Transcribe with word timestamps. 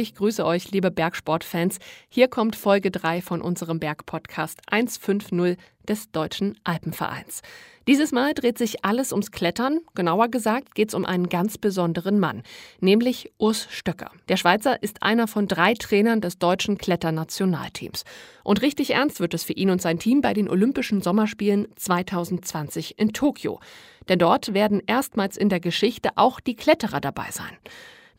Ich 0.00 0.14
grüße 0.14 0.46
euch, 0.46 0.70
liebe 0.70 0.92
Bergsportfans. 0.92 1.78
Hier 2.08 2.28
kommt 2.28 2.54
Folge 2.54 2.92
3 2.92 3.20
von 3.20 3.42
unserem 3.42 3.80
Bergpodcast 3.80 4.60
150 4.70 5.58
des 5.88 6.12
Deutschen 6.12 6.56
Alpenvereins. 6.62 7.42
Dieses 7.88 8.12
Mal 8.12 8.32
dreht 8.32 8.58
sich 8.58 8.84
alles 8.84 9.10
ums 9.10 9.32
Klettern. 9.32 9.80
Genauer 9.96 10.28
gesagt 10.28 10.76
geht 10.76 10.90
es 10.90 10.94
um 10.94 11.04
einen 11.04 11.28
ganz 11.28 11.58
besonderen 11.58 12.20
Mann, 12.20 12.44
nämlich 12.78 13.32
Urs 13.38 13.66
Stöcker. 13.70 14.12
Der 14.28 14.36
Schweizer 14.36 14.80
ist 14.84 15.02
einer 15.02 15.26
von 15.26 15.48
drei 15.48 15.74
Trainern 15.74 16.20
des 16.20 16.38
deutschen 16.38 16.78
Kletternationalteams. 16.78 18.04
Und 18.44 18.62
richtig 18.62 18.90
ernst 18.90 19.18
wird 19.18 19.34
es 19.34 19.42
für 19.42 19.54
ihn 19.54 19.70
und 19.70 19.82
sein 19.82 19.98
Team 19.98 20.20
bei 20.20 20.32
den 20.32 20.48
Olympischen 20.48 21.02
Sommerspielen 21.02 21.66
2020 21.74 23.00
in 23.00 23.12
Tokio. 23.12 23.58
Denn 24.08 24.20
dort 24.20 24.54
werden 24.54 24.80
erstmals 24.86 25.36
in 25.36 25.48
der 25.48 25.58
Geschichte 25.58 26.10
auch 26.14 26.38
die 26.38 26.54
Kletterer 26.54 27.00
dabei 27.00 27.32
sein. 27.32 27.58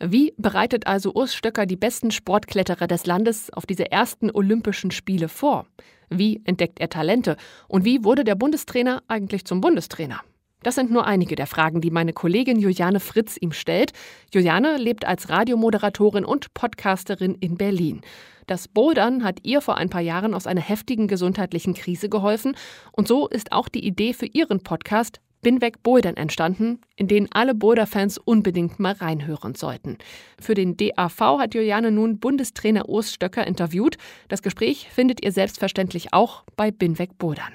Wie 0.02 0.34
bereitet 0.38 0.88
also 0.88 1.14
Urs 1.14 1.36
Stöcker 1.36 1.66
die 1.66 1.76
besten 1.76 2.12
Sportkletterer 2.12 2.88
des 2.88 3.06
Landes 3.06 3.52
auf 3.52 3.66
diese 3.66 3.92
ersten 3.92 4.32
Olympischen 4.32 4.92
Spiele 4.92 5.28
vor? 5.28 5.66
Wie 6.10 6.42
entdeckt 6.46 6.80
er 6.80 6.90
Talente? 6.90 7.36
Und 7.68 7.84
wie 7.84 8.06
wurde 8.06 8.24
der 8.24 8.36
Bundestrainer 8.36 9.04
eigentlich 9.10 9.44
zum 9.44 9.60
Bundestrainer? 9.60 10.22
Das 10.64 10.76
sind 10.76 10.92
nur 10.92 11.06
einige 11.06 11.36
der 11.36 11.48
Fragen, 11.48 11.82
die 11.82 11.92
meine 11.92 12.14
Kollegin 12.14 12.60
Juliane 12.60 13.00
Fritz 13.02 13.38
ihm 13.40 13.52
stellt. 13.52 13.92
Juliane 14.34 14.78
lebt 14.78 15.06
als 15.06 15.30
Radiomoderatorin 15.30 16.26
und 16.26 16.54
Podcasterin 16.54 17.36
in 17.36 17.56
Berlin. 17.56 18.02
Das 18.48 18.68
Bouldern 18.68 19.24
hat 19.24 19.40
ihr 19.44 19.62
vor 19.62 19.78
ein 19.78 19.90
paar 19.90 20.02
Jahren 20.02 20.34
aus 20.34 20.48
einer 20.48 20.62
heftigen 20.62 21.08
gesundheitlichen 21.08 21.74
Krise 21.74 22.10
geholfen. 22.10 22.56
Und 22.94 23.08
so 23.08 23.28
ist 23.28 23.52
auch 23.52 23.70
die 23.70 23.86
Idee 23.86 24.14
für 24.14 24.26
ihren 24.26 24.62
Podcast 24.62 25.20
bin 25.42 25.62
weg 25.62 25.84
Bouldern 25.84 26.18
entstanden, 26.18 26.80
in 26.96 27.08
denen 27.08 27.28
alle 27.32 27.56
Boulder-Fans 27.56 28.18
unbedingt 28.18 28.80
mal 28.80 28.94
reinhören 28.94 29.56
sollten. 29.56 29.98
Für 30.40 30.54
den 30.54 30.78
DAV 30.78 31.40
hat 31.40 31.54
Juliane 31.54 31.92
nun 31.92 32.20
Bundestrainer 32.20 32.90
Urs 32.90 33.14
Stöcker 33.14 33.46
interviewt. 33.46 33.98
Das 34.28 34.42
Gespräch 34.42 34.90
findet 34.92 35.24
ihr 35.24 35.32
selbstverständlich 35.32 36.14
auch 36.14 36.44
bei 36.56 36.72
Bin 36.72 37.00
weg 37.00 37.18
Bouldern. 37.18 37.54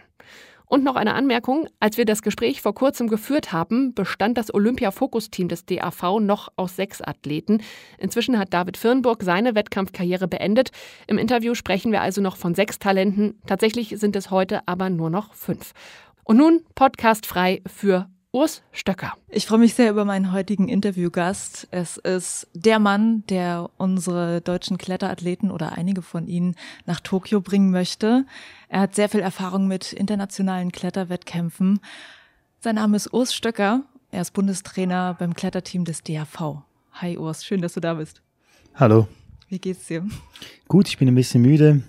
Und 0.67 0.83
noch 0.83 0.97
eine 0.97 1.15
Anmerkung. 1.15 1.69
Als 1.79 1.99
wir 1.99 2.05
das 2.05 2.23
Gespräch 2.23 2.63
vor 2.63 2.75
kurzem 2.75 3.07
geführt 3.07 3.53
haben, 3.53 3.95
bestand 3.95 4.39
das 4.39 4.53
Olympia-Fokusteam 4.53 5.47
des 5.47 5.67
DAV 5.67 6.19
noch 6.21 6.49
aus 6.57 6.75
sechs 6.75 7.03
Athleten. 7.03 7.63
Inzwischen 7.99 8.39
hat 8.39 8.53
David 8.55 8.77
Firnburg 8.77 9.23
seine 9.23 9.55
Wettkampfkarriere 9.55 10.27
beendet. 10.27 10.71
Im 11.07 11.19
Interview 11.19 11.55
sprechen 11.55 11.93
wir 11.93 12.01
also 12.01 12.23
noch 12.23 12.37
von 12.37 12.55
sechs 12.55 12.79
Talenten. 12.79 13.39
Tatsächlich 13.47 13.91
sind 13.99 14.17
es 14.17 14.31
heute 14.31 14.67
aber 14.67 14.89
nur 14.89 15.11
noch 15.11 15.35
fünf. 15.35 15.75
Und 16.27 16.39
nun 16.39 16.63
Podcast 16.75 17.27
frei 17.27 17.61
für 17.67 18.09
Urs 18.33 18.63
Stöcker. 18.73 19.13
Ich 19.29 19.47
freue 19.47 19.59
mich 19.59 19.75
sehr 19.75 19.91
über 19.91 20.07
meinen 20.07 20.33
heutigen 20.33 20.71
Interviewgast. 20.71 21.69
Es 21.71 21.99
ist 21.99 22.49
der 22.55 22.79
Mann, 22.79 23.25
der 23.29 23.69
unsere 23.77 24.41
deutschen 24.41 24.79
Kletterathleten 24.79 25.51
oder 25.51 25.73
einige 25.73 26.01
von 26.01 26.27
ihnen 26.27 26.57
nach 26.87 27.01
Tokio 27.01 27.43
bringen 27.43 27.71
möchte. 27.71 28.25
Er 28.71 28.81
hat 28.81 28.95
sehr 28.95 29.11
viel 29.11 29.21
Erfahrung 29.21 29.69
mit 29.69 29.93
internationalen 29.93 30.73
Kletterwettkämpfen. 30.73 31.81
Sein 32.59 32.77
Name 32.77 32.97
ist 32.97 33.13
Urs 33.13 33.35
Stöcker. 33.35 33.83
Er 34.11 34.23
ist 34.23 34.33
Bundestrainer 34.33 35.15
beim 35.19 35.35
Kletterteam 35.35 35.85
des 35.85 36.03
DAV. 36.03 36.63
Hi 36.95 37.19
Urs, 37.19 37.45
schön, 37.45 37.61
dass 37.61 37.75
du 37.75 37.81
da 37.81 37.93
bist. 37.95 38.23
Hallo. 38.75 39.09
Wie 39.51 39.59
geht's 39.59 39.89
dir? 39.89 40.09
Gut, 40.69 40.89
ich 40.89 40.97
bin 40.97 41.07
ein 41.07 41.15
bisschen 41.15 41.43
müde. 41.43 41.83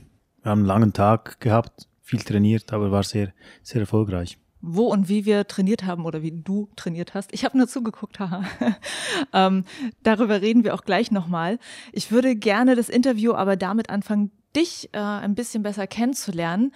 Wir 0.43 0.51
haben 0.51 0.59
einen 0.59 0.67
langen 0.67 0.91
Tag 0.91 1.39
gehabt 1.39 1.87
viel 2.05 2.19
trainiert, 2.19 2.71
aber 2.71 2.91
war 2.91 3.03
sehr, 3.03 3.33
sehr 3.63 3.81
erfolgreich. 3.81 4.37
Wo 4.61 4.85
und 4.87 5.09
wie 5.09 5.25
wir 5.25 5.47
trainiert 5.47 5.83
haben 5.83 6.05
oder 6.05 6.21
wie 6.21 6.31
du 6.31 6.69
trainiert 6.75 7.13
hast. 7.13 7.33
Ich 7.33 7.43
habe 7.43 7.57
nur 7.57 7.67
zugeguckt, 7.67 8.19
haha. 8.19 8.43
ähm, 9.33 9.65
darüber 10.03 10.41
reden 10.41 10.63
wir 10.63 10.75
auch 10.75 10.83
gleich 10.83 11.11
nochmal. 11.11 11.59
Ich 11.91 12.11
würde 12.11 12.35
gerne 12.35 12.75
das 12.75 12.89
Interview 12.89 13.33
aber 13.33 13.57
damit 13.57 13.89
anfangen, 13.89 14.31
dich 14.55 14.89
äh, 14.93 14.99
ein 14.99 15.35
bisschen 15.35 15.63
besser 15.63 15.87
kennenzulernen. 15.87 16.73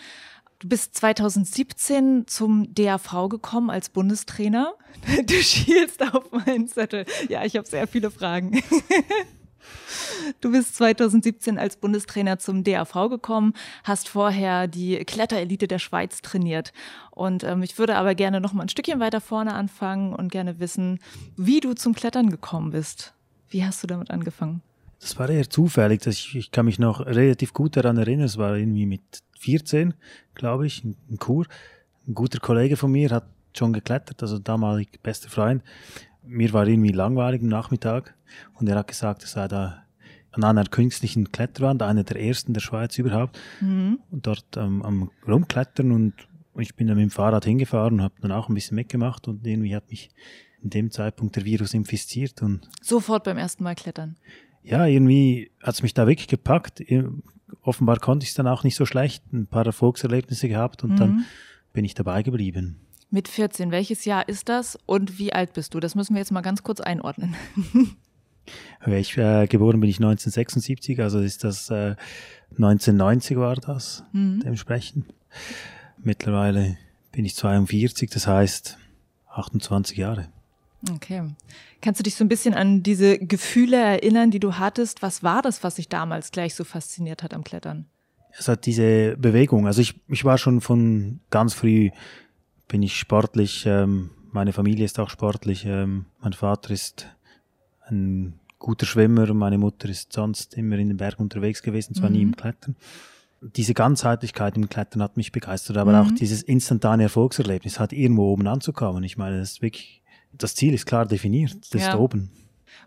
Du 0.60 0.68
bist 0.68 0.96
2017 0.96 2.28
zum 2.28 2.74
DAV 2.74 3.30
gekommen 3.30 3.70
als 3.70 3.90
Bundestrainer. 3.90 4.74
Du 5.26 5.36
schielst 5.36 6.02
auf 6.14 6.32
meinen 6.32 6.68
Zettel. 6.68 7.06
Ja, 7.30 7.46
ich 7.46 7.56
habe 7.56 7.68
sehr 7.68 7.88
viele 7.88 8.12
Fragen. 8.12 8.62
Du 10.42 10.52
bist 10.52 10.76
2017 10.76 11.58
als 11.58 11.76
Bundestrainer 11.76 12.40
zum 12.40 12.64
DAV 12.64 13.10
gekommen, 13.10 13.54
hast 13.84 14.10
vorher 14.10 14.68
die 14.68 14.98
Kletterelite 15.06 15.68
der 15.68 15.80
Schweiz 15.80 16.22
trainiert. 16.22 16.74
Und 17.12 17.44
ähm, 17.44 17.64
ich 17.64 17.78
würde 17.78 17.96
aber 17.96 18.16
gerne 18.16 18.42
noch 18.42 18.54
mal 18.54 18.64
ein 18.64 18.70
Stückchen 18.70 19.00
weiter 19.00 19.22
vorne 19.22 19.54
anfangen 19.54 20.14
und 20.14 20.32
gerne 20.32 20.60
wissen, 20.60 21.00
wie 21.36 21.60
du 21.60 21.74
zum 21.74 21.94
Klettern 21.94 22.30
gekommen 22.30 22.72
bist. 22.72 23.14
Wie 23.50 23.66
hast 23.66 23.84
du 23.84 23.88
damit 23.88 24.12
angefangen? 24.12 24.62
Das 25.00 25.18
war 25.18 25.30
eher 25.30 25.50
zufällig. 25.50 26.06
Ich, 26.08 26.36
ich 26.36 26.52
kann 26.52 26.66
mich 26.66 26.78
noch 26.78 27.06
relativ 27.06 27.54
gut 27.54 27.78
daran 27.78 27.98
erinnern. 27.98 28.26
Es 28.26 28.38
war 28.38 28.58
irgendwie 28.58 28.86
mit 28.86 29.02
14, 29.40 29.94
glaube 30.36 30.68
ich, 30.68 30.84
in 30.84 31.20
Chur. 31.20 31.46
Ein 32.08 32.14
guter 32.14 32.40
Kollege 32.40 32.76
von 32.76 32.92
mir 32.92 33.10
hat 33.10 33.26
schon 33.58 33.74
geklettert, 33.74 34.22
also 34.22 34.40
damalig 34.40 35.02
bester 35.02 35.30
Freund 35.30 35.64
mir 36.24 36.54
war 36.54 36.68
irgendwie 36.68 36.92
langweilig 36.92 37.42
am 37.42 37.48
Nachmittag 37.48 38.16
und 38.56 38.68
er 38.70 38.78
hat 38.78 38.88
gesagt, 38.88 39.24
er 39.24 39.28
sei 39.28 39.48
da 39.48 39.84
an 40.32 40.44
einer 40.44 40.66
künstlichen 40.66 41.32
Kletterwand, 41.32 41.82
einer 41.82 42.04
der 42.04 42.22
ersten 42.22 42.54
der 42.54 42.62
Schweiz 42.62 42.98
überhaupt, 42.98 43.40
mhm. 43.62 44.00
und 44.12 44.28
dort 44.28 44.46
ähm, 44.58 44.84
am 44.84 45.12
Rumklettern 45.28 45.92
und 45.92 46.14
ich 46.58 46.76
bin 46.76 46.88
dann 46.88 46.98
mit 46.98 47.04
dem 47.04 47.12
Fahrrad 47.12 47.46
hingefahren 47.46 47.96
und 47.96 48.02
habe 48.02 48.16
dann 48.22 48.32
auch 48.32 48.50
ein 48.50 48.54
bisschen 48.54 48.76
mitgemacht 48.76 49.28
und 49.28 49.46
irgendwie 49.46 49.76
hat 49.76 49.90
mich 49.90 50.10
in 50.62 50.70
dem 50.70 50.92
Zeitpunkt 50.92 51.36
der 51.36 51.46
Virus 51.46 51.74
infiziert 51.74 52.42
und 52.42 52.68
sofort 52.82 53.24
beim 53.24 53.38
ersten 53.38 53.64
Mal 53.64 53.76
klettern. 53.76 54.18
Ja, 54.62 54.86
irgendwie 54.86 55.52
hat 55.64 55.76
es 55.76 55.84
mich 55.84 55.94
da 55.94 56.06
wirklich 56.06 56.28
gepackt. 56.28 56.84
Offenbar 57.62 58.00
konnte 58.00 58.26
ich 58.26 58.30
es 58.30 58.36
dann 58.36 58.48
auch 58.48 58.64
nicht 58.64 58.76
so 58.76 58.86
schlecht, 58.86 59.24
ein 59.32 59.48
paar 59.48 59.66
Erfolgserlebnisse 59.66 60.50
gehabt 60.50 60.84
und 60.84 60.92
mhm. 60.92 60.98
dann 60.98 61.26
bin 61.72 61.86
ich 61.86 61.94
dabei 61.94 62.24
geblieben. 62.24 62.82
Mit 63.12 63.28
14. 63.28 63.72
Welches 63.72 64.06
Jahr 64.06 64.30
ist 64.30 64.50
das 64.50 64.78
und 64.86 65.18
wie 65.18 65.34
alt 65.34 65.54
bist 65.54 65.74
du? 65.74 65.80
Das 65.80 65.96
müssen 65.96 66.14
wir 66.14 66.20
jetzt 66.20 66.32
mal 66.32 66.42
ganz 66.42 66.62
kurz 66.62 66.80
einordnen. 66.80 67.36
ich, 68.86 69.18
äh, 69.18 69.48
geboren 69.48 69.80
bin 69.80 69.90
ich 69.90 69.98
1976, 69.98 71.02
also 71.02 71.20
ist 71.20 71.44
das 71.44 71.72
äh, 71.72 71.96
1990 72.52 73.38
war 73.38 73.56
das 73.56 74.04
mhm. 74.12 74.42
dementsprechend. 74.42 75.06
Mittlerweile 76.04 76.78
bin 77.12 77.26
ich 77.26 77.36
42, 77.36 78.12
das 78.12 78.28
heißt 78.28 78.78
28 79.30 79.98
Jahre. 79.98 80.28
Okay. 80.92 81.24
Kannst 81.82 82.00
du 82.00 82.04
dich 82.04 82.16
so 82.16 82.24
ein 82.24 82.30
bisschen 82.30 82.54
an 82.54 82.84
diese 82.84 83.18
Gefühle 83.18 83.78
erinnern, 83.78 84.32
die 84.32 84.40
du 84.40 84.54
hattest? 84.54 85.02
Was 85.02 85.24
war 85.24 85.42
das, 85.42 85.64
was 85.64 85.76
dich 85.76 85.90
damals 85.90 86.32
gleich 86.32 86.56
so 86.56 86.64
fasziniert 86.64 87.24
hat 87.24 87.34
am 87.34 87.44
Klettern? 87.44 87.86
Es 88.38 88.48
hat 88.48 88.66
diese 88.66 89.18
Bewegung. 89.18 89.66
Also 89.66 89.82
ich, 89.82 90.00
ich 90.08 90.24
war 90.24 90.38
schon 90.38 90.62
von 90.62 91.20
ganz 91.30 91.54
früh 91.54 91.90
bin 92.70 92.82
ich 92.82 92.98
sportlich. 92.98 93.66
Ähm, 93.66 94.12
meine 94.32 94.54
Familie 94.54 94.86
ist 94.86 95.00
auch 95.00 95.10
sportlich. 95.10 95.66
Ähm, 95.66 96.06
mein 96.22 96.32
Vater 96.32 96.72
ist 96.72 97.08
ein 97.88 98.40
guter 98.60 98.86
Schwimmer 98.86 99.34
meine 99.34 99.58
Mutter 99.58 99.90
ist 99.90 100.14
sonst 100.14 100.54
immer 100.54 100.78
in 100.78 100.90
den 100.90 100.98
Bergen 100.98 101.24
unterwegs 101.24 101.64
gewesen, 101.64 101.96
zwar 101.96 102.10
mhm. 102.10 102.16
nie 102.16 102.22
im 102.24 102.36
Klettern. 102.36 102.76
Diese 103.42 103.74
Ganzheitlichkeit 103.74 104.58
im 104.58 104.68
Klettern 104.68 105.02
hat 105.02 105.16
mich 105.16 105.32
begeistert, 105.32 105.78
aber 105.78 105.94
mhm. 105.94 106.08
auch 106.08 106.12
dieses 106.12 106.44
instantane 106.44 107.04
Erfolgserlebnis 107.04 107.80
hat 107.80 107.94
irgendwo 107.94 108.32
oben 108.34 108.48
anzukommen. 108.48 109.04
Ich 109.04 109.18
meine, 109.18 109.40
das 109.40 109.54
ist 109.54 109.62
wirklich, 109.62 110.04
das 110.34 110.56
Ziel 110.56 110.74
ist 110.74 110.86
klar 110.86 111.06
definiert, 111.06 111.74
das 111.74 111.84
ja. 111.84 111.90
ist 111.90 111.96
oben. 111.96 112.32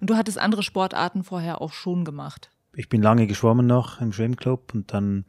Und 0.00 0.10
du 0.10 0.16
hattest 0.16 0.38
andere 0.38 0.62
Sportarten 0.62 1.24
vorher 1.24 1.62
auch 1.62 1.72
schon 1.72 2.04
gemacht? 2.04 2.50
Ich 2.74 2.88
bin 2.88 3.02
lange 3.02 3.26
geschwommen 3.26 3.66
noch 3.66 4.00
im 4.00 4.12
Schwimmclub 4.12 4.74
und 4.74 4.92
dann 4.92 5.24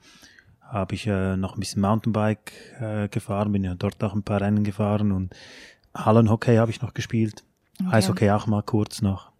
habe 0.74 0.96
ich 0.96 1.06
äh, 1.08 1.38
noch 1.38 1.56
ein 1.56 1.60
bisschen 1.60 1.82
Mountainbike 1.82 2.52
äh, 2.82 3.08
gefahren, 3.08 3.52
bin 3.52 3.64
ja 3.64 3.76
dort 3.76 4.04
auch 4.04 4.14
ein 4.14 4.24
paar 4.24 4.42
Rennen 4.42 4.64
gefahren 4.64 5.12
und 5.12 5.34
Hallenhockey 5.96 6.56
habe 6.56 6.72
ich 6.72 6.82
noch 6.82 6.94
gespielt. 6.94 7.44
Okay. 7.80 7.96
Eishockey 7.96 8.32
auch 8.32 8.48
mal 8.48 8.64
kurz 8.64 9.02
noch. 9.02 9.32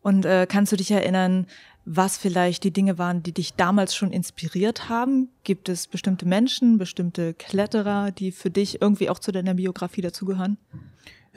Und 0.00 0.24
äh, 0.24 0.46
kannst 0.48 0.70
du 0.70 0.76
dich 0.76 0.90
erinnern, 0.92 1.46
was 1.84 2.16
vielleicht 2.16 2.64
die 2.64 2.72
Dinge 2.72 2.98
waren, 2.98 3.22
die 3.22 3.32
dich 3.32 3.54
damals 3.54 3.94
schon 3.94 4.12
inspiriert 4.12 4.88
haben? 4.88 5.28
Gibt 5.44 5.68
es 5.68 5.86
bestimmte 5.86 6.26
Menschen, 6.26 6.78
bestimmte 6.78 7.34
Kletterer, 7.34 8.12
die 8.12 8.32
für 8.32 8.50
dich 8.50 8.80
irgendwie 8.80 9.10
auch 9.10 9.18
zu 9.18 9.32
deiner 9.32 9.54
Biografie 9.54 10.02
dazugehören? 10.02 10.58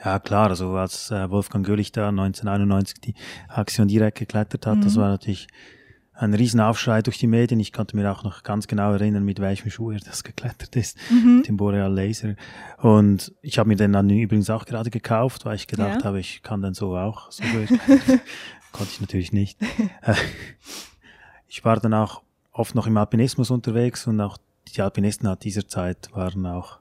Ja, 0.04 0.18
klar, 0.18 0.48
also 0.48 0.70
als 0.76 1.10
äh, 1.10 1.30
Wolfgang 1.30 1.66
Gölich 1.66 1.92
da 1.92 2.08
1991 2.08 3.00
die 3.00 3.14
Axion 3.48 3.88
direkt 3.88 4.18
geklettert 4.18 4.66
hat, 4.66 4.78
mhm. 4.78 4.82
das 4.82 4.96
war 4.96 5.08
natürlich 5.08 5.48
ein 6.20 6.34
Riesenaufschrei 6.34 7.00
durch 7.00 7.16
die 7.18 7.26
Medien. 7.26 7.60
Ich 7.60 7.72
konnte 7.72 7.96
mir 7.96 8.12
auch 8.12 8.24
noch 8.24 8.42
ganz 8.42 8.66
genau 8.66 8.92
erinnern, 8.92 9.24
mit 9.24 9.40
welchem 9.40 9.70
Schuh 9.70 9.92
er 9.92 10.00
das 10.00 10.22
geklettert 10.22 10.76
ist, 10.76 10.98
mhm. 11.10 11.38
mit 11.38 11.48
dem 11.48 11.56
Boreal 11.56 11.92
Laser. 11.92 12.34
Und 12.78 13.32
ich 13.40 13.58
habe 13.58 13.68
mir 13.68 13.76
den 13.76 13.92
dann 13.92 14.10
übrigens 14.10 14.50
auch 14.50 14.66
gerade 14.66 14.90
gekauft, 14.90 15.46
weil 15.46 15.56
ich 15.56 15.66
gedacht 15.66 16.00
ja. 16.00 16.04
habe, 16.04 16.20
ich 16.20 16.42
kann 16.42 16.60
den 16.60 16.74
so 16.74 16.96
auch. 16.96 17.30
So 17.32 17.42
konnte 18.72 18.92
ich 18.92 19.00
natürlich 19.00 19.32
nicht. 19.32 19.58
ich 21.48 21.64
war 21.64 21.80
dann 21.80 21.94
auch 21.94 22.22
oft 22.52 22.74
noch 22.74 22.86
im 22.86 22.98
Alpinismus 22.98 23.50
unterwegs 23.50 24.06
und 24.06 24.20
auch 24.20 24.36
die 24.68 24.82
Alpinisten 24.82 25.26
hat 25.26 25.44
dieser 25.44 25.66
Zeit 25.66 26.10
waren 26.12 26.44
auch 26.44 26.80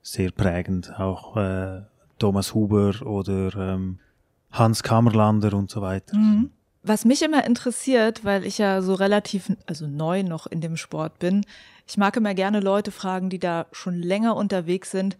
sehr 0.00 0.30
prägend. 0.30 0.98
Auch 0.98 1.36
äh, 1.36 1.82
Thomas 2.18 2.54
Huber 2.54 2.94
oder 3.04 3.54
ähm, 3.74 3.98
Hans 4.50 4.82
Kammerlander 4.82 5.52
und 5.52 5.70
so 5.70 5.82
weiter. 5.82 6.16
Mhm. 6.16 6.50
Was 6.84 7.04
mich 7.04 7.22
immer 7.22 7.44
interessiert, 7.44 8.24
weil 8.24 8.44
ich 8.44 8.58
ja 8.58 8.82
so 8.82 8.94
relativ, 8.94 9.52
also 9.66 9.86
neu 9.86 10.24
noch 10.24 10.46
in 10.46 10.60
dem 10.60 10.76
Sport 10.76 11.18
bin, 11.20 11.46
ich 11.86 11.96
mag 11.96 12.16
immer 12.16 12.34
gerne 12.34 12.60
Leute 12.60 12.90
fragen, 12.90 13.30
die 13.30 13.38
da 13.38 13.66
schon 13.72 13.94
länger 13.94 14.34
unterwegs 14.36 14.90
sind. 14.90 15.16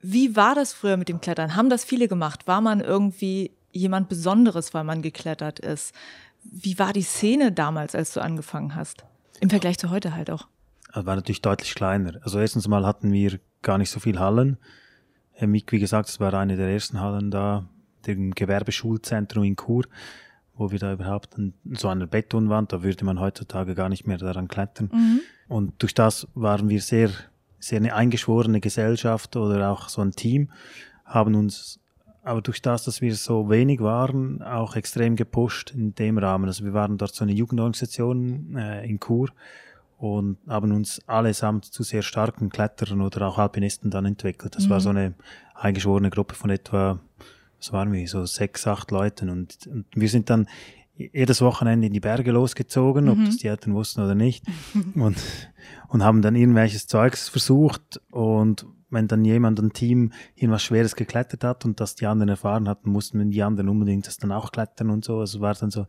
Wie 0.00 0.36
war 0.36 0.54
das 0.54 0.72
früher 0.72 0.96
mit 0.96 1.08
dem 1.08 1.20
Klettern? 1.20 1.56
Haben 1.56 1.68
das 1.68 1.84
viele 1.84 2.08
gemacht? 2.08 2.46
War 2.46 2.60
man 2.60 2.80
irgendwie 2.80 3.50
jemand 3.72 4.08
Besonderes, 4.08 4.72
weil 4.72 4.84
man 4.84 5.02
geklettert 5.02 5.58
ist? 5.58 5.94
Wie 6.42 6.78
war 6.78 6.92
die 6.92 7.02
Szene 7.02 7.52
damals, 7.52 7.94
als 7.94 8.12
du 8.12 8.20
angefangen 8.20 8.74
hast? 8.74 9.04
Im 9.40 9.50
Vergleich 9.50 9.78
zu 9.78 9.90
heute 9.90 10.14
halt 10.14 10.30
auch. 10.30 10.46
Also 10.92 11.06
war 11.06 11.16
natürlich 11.16 11.42
deutlich 11.42 11.74
kleiner. 11.74 12.20
Also 12.22 12.38
erstens 12.38 12.66
mal 12.66 12.86
hatten 12.86 13.12
wir 13.12 13.40
gar 13.62 13.78
nicht 13.78 13.90
so 13.90 14.00
viel 14.00 14.18
Hallen. 14.18 14.58
Wie 15.38 15.60
gesagt, 15.60 16.08
es 16.08 16.20
war 16.20 16.34
eine 16.34 16.56
der 16.56 16.68
ersten 16.68 17.00
Hallen 17.00 17.30
da, 17.30 17.68
dem 18.06 18.32
Gewerbeschulzentrum 18.32 19.44
in 19.44 19.56
Chur, 19.56 19.84
wo 20.60 20.70
wir 20.70 20.78
da 20.78 20.92
überhaupt 20.92 21.36
an 21.36 21.54
so 21.72 21.88
einer 21.88 22.06
Betonwand, 22.06 22.72
da 22.72 22.82
würde 22.82 23.04
man 23.04 23.18
heutzutage 23.18 23.74
gar 23.74 23.88
nicht 23.88 24.06
mehr 24.06 24.18
daran 24.18 24.46
klettern. 24.46 24.90
Mhm. 24.92 25.20
Und 25.48 25.82
durch 25.82 25.94
das 25.94 26.28
waren 26.34 26.68
wir 26.68 26.82
sehr, 26.82 27.10
sehr 27.58 27.78
eine 27.78 27.94
eingeschworene 27.94 28.60
Gesellschaft 28.60 29.36
oder 29.36 29.70
auch 29.70 29.88
so 29.88 30.02
ein 30.02 30.12
Team, 30.12 30.50
haben 31.06 31.34
uns 31.34 31.80
aber 32.22 32.42
durch 32.42 32.60
das, 32.60 32.84
dass 32.84 33.00
wir 33.00 33.14
so 33.14 33.48
wenig 33.48 33.80
waren, 33.80 34.42
auch 34.42 34.76
extrem 34.76 35.16
gepusht 35.16 35.70
in 35.70 35.94
dem 35.94 36.18
Rahmen. 36.18 36.44
Also 36.44 36.64
wir 36.64 36.74
waren 36.74 36.98
dort 36.98 37.14
so 37.14 37.24
eine 37.24 37.32
Jugendorganisation 37.32 38.54
äh, 38.56 38.86
in 38.86 39.00
Chur 39.00 39.30
und 39.96 40.36
haben 40.46 40.72
uns 40.72 41.00
allesamt 41.08 41.64
zu 41.64 41.82
sehr 41.82 42.02
starken 42.02 42.50
Kletterern 42.50 43.00
oder 43.00 43.26
auch 43.26 43.38
Alpinisten 43.38 43.90
dann 43.90 44.04
entwickelt. 44.04 44.54
Das 44.54 44.66
mhm. 44.66 44.70
war 44.70 44.80
so 44.80 44.90
eine 44.90 45.14
eingeschworene 45.54 46.10
Gruppe 46.10 46.34
von 46.34 46.50
etwa, 46.50 47.00
was 47.60 47.72
waren 47.72 47.92
wir, 47.92 48.06
so 48.08 48.24
sechs, 48.26 48.66
acht 48.66 48.90
Leuten 48.90 49.30
und, 49.30 49.66
und 49.66 49.86
wir 49.94 50.08
sind 50.08 50.30
dann 50.30 50.48
jedes 50.96 51.40
Wochenende 51.40 51.86
in 51.86 51.92
die 51.92 52.00
Berge 52.00 52.32
losgezogen, 52.32 53.04
mhm. 53.04 53.10
ob 53.10 53.24
das 53.24 53.36
die 53.36 53.46
Eltern 53.46 53.74
wussten 53.74 54.02
oder 54.02 54.14
nicht 54.14 54.44
und, 54.94 55.16
und 55.88 56.04
haben 56.04 56.22
dann 56.22 56.34
irgendwelches 56.34 56.86
Zeugs 56.86 57.28
versucht 57.28 58.00
und 58.10 58.66
wenn 58.90 59.08
dann 59.08 59.24
jemand 59.24 59.58
ein 59.60 59.72
Team 59.72 60.12
irgendwas 60.34 60.62
Schweres 60.62 60.96
geklettert 60.96 61.44
hat 61.44 61.64
und 61.64 61.80
das 61.80 61.94
die 61.94 62.06
anderen 62.06 62.28
erfahren 62.28 62.68
hatten, 62.68 62.90
mussten 62.90 63.30
die 63.30 63.42
anderen 63.42 63.68
unbedingt 63.68 64.06
das 64.06 64.18
dann 64.18 64.32
auch 64.32 64.52
klettern 64.52 64.90
und 64.90 65.04
so. 65.04 65.20
Also 65.20 65.40
war 65.40 65.54
dann 65.54 65.70
so, 65.70 65.86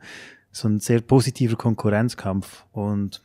so 0.52 0.68
ein 0.68 0.80
sehr 0.80 1.02
positiver 1.02 1.56
Konkurrenzkampf. 1.56 2.66
Und 2.72 3.22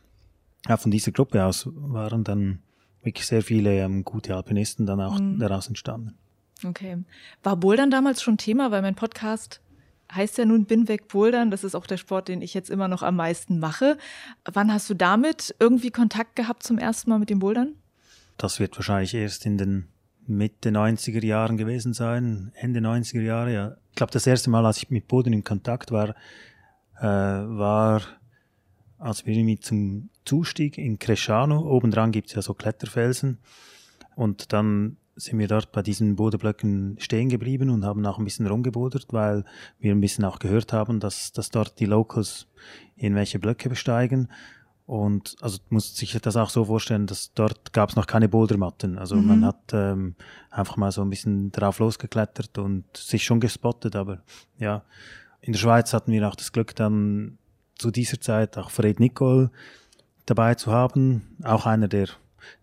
ja, 0.67 0.77
von 0.77 0.91
dieser 0.91 1.11
Gruppe 1.11 1.45
aus 1.45 1.69
waren 1.73 2.23
dann 2.23 2.59
wirklich 3.03 3.25
sehr 3.25 3.43
viele 3.43 3.79
ähm, 3.79 4.03
gute 4.03 4.35
Alpinisten 4.35 4.85
dann 4.85 4.99
auch 4.99 5.19
mhm. 5.19 5.39
daraus 5.39 5.67
entstanden. 5.67 6.15
Okay. 6.65 6.97
War 7.43 7.57
Bouldern 7.57 7.91
damals 7.91 8.21
schon 8.21 8.37
Thema? 8.37 8.71
Weil 8.71 8.81
mein 8.81 8.95
Podcast 8.95 9.61
heißt 10.13 10.37
ja 10.37 10.45
nun 10.45 10.65
Bin 10.65 10.87
weg 10.87 11.07
Bouldern. 11.07 11.51
Das 11.51 11.63
ist 11.63 11.75
auch 11.75 11.85
der 11.85 11.97
Sport, 11.97 12.27
den 12.27 12.41
ich 12.41 12.53
jetzt 12.53 12.69
immer 12.69 12.87
noch 12.87 13.03
am 13.03 13.15
meisten 13.15 13.59
mache. 13.59 13.97
Wann 14.45 14.71
hast 14.71 14.89
du 14.89 14.93
damit 14.93 15.55
irgendwie 15.59 15.91
Kontakt 15.91 16.35
gehabt 16.35 16.63
zum 16.63 16.77
ersten 16.77 17.09
Mal 17.09 17.19
mit 17.19 17.29
dem 17.29 17.39
Bouldern? 17.39 17.75
Das 18.37 18.59
wird 18.59 18.77
wahrscheinlich 18.77 19.13
erst 19.13 19.45
in 19.45 19.57
den 19.57 19.87
Mitte 20.27 20.69
90er 20.69 21.25
Jahren 21.25 21.57
gewesen 21.57 21.93
sein, 21.93 22.51
Ende 22.55 22.81
90er 22.81 23.21
Jahre, 23.21 23.53
ja. 23.53 23.77
Ich 23.89 23.95
glaube, 23.95 24.11
das 24.11 24.27
erste 24.27 24.49
Mal, 24.49 24.65
als 24.65 24.77
ich 24.77 24.89
mit 24.89 25.07
Boden 25.07 25.33
in 25.33 25.43
Kontakt 25.43 25.91
war, 25.91 26.09
äh, 26.99 27.03
war, 27.03 28.01
als 28.99 29.25
wir 29.25 29.43
mit 29.43 29.63
zum 29.63 30.09
Zustieg 30.25 30.77
in 30.77 30.99
Cresciano, 30.99 31.59
obendran 31.59 32.11
gibt's 32.11 32.33
ja 32.33 32.41
so 32.41 32.53
Kletterfelsen, 32.53 33.39
und 34.15 34.51
dann 34.51 34.97
sind 35.17 35.39
wir 35.39 35.47
dort 35.47 35.71
bei 35.71 35.81
diesen 35.81 36.15
Bodenblöcken 36.15 36.95
stehen 36.99 37.29
geblieben 37.29 37.69
und 37.69 37.83
haben 37.83 38.05
auch 38.05 38.19
ein 38.19 38.23
bisschen 38.23 38.47
rumgebodert, 38.47 39.07
weil 39.11 39.43
wir 39.79 39.91
ein 39.91 40.01
bisschen 40.01 40.23
auch 40.23 40.39
gehört 40.39 40.73
haben, 40.73 40.99
dass, 40.99 41.31
dass 41.31 41.49
dort 41.49 41.79
die 41.79 41.85
Locals 41.85 42.47
irgendwelche 42.95 43.39
Blöcke 43.39 43.67
besteigen. 43.69 44.29
Und 44.85 45.35
also 45.41 45.59
muss 45.69 45.97
sich 45.97 46.17
das 46.21 46.37
auch 46.37 46.49
so 46.49 46.63
vorstellen, 46.65 47.07
dass 47.07 47.33
dort 47.33 47.73
gab 47.73 47.89
es 47.89 47.97
noch 47.97 48.07
keine 48.07 48.29
Bouldermatten. 48.29 48.97
Also 48.97 49.17
mhm. 49.17 49.27
man 49.27 49.45
hat 49.45 49.73
ähm, 49.73 50.15
einfach 50.49 50.77
mal 50.77 50.93
so 50.93 51.01
ein 51.01 51.09
bisschen 51.09 51.51
drauf 51.51 51.79
losgeklettert 51.79 52.57
und 52.57 52.85
sich 52.95 53.25
schon 53.25 53.41
gespottet. 53.41 53.97
Aber 53.97 54.21
ja, 54.57 54.83
in 55.41 55.51
der 55.51 55.59
Schweiz 55.59 55.93
hatten 55.93 56.13
wir 56.13 56.25
auch 56.25 56.35
das 56.35 56.53
Glück, 56.53 56.73
dann 56.75 57.37
zu 57.77 57.91
dieser 57.91 58.21
Zeit 58.21 58.57
auch 58.57 58.69
Fred 58.69 59.01
Nicol 59.01 59.51
dabei 60.25 60.55
zu 60.55 60.71
haben. 60.71 61.35
Auch 61.43 61.65
einer, 61.65 61.89
der, 61.89 62.07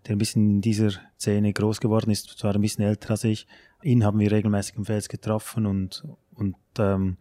der 0.07 0.17
ein 0.17 0.19
bisschen 0.19 0.51
in 0.51 0.61
dieser 0.61 0.91
Szene 1.19 1.53
groß 1.53 1.81
geworden 1.81 2.11
ist, 2.11 2.29
zwar 2.39 2.55
ein 2.55 2.61
bisschen 2.61 2.85
älter 2.85 3.13
als 3.13 3.25
ich. 3.25 3.47
Ihn 3.83 4.05
haben 4.05 4.19
wir 4.19 4.31
regelmäßig 4.31 4.77
im 4.77 4.85
Fels 4.85 5.09
getroffen 5.09 5.67
und, 5.67 6.05
und 6.35 6.57
ähm, 6.79 7.17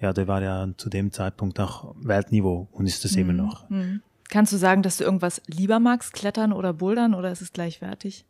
ja, 0.00 0.12
der 0.12 0.26
war 0.28 0.42
ja 0.42 0.68
zu 0.76 0.88
dem 0.88 1.12
Zeitpunkt 1.12 1.60
auch 1.60 1.94
Weltniveau 2.00 2.68
und 2.72 2.86
ist 2.86 3.04
es 3.04 3.14
mhm. 3.14 3.20
immer 3.20 3.32
noch. 3.34 3.68
Mhm. 3.68 4.02
Kannst 4.28 4.52
du 4.52 4.56
sagen, 4.56 4.82
dass 4.82 4.96
du 4.96 5.04
irgendwas 5.04 5.42
lieber 5.46 5.80
magst, 5.80 6.12
klettern 6.12 6.52
oder 6.52 6.72
bouldern 6.72 7.14
oder 7.14 7.32
ist 7.32 7.42
es 7.42 7.52
gleichwertig? 7.52 8.24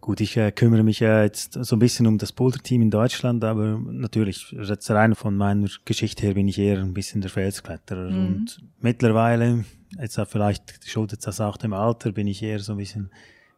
Gut, 0.00 0.20
ich 0.20 0.36
äh, 0.36 0.52
kümmere 0.52 0.82
mich 0.82 1.00
ja 1.00 1.22
jetzt 1.22 1.54
so 1.64 1.76
ein 1.76 1.78
bisschen 1.78 2.06
um 2.06 2.16
das 2.16 2.32
Boulder-Team 2.32 2.82
in 2.82 2.90
Deutschland, 2.90 3.42
aber 3.44 3.78
natürlich, 3.78 4.52
jetzt 4.52 4.90
rein 4.90 5.14
von 5.14 5.36
meiner 5.36 5.68
Geschichte 5.84 6.22
her 6.22 6.34
bin 6.34 6.48
ich 6.48 6.58
eher 6.58 6.78
ein 6.78 6.94
bisschen 6.94 7.22
der 7.22 7.30
Felskletterer. 7.30 8.10
Mhm. 8.10 8.26
Und 8.26 8.60
mittlerweile, 8.80 9.64
jetzt 9.98 10.18
auch 10.18 10.28
vielleicht 10.28 10.88
schuldet 10.88 11.26
das 11.26 11.40
auch 11.40 11.56
dem 11.56 11.72
Alter, 11.72 12.12
bin 12.12 12.26
ich 12.26 12.42
eher 12.42 12.58
so 12.58 12.72
ein 12.72 12.78
bisschen 12.78 13.10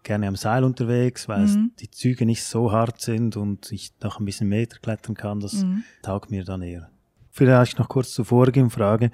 gerne 0.03 0.29
am 0.29 0.37
Seil 0.37 0.65
unterwegs, 0.65 1.29
weil 1.29 1.47
mhm. 1.47 1.73
die 1.81 1.91
Züge 1.91 2.25
nicht 2.25 2.45
so 2.45 2.73
hart 2.73 3.01
sind 3.01 3.37
und 3.37 3.71
ich 3.73 3.93
noch 4.03 4.21
ein 4.21 4.25
bisschen 4.25 4.49
Meter 4.49 4.79
klettern 4.79 5.15
kann. 5.15 5.41
Das 5.41 5.55
mhm. 5.55 5.85
taugt 6.03 6.31
mir 6.31 6.45
dann 6.45 6.63
eher. 6.63 6.91
Vielleicht 7.31 7.79
noch 7.79 7.89
kurz 7.89 8.13
zur 8.13 8.25
vorigen 8.25 8.71
Frage. 8.71 9.11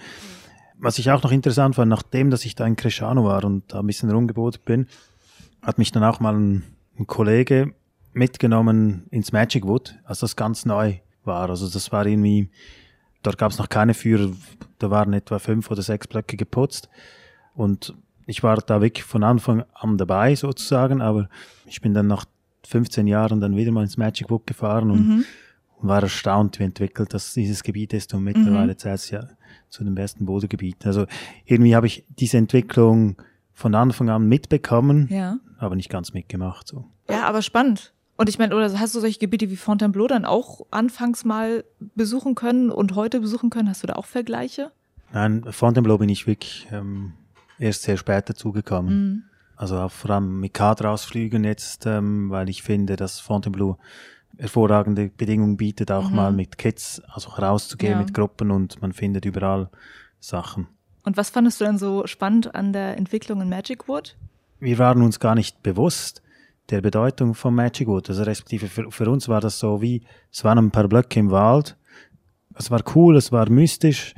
Was 0.78 0.98
ich 0.98 1.10
auch 1.10 1.22
noch 1.22 1.32
interessant 1.32 1.76
fand, 1.76 1.90
nachdem, 1.90 2.30
dass 2.30 2.44
ich 2.44 2.54
da 2.54 2.66
in 2.66 2.76
Cresciano 2.76 3.24
war 3.24 3.44
und 3.44 3.72
da 3.72 3.80
ein 3.80 3.86
bisschen 3.86 4.10
rumgeboten 4.10 4.62
bin, 4.64 4.86
hat 5.62 5.78
mich 5.78 5.92
dann 5.92 6.04
auch 6.04 6.20
mal 6.20 6.34
ein, 6.34 6.62
ein 6.98 7.06
Kollege 7.06 7.74
mitgenommen 8.12 9.06
ins 9.10 9.32
Magic 9.32 9.66
Wood, 9.66 9.96
als 10.04 10.20
das 10.20 10.36
ganz 10.36 10.64
neu 10.64 10.98
war. 11.24 11.50
Also 11.50 11.68
das 11.68 11.90
war 11.92 12.06
irgendwie, 12.06 12.50
dort 13.24 13.38
gab 13.38 13.50
es 13.50 13.58
noch 13.58 13.68
keine 13.68 13.94
Führer, 13.94 14.30
da 14.78 14.90
waren 14.90 15.12
etwa 15.12 15.38
fünf 15.38 15.70
oder 15.70 15.82
sechs 15.82 16.06
Blöcke 16.06 16.36
geputzt 16.36 16.88
und 17.54 17.94
ich 18.26 18.42
war 18.42 18.56
da 18.56 18.80
wirklich 18.80 19.04
von 19.04 19.22
Anfang 19.22 19.64
an 19.74 19.98
dabei 19.98 20.34
sozusagen, 20.34 21.02
aber 21.02 21.28
ich 21.66 21.80
bin 21.80 21.92
dann 21.92 22.06
nach 22.06 22.24
15 22.66 23.06
Jahren 23.06 23.40
dann 23.40 23.56
wieder 23.56 23.72
mal 23.72 23.82
ins 23.82 23.98
Magic 23.98 24.30
Wood 24.30 24.46
gefahren 24.46 24.90
und 24.90 25.08
mhm 25.08 25.24
und 25.84 25.88
war 25.88 26.02
erstaunt, 26.02 26.58
wie 26.58 26.64
entwickelt 26.64 27.12
das 27.12 27.34
dieses 27.34 27.62
Gebiet 27.62 27.92
ist 27.92 28.14
und 28.14 28.24
mittlerweile 28.24 28.72
mhm. 28.72 28.78
zählt 28.78 28.96
es 28.96 29.10
ja 29.10 29.28
zu 29.68 29.84
den 29.84 29.94
besten 29.94 30.24
Bodengebieten. 30.24 30.86
Also 30.86 31.06
irgendwie 31.44 31.76
habe 31.76 31.86
ich 31.86 32.04
diese 32.08 32.38
Entwicklung 32.38 33.16
von 33.52 33.74
Anfang 33.74 34.08
an 34.08 34.26
mitbekommen, 34.26 35.08
ja. 35.10 35.38
aber 35.58 35.76
nicht 35.76 35.90
ganz 35.90 36.12
mitgemacht. 36.12 36.68
So. 36.68 36.86
Ja, 37.08 37.26
aber 37.26 37.42
spannend. 37.42 37.92
Und 38.16 38.28
ich 38.28 38.38
meine, 38.38 38.54
oder 38.54 38.78
hast 38.78 38.94
du 38.94 39.00
solche 39.00 39.18
Gebiete 39.18 39.50
wie 39.50 39.56
Fontainebleau 39.56 40.06
dann 40.06 40.24
auch 40.24 40.66
anfangs 40.70 41.24
mal 41.24 41.64
besuchen 41.94 42.34
können 42.34 42.70
und 42.70 42.94
heute 42.94 43.20
besuchen 43.20 43.50
können? 43.50 43.68
Hast 43.68 43.82
du 43.82 43.88
da 43.88 43.94
auch 43.94 44.06
Vergleiche? 44.06 44.70
Nein, 45.12 45.44
Fontainebleau 45.50 45.98
bin 45.98 46.08
ich 46.08 46.26
wirklich 46.26 46.68
ähm, 46.70 47.14
erst 47.58 47.82
sehr 47.82 47.96
spät 47.96 48.28
dazugekommen. 48.28 48.94
Mhm. 48.94 49.22
Also 49.56 49.78
auch 49.78 49.90
vor 49.90 50.12
allem 50.12 50.40
mit 50.40 50.54
Kaderausflügen 50.54 51.44
jetzt, 51.44 51.86
ähm, 51.86 52.30
weil 52.30 52.48
ich 52.48 52.62
finde, 52.62 52.96
dass 52.96 53.20
Fontainebleau 53.20 53.78
hervorragende 54.38 55.08
Bedingungen 55.08 55.56
bietet, 55.56 55.92
auch 55.92 56.10
mhm. 56.10 56.16
mal 56.16 56.32
mit 56.32 56.58
Kids, 56.58 57.02
also 57.08 57.30
rauszugehen 57.30 57.92
ja. 57.92 57.98
mit 57.98 58.14
Gruppen 58.14 58.50
und 58.50 58.80
man 58.82 58.92
findet 58.92 59.24
überall 59.24 59.70
Sachen. 60.20 60.66
Und 61.04 61.16
was 61.16 61.30
fandest 61.30 61.60
du 61.60 61.64
denn 61.64 61.78
so 61.78 62.06
spannend 62.06 62.54
an 62.54 62.72
der 62.72 62.96
Entwicklung 62.96 63.40
in 63.42 63.48
Magic 63.48 63.88
Wood? 63.88 64.16
Wir 64.58 64.78
waren 64.78 65.02
uns 65.02 65.20
gar 65.20 65.34
nicht 65.34 65.62
bewusst 65.62 66.22
der 66.70 66.80
Bedeutung 66.80 67.34
von 67.34 67.54
Magic 67.54 67.88
Wood. 67.88 68.08
Also 68.08 68.22
respektive 68.22 68.68
für, 68.68 68.90
für 68.90 69.10
uns 69.10 69.28
war 69.28 69.40
das 69.40 69.58
so 69.58 69.82
wie, 69.82 70.02
es 70.32 70.44
waren 70.44 70.58
ein 70.58 70.70
paar 70.70 70.88
Blöcke 70.88 71.20
im 71.20 71.30
Wald. 71.30 71.76
Es 72.56 72.70
war 72.70 72.82
cool, 72.94 73.16
es 73.16 73.32
war 73.32 73.50
mystisch. 73.50 74.14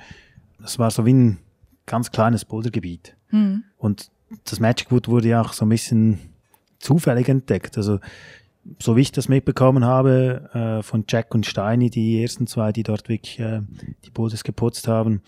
Es 0.63 0.79
war 0.79 0.91
so 0.91 1.05
wie 1.07 1.13
ein 1.13 1.39
ganz 1.87 2.11
kleines 2.11 2.45
Bouldergebiet. 2.45 3.17
Mhm. 3.31 3.65
Und 3.79 4.11
das 4.45 4.61
Magic 4.61 4.91
Wood 4.91 5.09
wurde 5.09 5.29
ja 5.29 5.41
auch 5.41 5.53
so 5.53 5.65
ein 5.65 5.71
bisschen 5.71 6.19
zufällig 6.79 7.29
entdeckt. 7.29 7.77
Also 7.77 8.01
so 8.81 8.97
wie 8.97 9.03
ich 9.03 9.13
das 9.13 9.29
mitbekommen 9.29 9.85
habe, 9.85 10.51
äh, 10.53 10.83
von 10.83 11.05
Jack 11.09 11.35
und 11.35 11.47
Steini, 11.47 11.91
die 11.91 12.21
ersten 12.21 12.47
zwei, 12.47 12.73
die 12.73 12.83
dort 12.83 13.09
wirklich 13.09 13.39
äh, 13.39 13.63
die 14.05 14.11
Bootes 14.11 14.45
geputzt 14.45 14.89
haben, 14.89 15.23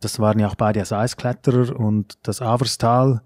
das 0.00 0.20
waren 0.20 0.38
ja 0.38 0.48
auch 0.48 0.54
beide 0.54 0.80
als 0.80 0.92
Eiskletterer 0.92 1.78
und 1.78 2.18
das 2.22 2.40
Averstal 2.40 3.22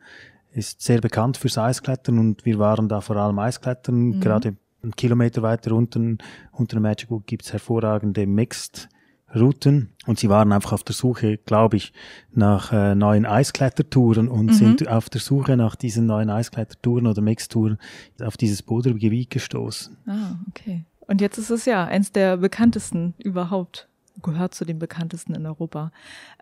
ist 0.52 0.82
sehr 0.82 1.00
bekannt 1.00 1.36
fürs 1.36 1.58
Eisklettern 1.58 2.18
und 2.18 2.44
wir 2.44 2.58
waren 2.58 2.88
da 2.88 3.00
vor 3.00 3.16
allem 3.16 3.38
Eisklettern. 3.38 3.94
Mhm. 3.94 4.20
Gerade 4.20 4.56
einen 4.82 4.96
Kilometer 4.96 5.42
weiter 5.42 5.72
unten, 5.72 6.18
unter 6.52 6.76
dem 6.76 6.82
Magic 6.82 7.10
Wood 7.10 7.26
gibt's 7.26 7.52
hervorragende 7.52 8.26
Mixed 8.26 8.88
Routen 9.34 9.90
und 10.06 10.18
sie 10.18 10.28
waren 10.28 10.52
einfach 10.52 10.72
auf 10.72 10.82
der 10.82 10.94
Suche, 10.94 11.38
glaube 11.38 11.76
ich, 11.76 11.92
nach 12.32 12.72
äh, 12.72 12.94
neuen 12.94 13.24
Eisklettertouren 13.24 14.28
und 14.28 14.46
mhm. 14.46 14.52
sind 14.52 14.88
auf 14.88 15.08
der 15.08 15.20
Suche 15.20 15.56
nach 15.56 15.74
diesen 15.74 16.06
neuen 16.06 16.28
Eisklettertouren 16.28 17.06
oder 17.06 17.22
Mixtouren 17.22 17.78
auf 18.20 18.36
dieses 18.36 18.62
Bodergebiet 18.62 19.30
gestoßen. 19.30 19.96
Ah, 20.06 20.36
okay. 20.48 20.84
Und 21.00 21.20
jetzt 21.20 21.38
ist 21.38 21.50
es 21.50 21.64
ja 21.64 21.84
eins 21.84 22.12
der 22.12 22.36
bekanntesten 22.36 23.14
überhaupt, 23.18 23.88
gehört 24.22 24.54
zu 24.54 24.64
den 24.64 24.78
bekanntesten 24.78 25.34
in 25.34 25.46
Europa. 25.46 25.92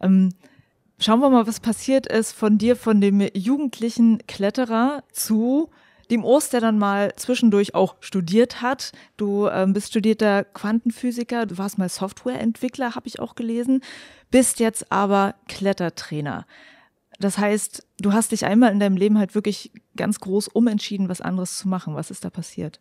Ähm, 0.00 0.30
schauen 1.00 1.20
wir 1.20 1.30
mal, 1.30 1.46
was 1.46 1.60
passiert 1.60 2.06
ist 2.06 2.32
von 2.32 2.58
dir, 2.58 2.76
von 2.76 3.00
dem 3.00 3.20
jugendlichen 3.34 4.18
Kletterer 4.26 5.02
zu 5.10 5.70
dem 6.10 6.24
Ost, 6.24 6.52
der 6.52 6.60
dann 6.60 6.78
mal 6.78 7.14
zwischendurch 7.16 7.74
auch 7.74 7.96
studiert 8.00 8.62
hat. 8.62 8.92
Du 9.16 9.48
ähm, 9.48 9.72
bist 9.72 9.88
studierter 9.88 10.44
Quantenphysiker, 10.44 11.46
du 11.46 11.56
warst 11.58 11.78
mal 11.78 11.88
Softwareentwickler, 11.88 12.94
habe 12.94 13.06
ich 13.06 13.20
auch 13.20 13.34
gelesen, 13.34 13.80
bist 14.30 14.60
jetzt 14.60 14.90
aber 14.90 15.34
Klettertrainer. 15.48 16.46
Das 17.20 17.38
heißt, 17.38 17.86
du 18.00 18.12
hast 18.12 18.32
dich 18.32 18.44
einmal 18.44 18.72
in 18.72 18.80
deinem 18.80 18.96
Leben 18.96 19.18
halt 19.18 19.34
wirklich 19.34 19.72
ganz 19.96 20.20
groß 20.20 20.48
umentschieden, 20.48 21.08
was 21.08 21.20
anderes 21.20 21.58
zu 21.58 21.68
machen. 21.68 21.94
Was 21.94 22.10
ist 22.10 22.24
da 22.24 22.30
passiert? 22.30 22.80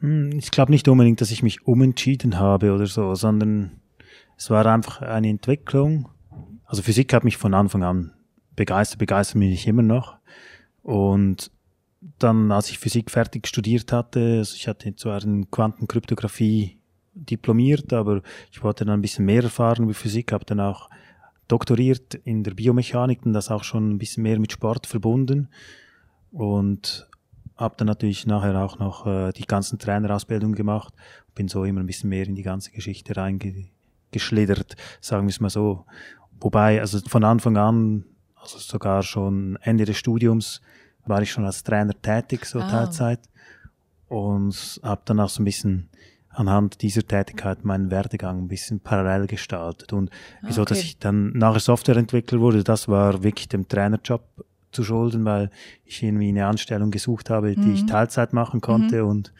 Hm, 0.00 0.30
ich 0.36 0.50
glaube 0.50 0.72
nicht 0.72 0.88
unbedingt, 0.88 1.20
dass 1.20 1.30
ich 1.30 1.42
mich 1.42 1.66
umentschieden 1.66 2.38
habe 2.38 2.72
oder 2.72 2.86
so, 2.86 3.14
sondern 3.14 3.80
es 4.36 4.50
war 4.50 4.66
einfach 4.66 5.02
eine 5.02 5.28
Entwicklung. 5.28 6.08
Also 6.66 6.82
Physik 6.82 7.12
hat 7.12 7.24
mich 7.24 7.36
von 7.36 7.54
Anfang 7.54 7.82
an 7.82 8.12
begeistert, 8.54 8.98
begeistert 8.98 9.36
mich 9.36 9.66
immer 9.66 9.82
noch. 9.82 10.16
Und 10.82 11.50
dann, 12.18 12.52
als 12.52 12.70
ich 12.70 12.78
Physik 12.78 13.10
fertig 13.10 13.46
studiert 13.46 13.92
hatte, 13.92 14.38
also 14.38 14.54
ich 14.54 14.68
hatte 14.68 14.94
zwar 14.94 15.22
in 15.22 15.50
Quantenkryptographie 15.50 16.78
diplomiert, 17.14 17.92
aber 17.92 18.22
ich 18.52 18.62
wollte 18.62 18.84
dann 18.84 18.98
ein 18.98 19.02
bisschen 19.02 19.24
mehr 19.24 19.42
erfahren 19.42 19.84
über 19.84 19.94
Physik, 19.94 20.32
habe 20.32 20.44
dann 20.44 20.60
auch 20.60 20.90
doktoriert 21.48 22.14
in 22.14 22.42
der 22.44 22.54
Biomechanik 22.54 23.24
und 23.24 23.32
das 23.32 23.50
auch 23.50 23.64
schon 23.64 23.90
ein 23.90 23.98
bisschen 23.98 24.22
mehr 24.22 24.38
mit 24.38 24.52
Sport 24.52 24.86
verbunden 24.86 25.48
und 26.32 27.08
habe 27.56 27.74
dann 27.78 27.86
natürlich 27.86 28.26
nachher 28.26 28.62
auch 28.62 28.78
noch 28.78 29.06
äh, 29.06 29.32
die 29.32 29.46
ganzen 29.46 29.78
Trainerausbildungen 29.78 30.54
gemacht, 30.54 30.92
bin 31.34 31.48
so 31.48 31.64
immer 31.64 31.80
ein 31.80 31.86
bisschen 31.86 32.10
mehr 32.10 32.26
in 32.26 32.34
die 32.34 32.42
ganze 32.42 32.70
Geschichte 32.70 33.16
reingeschlittert, 33.16 34.76
sagen 35.00 35.26
wir 35.26 35.30
es 35.30 35.40
mal 35.40 35.50
so. 35.50 35.86
Wobei, 36.40 36.80
also 36.80 36.98
von 37.08 37.24
Anfang 37.24 37.56
an, 37.56 38.04
also 38.34 38.58
sogar 38.58 39.02
schon 39.02 39.58
Ende 39.62 39.84
des 39.84 39.96
Studiums, 39.96 40.60
war 41.04 41.22
ich 41.22 41.30
schon 41.30 41.44
als 41.44 41.62
Trainer 41.62 41.94
tätig, 42.00 42.44
so 42.46 42.60
ah. 42.60 42.68
Teilzeit. 42.68 43.20
Und 44.08 44.80
habe 44.82 45.02
dann 45.04 45.18
auch 45.18 45.28
so 45.28 45.42
ein 45.42 45.44
bisschen 45.44 45.88
anhand 46.28 46.82
dieser 46.82 47.02
Tätigkeit 47.02 47.64
meinen 47.64 47.90
Werdegang 47.90 48.42
ein 48.44 48.48
bisschen 48.48 48.78
parallel 48.78 49.26
gestaltet. 49.26 49.92
Und 49.92 50.10
wieso, 50.42 50.62
okay. 50.62 50.74
dass 50.74 50.82
ich 50.82 50.98
dann 50.98 51.32
nachher 51.32 51.60
Softwareentwickler 51.60 52.40
wurde, 52.40 52.62
das 52.62 52.88
war 52.88 53.22
wirklich 53.22 53.48
dem 53.48 53.66
Trainerjob 53.66 54.22
zu 54.70 54.84
schulden, 54.84 55.24
weil 55.24 55.50
ich 55.84 56.02
irgendwie 56.02 56.28
eine 56.28 56.46
Anstellung 56.46 56.90
gesucht 56.90 57.30
habe, 57.30 57.54
die 57.54 57.60
mhm. 57.60 57.74
ich 57.74 57.86
Teilzeit 57.86 58.32
machen 58.32 58.60
konnte 58.60 59.02
mhm. 59.02 59.08
und 59.08 59.32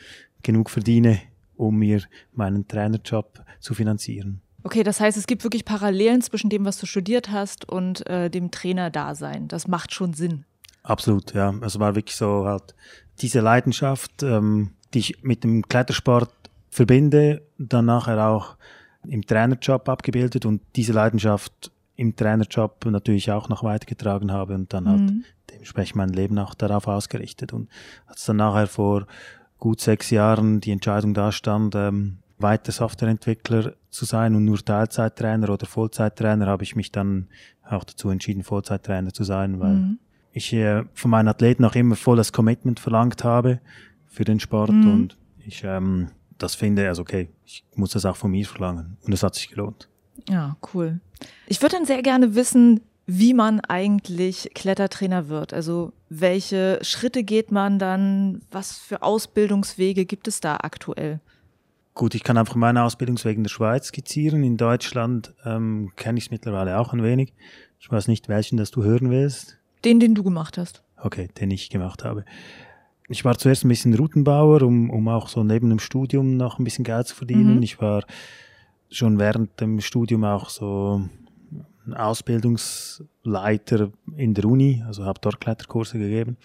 genug 0.42 0.70
verdiene, 0.70 1.20
um 1.56 1.78
mir 1.78 2.02
meinen 2.32 2.66
Trainerjob 2.66 3.44
zu 3.60 3.74
finanzieren. 3.74 4.40
Okay, 4.66 4.82
das 4.82 4.98
heißt, 4.98 5.16
es 5.16 5.28
gibt 5.28 5.44
wirklich 5.44 5.64
Parallelen 5.64 6.22
zwischen 6.22 6.50
dem, 6.50 6.64
was 6.64 6.80
du 6.80 6.86
studiert 6.86 7.30
hast 7.30 7.68
und 7.68 8.04
äh, 8.08 8.28
dem 8.28 8.50
Trainerdasein. 8.50 9.46
Das 9.46 9.68
macht 9.68 9.94
schon 9.94 10.12
Sinn. 10.12 10.44
Absolut, 10.82 11.34
ja. 11.34 11.54
Also 11.60 11.78
war 11.78 11.94
wirklich 11.94 12.16
so 12.16 12.46
halt 12.46 12.74
diese 13.20 13.38
Leidenschaft, 13.38 14.24
ähm, 14.24 14.72
die 14.92 14.98
ich 14.98 15.22
mit 15.22 15.44
dem 15.44 15.68
Klettersport 15.68 16.32
verbinde, 16.68 17.42
dann 17.58 17.84
nachher 17.84 18.26
auch 18.26 18.56
im 19.06 19.24
Trainerjob 19.24 19.88
abgebildet 19.88 20.46
und 20.46 20.60
diese 20.74 20.92
Leidenschaft 20.92 21.70
im 21.94 22.16
Trainerjob 22.16 22.86
natürlich 22.86 23.30
auch 23.30 23.48
noch 23.48 23.62
weitergetragen 23.62 24.32
habe 24.32 24.56
und 24.56 24.72
dann 24.72 24.88
halt 24.88 25.00
mhm. 25.00 25.24
dementsprechend 25.48 25.94
mein 25.94 26.08
Leben 26.08 26.40
auch 26.40 26.54
darauf 26.54 26.88
ausgerichtet. 26.88 27.52
Und 27.52 27.68
als 28.06 28.24
dann 28.24 28.38
nachher 28.38 28.66
vor 28.66 29.06
gut 29.60 29.80
sechs 29.80 30.10
Jahren 30.10 30.60
die 30.60 30.72
Entscheidung 30.72 31.14
da 31.14 31.30
stand, 31.30 31.76
ähm, 31.76 32.18
weiter 32.38 32.72
Softwareentwickler 32.72 33.74
zu 33.96 34.04
sein 34.04 34.34
und 34.34 34.44
nur 34.44 34.58
Teilzeittrainer 34.58 35.50
oder 35.50 35.66
Vollzeittrainer, 35.66 36.46
habe 36.46 36.62
ich 36.62 36.76
mich 36.76 36.92
dann 36.92 37.28
auch 37.68 37.84
dazu 37.84 38.10
entschieden, 38.10 38.44
Vollzeittrainer 38.44 39.12
zu 39.12 39.24
sein, 39.24 39.58
weil 39.58 39.74
mhm 39.74 39.98
ich 40.36 40.52
äh, 40.52 40.84
von 40.92 41.10
meinen 41.10 41.28
Athleten 41.28 41.64
auch 41.64 41.74
immer 41.74 41.96
voll 41.96 42.18
das 42.18 42.30
Commitment 42.30 42.78
verlangt 42.78 43.24
habe 43.24 43.58
für 44.06 44.24
den 44.24 44.38
Sport 44.38 44.70
mhm. 44.70 44.92
und 44.92 45.16
ich 45.38 45.64
ähm, 45.64 46.08
das 46.36 46.54
finde, 46.54 46.88
also 46.88 47.00
okay, 47.00 47.30
ich 47.46 47.64
muss 47.74 47.92
das 47.92 48.04
auch 48.04 48.16
von 48.16 48.30
mir 48.30 48.44
verlangen 48.44 48.98
und 49.02 49.14
es 49.14 49.22
hat 49.22 49.34
sich 49.34 49.48
gelohnt. 49.48 49.88
Ja, 50.28 50.58
cool. 50.74 51.00
Ich 51.46 51.62
würde 51.62 51.76
dann 51.76 51.86
sehr 51.86 52.02
gerne 52.02 52.34
wissen, 52.34 52.82
wie 53.06 53.32
man 53.32 53.60
eigentlich 53.60 54.50
Klettertrainer 54.54 55.28
wird. 55.28 55.54
Also 55.54 55.94
welche 56.10 56.80
Schritte 56.82 57.24
geht 57.24 57.50
man 57.50 57.78
dann? 57.78 58.42
Was 58.50 58.76
für 58.76 59.02
Ausbildungswege 59.02 60.04
gibt 60.04 60.28
es 60.28 60.40
da 60.40 60.56
aktuell? 60.56 61.20
Gut, 61.96 62.14
ich 62.14 62.22
kann 62.22 62.36
einfach 62.36 62.56
meine 62.56 62.82
Ausbildungswege 62.82 63.38
in 63.38 63.44
der 63.44 63.48
Schweiz 63.48 63.86
skizzieren. 63.86 64.44
In 64.44 64.58
Deutschland 64.58 65.32
ähm, 65.46 65.92
kenne 65.96 66.18
ich 66.18 66.26
es 66.26 66.30
mittlerweile 66.30 66.78
auch 66.78 66.92
ein 66.92 67.02
wenig. 67.02 67.32
Ich 67.80 67.90
weiß 67.90 68.08
nicht, 68.08 68.28
welchen 68.28 68.58
das 68.58 68.70
du 68.70 68.84
hören 68.84 69.08
willst. 69.08 69.56
Den, 69.82 69.98
den 69.98 70.14
du 70.14 70.22
gemacht 70.22 70.58
hast. 70.58 70.82
Okay, 70.98 71.28
den 71.40 71.50
ich 71.50 71.70
gemacht 71.70 72.04
habe. 72.04 72.26
Ich 73.08 73.24
war 73.24 73.38
zuerst 73.38 73.64
ein 73.64 73.70
bisschen 73.70 73.94
Routenbauer, 73.94 74.60
um, 74.60 74.90
um 74.90 75.08
auch 75.08 75.28
so 75.28 75.42
neben 75.42 75.70
dem 75.70 75.78
Studium 75.78 76.36
noch 76.36 76.58
ein 76.58 76.64
bisschen 76.64 76.84
Geld 76.84 77.06
zu 77.06 77.14
verdienen. 77.14 77.56
Mhm. 77.56 77.62
Ich 77.62 77.80
war 77.80 78.04
schon 78.90 79.18
während 79.18 79.58
dem 79.58 79.80
Studium 79.80 80.24
auch 80.24 80.50
so 80.50 81.00
ein 81.86 81.94
Ausbildungsleiter 81.94 83.90
in 84.14 84.34
der 84.34 84.44
Uni, 84.44 84.84
also 84.86 85.06
habe 85.06 85.20
dort 85.22 85.40
Kletterkurse 85.40 85.98
gegeben 85.98 86.36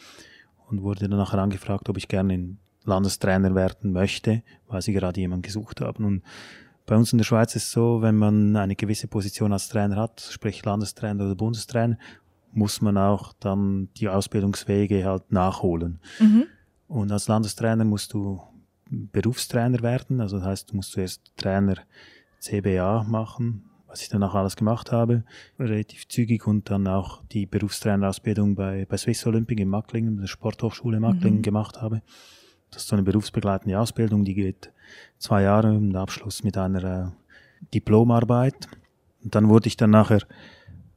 und 0.69 0.81
wurde 0.81 1.09
dann 1.09 1.17
nachher 1.17 1.39
angefragt, 1.39 1.89
ob 1.89 1.97
ich 1.97 2.07
gerne 2.07 2.35
in 2.35 2.57
Landestrainer 2.83 3.53
werden 3.55 3.91
möchte, 3.91 4.43
weil 4.67 4.81
sie 4.81 4.93
gerade 4.93 5.19
jemanden 5.19 5.43
gesucht 5.43 5.81
haben. 5.81 6.05
Und 6.05 6.23
bei 6.85 6.95
uns 6.95 7.11
in 7.11 7.17
der 7.17 7.25
Schweiz 7.25 7.55
ist 7.55 7.63
es 7.63 7.71
so, 7.71 8.01
wenn 8.01 8.15
man 8.15 8.55
eine 8.55 8.75
gewisse 8.75 9.07
Position 9.07 9.53
als 9.53 9.69
Trainer 9.69 9.95
hat, 9.95 10.21
sprich 10.21 10.63
Landestrainer 10.65 11.25
oder 11.25 11.35
Bundestrainer, 11.35 11.97
muss 12.53 12.81
man 12.81 12.97
auch 12.97 13.33
dann 13.39 13.89
die 13.97 14.09
Ausbildungswege 14.09 15.05
halt 15.05 15.31
nachholen. 15.31 15.99
Mhm. 16.19 16.47
Und 16.87 17.11
als 17.11 17.27
Landestrainer 17.27 17.85
musst 17.85 18.13
du 18.13 18.41
Berufstrainer 18.89 19.81
werden, 19.81 20.19
also 20.19 20.37
das 20.37 20.45
heißt, 20.45 20.71
du 20.71 20.75
musst 20.75 20.91
zuerst 20.91 21.31
Trainer 21.37 21.75
CBA 22.39 23.03
machen, 23.03 23.69
was 23.87 24.01
ich 24.01 24.09
dann 24.09 24.23
auch 24.23 24.35
alles 24.35 24.57
gemacht 24.57 24.91
habe, 24.91 25.23
relativ 25.59 26.07
zügig 26.09 26.45
und 26.45 26.69
dann 26.69 26.87
auch 26.87 27.23
die 27.31 27.45
Berufstrainerausbildung 27.45 28.55
bei, 28.55 28.85
bei 28.85 28.97
Swiss 28.97 29.25
Olympic 29.25 29.61
in 29.61 29.69
Macklingen, 29.69 30.17
der 30.17 30.27
Sporthochschule 30.27 30.99
Macklingen 30.99 31.39
mhm. 31.39 31.43
gemacht 31.43 31.81
habe. 31.81 32.01
Das 32.71 32.83
ist 32.83 32.89
so 32.89 32.95
eine 32.95 33.03
berufsbegleitende 33.03 33.77
Ausbildung, 33.77 34.23
die 34.25 34.33
geht 34.33 34.71
zwei 35.19 35.43
Jahre 35.43 35.75
im 35.75 35.95
Abschluss 35.95 36.43
mit 36.43 36.57
einer 36.57 36.83
äh, 36.83 37.65
Diplomarbeit. 37.73 38.67
Und 39.23 39.35
dann 39.35 39.49
wurde 39.49 39.67
ich 39.67 39.77
dann 39.77 39.91
nachher 39.91 40.21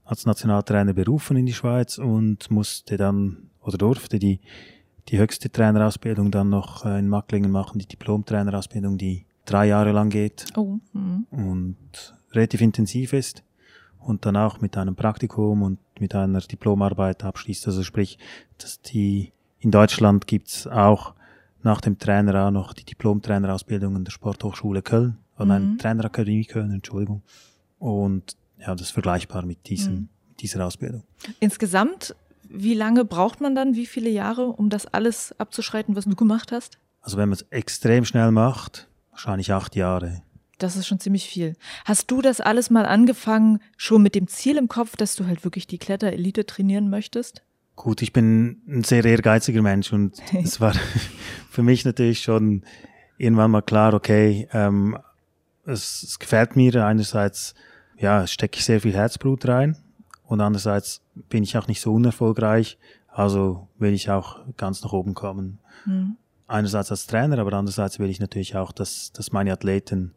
als 0.05 0.27
Nationaltrainer 0.27 0.93
berufen 0.93 1.37
in 1.37 1.47
die 1.47 1.53
Schweiz 1.53 1.99
und 1.99 2.51
musste 2.51 2.97
dann 2.97 3.51
oder 3.61 3.79
durfte 3.79 4.19
die, 4.19 4.41
die 5.09 5.19
höchste 5.19 5.51
Trainerausbildung 5.51 6.31
dann 6.31 6.51
noch 6.51 6.85
äh, 6.85 6.99
in 6.99 7.09
Macklingen 7.09 7.51
machen, 7.51 7.79
die 7.79 7.87
Diplom-Trainerausbildung, 7.87 8.99
die 8.99 9.25
drei 9.47 9.67
Jahre 9.67 9.93
lang 9.93 10.11
geht 10.11 10.47
oh. 10.57 10.79
mhm. 10.93 11.27
und 11.31 12.15
relativ 12.33 12.61
intensiv 12.61 13.13
ist 13.13 13.43
und 13.99 14.27
dann 14.27 14.37
auch 14.37 14.61
mit 14.61 14.77
einem 14.77 14.95
Praktikum 14.95 15.63
und 15.63 15.79
mit 15.99 16.15
einer 16.15 16.41
Diplomarbeit 16.41 17.25
abschließt. 17.25 17.67
Also 17.67 17.83
sprich, 17.83 18.19
dass 18.59 18.81
die 18.83 19.33
in 19.61 19.71
Deutschland 19.71 20.27
gibt's 20.27 20.67
auch 20.67 21.15
nach 21.65 21.81
dem 21.81 21.99
Trainer 21.99 22.47
auch 22.47 22.51
noch 22.51 22.73
die 22.73 22.85
Diplom-Trainerausbildung 22.85 23.97
in 23.97 24.05
der 24.05 24.13
Sporthochschule 24.13 24.83
Köln, 24.83 25.19
oder 25.39 25.59
mhm. 25.59 25.79
Trainerakademie 25.79 26.45
Köln, 26.45 26.71
Entschuldigung. 26.71 27.23
Und 27.79 28.37
ja, 28.59 28.75
das 28.75 28.89
ist 28.89 28.91
vergleichbar 28.93 29.45
mit 29.45 29.69
diesem, 29.69 29.95
mhm. 29.95 30.09
dieser 30.41 30.65
Ausbildung. 30.65 31.05
Insgesamt, 31.41 32.15
wie 32.49 32.75
lange 32.75 33.05
braucht 33.05 33.41
man 33.41 33.55
dann, 33.55 33.75
wie 33.75 33.87
viele 33.87 34.11
Jahre, 34.11 34.47
um 34.47 34.71
das 34.71 34.87
alles 34.87 35.35
abzuschreiten, 35.39 35.97
was 35.97 36.05
du 36.05 36.15
gemacht 36.15 36.53
hast? 36.53 36.79
Also 37.01 37.17
wenn 37.17 37.29
man 37.29 37.37
es 37.37 37.43
extrem 37.51 38.05
schnell 38.05 38.31
macht, 38.31 38.89
wahrscheinlich 39.11 39.53
acht 39.53 39.77
Jahre. 39.77 40.23
Das 40.59 40.77
ist 40.77 40.87
schon 40.87 41.01
ziemlich 41.01 41.27
viel. 41.27 41.57
Hast 41.85 42.11
du 42.11 42.23
das 42.23 42.41
alles 42.41 42.71
mal 42.71 42.87
angefangen, 42.87 43.61
schon 43.77 44.03
mit 44.03 44.15
dem 44.15 44.29
Ziel 44.29 44.57
im 44.57 44.69
Kopf, 44.69 44.97
dass 44.97 45.17
du 45.17 45.27
halt 45.27 45.45
wirklich 45.45 45.67
die 45.67 45.79
Kletterelite 45.79 46.47
trainieren 46.47 46.89
möchtest? 46.89 47.43
Gut, 47.77 48.03
ich 48.03 48.13
bin 48.13 48.63
ein 48.69 48.85
sehr 48.85 49.05
ehrgeiziger 49.05 49.63
Mensch 49.63 49.93
und 49.93 50.21
es 50.45 50.61
war 50.61 50.75
für 51.51 51.63
mich 51.63 51.85
natürlich 51.85 52.23
schon 52.23 52.63
irgendwann 53.19 53.51
mal 53.51 53.63
klar, 53.63 53.95
okay, 53.95 54.49
ähm, 54.53 54.99
es, 55.67 56.03
es 56.03 56.19
gefällt 56.19 56.57
mir 56.57 56.85
einerseits 56.85 57.55
ja, 57.97 58.27
stecke 58.27 58.59
ich 58.59 58.65
sehr 58.65 58.81
viel 58.81 58.95
Herzblut 58.95 59.47
rein 59.47 59.77
und 60.25 60.41
andererseits 60.41 61.03
bin 61.15 61.43
ich 61.43 61.57
auch 61.57 61.69
nicht 61.69 61.81
so 61.81 61.93
unerfolgreich, 61.93 62.79
also 63.09 63.69
will 63.79 63.93
ich 63.93 64.11
auch 64.11 64.41
ganz 64.57 64.83
nach 64.83 64.93
oben 64.93 65.15
kommen. 65.15 65.59
Mhm. 65.87 66.17
Einerseits 66.47 66.91
als 66.91 67.07
Trainer, 67.07 67.39
aber 67.39 67.53
andererseits 67.55 67.99
will 67.99 68.11
ich 68.11 68.21
natürlich 68.21 68.57
auch, 68.57 68.73
dass, 68.73 69.13
dass 69.13 69.33
meine 69.33 69.53
Athleten 69.53 70.15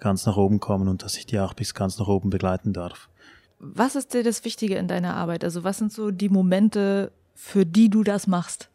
ganz 0.00 0.26
nach 0.26 0.36
oben 0.36 0.60
kommen 0.60 0.88
und 0.88 1.02
dass 1.02 1.16
ich 1.16 1.26
die 1.26 1.40
auch 1.40 1.54
bis 1.54 1.74
ganz 1.74 1.98
nach 1.98 2.08
oben 2.08 2.30
begleiten 2.30 2.72
darf. 2.72 3.08
Was 3.58 3.96
ist 3.96 4.14
dir 4.14 4.22
das 4.22 4.44
Wichtige 4.44 4.76
in 4.76 4.88
deiner 4.88 5.14
Arbeit? 5.14 5.44
Also 5.44 5.64
was 5.64 5.78
sind 5.78 5.92
so 5.92 6.10
die 6.10 6.28
Momente, 6.28 7.12
für 7.34 7.66
die 7.66 7.90
du 7.90 8.04
das 8.04 8.26
machst? 8.26 8.70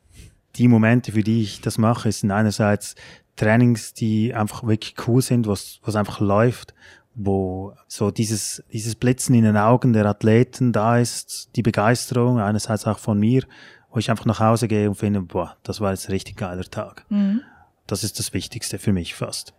Die 0.56 0.68
Momente, 0.68 1.14
für 1.14 1.24
die 1.24 1.42
ich 1.42 1.62
das 1.62 1.78
mache, 1.78 2.12
sind 2.12 2.32
einerseits 2.32 2.96
Trainings, 3.36 3.94
die 3.94 4.34
einfach 4.34 4.64
wirklich 4.64 4.96
cool 5.08 5.22
sind, 5.22 5.48
was, 5.48 5.80
was 5.84 5.96
einfach 5.96 6.20
läuft, 6.20 6.74
wo 7.16 7.74
so 7.88 8.12
dieses, 8.12 8.64
dieses 8.72 8.96
Blitzen 8.96 9.36
in 9.36 9.44
den 9.44 9.58
Augen 9.58 9.94
der 9.94 10.06
Athleten 10.06 10.72
da 10.72 10.98
ist, 10.98 11.56
die 11.56 11.64
Begeisterung, 11.64 12.40
einerseits 12.40 12.86
auch 12.86 13.00
von 13.00 13.20
mir, 13.20 13.44
wo 13.92 14.00
ich 14.00 14.10
einfach 14.10 14.26
nach 14.26 14.40
Hause 14.40 14.68
gehe 14.68 14.90
und 14.90 14.96
finde, 14.96 15.22
boah, 15.22 15.56
das 15.64 15.80
war 15.80 15.92
jetzt 15.92 16.10
ein 16.10 16.14
richtig 16.14 16.38
geiler 16.38 16.64
Tag. 16.64 17.06
Mhm. 17.10 17.42
Das 17.88 18.04
ist 18.04 18.20
das 18.20 18.34
Wichtigste 18.34 18.80
für 18.80 18.94
mich 18.94 19.16
fast. 19.16 19.54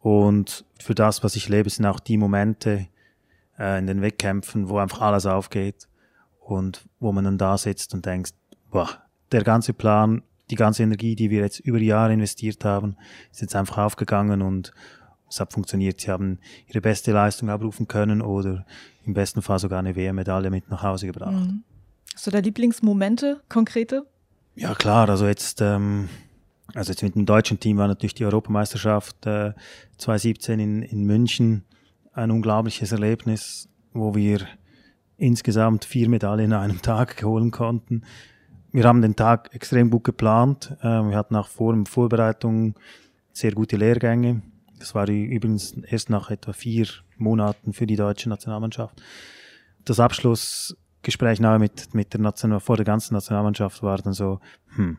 Und 0.00 0.64
für 0.80 0.94
das, 0.94 1.24
was 1.24 1.36
ich 1.36 1.48
lebe, 1.48 1.68
sind 1.70 1.86
auch 1.86 2.00
die 2.00 2.16
Momente 2.16 2.86
äh, 3.58 3.78
in 3.78 3.86
den 3.86 4.02
Wettkämpfen, 4.02 4.68
wo 4.68 4.78
einfach 4.78 5.00
alles 5.00 5.26
aufgeht 5.26 5.88
und 6.40 6.86
wo 7.00 7.12
man 7.12 7.24
dann 7.24 7.38
da 7.38 7.58
sitzt 7.58 7.94
und 7.94 8.06
denkt, 8.06 8.34
boah, 8.70 8.88
der 9.32 9.44
ganze 9.44 9.72
Plan, 9.72 10.22
die 10.50 10.54
ganze 10.54 10.82
Energie, 10.82 11.14
die 11.14 11.30
wir 11.30 11.40
jetzt 11.40 11.60
über 11.60 11.78
die 11.78 11.86
Jahre 11.86 12.12
investiert 12.12 12.64
haben, 12.64 12.96
ist 13.30 13.42
jetzt 13.42 13.54
einfach 13.54 13.78
aufgegangen 13.78 14.42
und 14.42 14.72
es 15.28 15.40
hat 15.40 15.52
funktioniert. 15.52 16.00
Sie 16.00 16.10
haben 16.10 16.38
ihre 16.66 16.80
beste 16.80 17.12
Leistung 17.12 17.50
abrufen 17.50 17.86
können 17.86 18.22
oder 18.22 18.64
im 19.04 19.14
besten 19.14 19.42
Fall 19.42 19.58
sogar 19.58 19.78
eine 19.78 19.94
WM-Medaille 19.94 20.50
mit 20.50 20.70
nach 20.70 20.82
Hause 20.82 21.06
gebracht. 21.06 21.32
Mhm. 21.32 21.64
Hast 22.14 22.26
du 22.26 22.30
da 22.30 22.38
Lieblingsmomente, 22.38 23.40
konkrete? 23.48 24.06
Ja 24.56 24.74
klar, 24.74 25.08
also 25.08 25.26
jetzt, 25.26 25.60
ähm, 25.60 26.08
also 26.74 26.90
jetzt 26.90 27.02
mit 27.02 27.14
dem 27.14 27.26
deutschen 27.26 27.60
Team 27.60 27.76
war 27.76 27.86
natürlich 27.86 28.14
die 28.14 28.24
Europameisterschaft 28.24 29.26
äh, 29.26 29.52
2017 29.98 30.58
in, 30.58 30.82
in 30.82 31.04
München 31.04 31.64
ein 32.18 32.30
unglaubliches 32.30 32.92
Erlebnis, 32.92 33.68
wo 33.92 34.14
wir 34.14 34.40
insgesamt 35.16 35.84
vier 35.84 36.08
Medaillen 36.08 36.46
in 36.46 36.52
einem 36.52 36.82
Tag 36.82 37.22
holen 37.22 37.50
konnten. 37.50 38.02
Wir 38.72 38.84
haben 38.84 39.00
den 39.02 39.16
Tag 39.16 39.54
extrem 39.54 39.90
gut 39.90 40.04
geplant. 40.04 40.76
Äh, 40.80 40.86
wir 40.86 41.16
hatten 41.16 41.36
auch 41.36 41.48
vor 41.48 41.74
der 41.74 41.86
Vorbereitung 41.86 42.74
sehr 43.32 43.52
gute 43.52 43.76
Lehrgänge. 43.76 44.42
Das 44.78 44.94
war 44.94 45.08
übrigens 45.08 45.72
erst 45.72 46.10
nach 46.10 46.30
etwa 46.30 46.52
vier 46.52 46.86
Monaten 47.16 47.72
für 47.72 47.86
die 47.86 47.96
deutsche 47.96 48.28
Nationalmannschaft. 48.28 49.00
Das 49.84 49.98
Abschlussgespräch 49.98 51.40
nahe 51.40 51.58
mit, 51.58 51.94
mit 51.94 52.12
der 52.12 52.20
National 52.20 52.60
vor 52.60 52.76
der 52.76 52.84
ganzen 52.84 53.14
Nationalmannschaft 53.14 53.82
war 53.82 53.98
dann 53.98 54.12
so, 54.12 54.40
hm, 54.76 54.98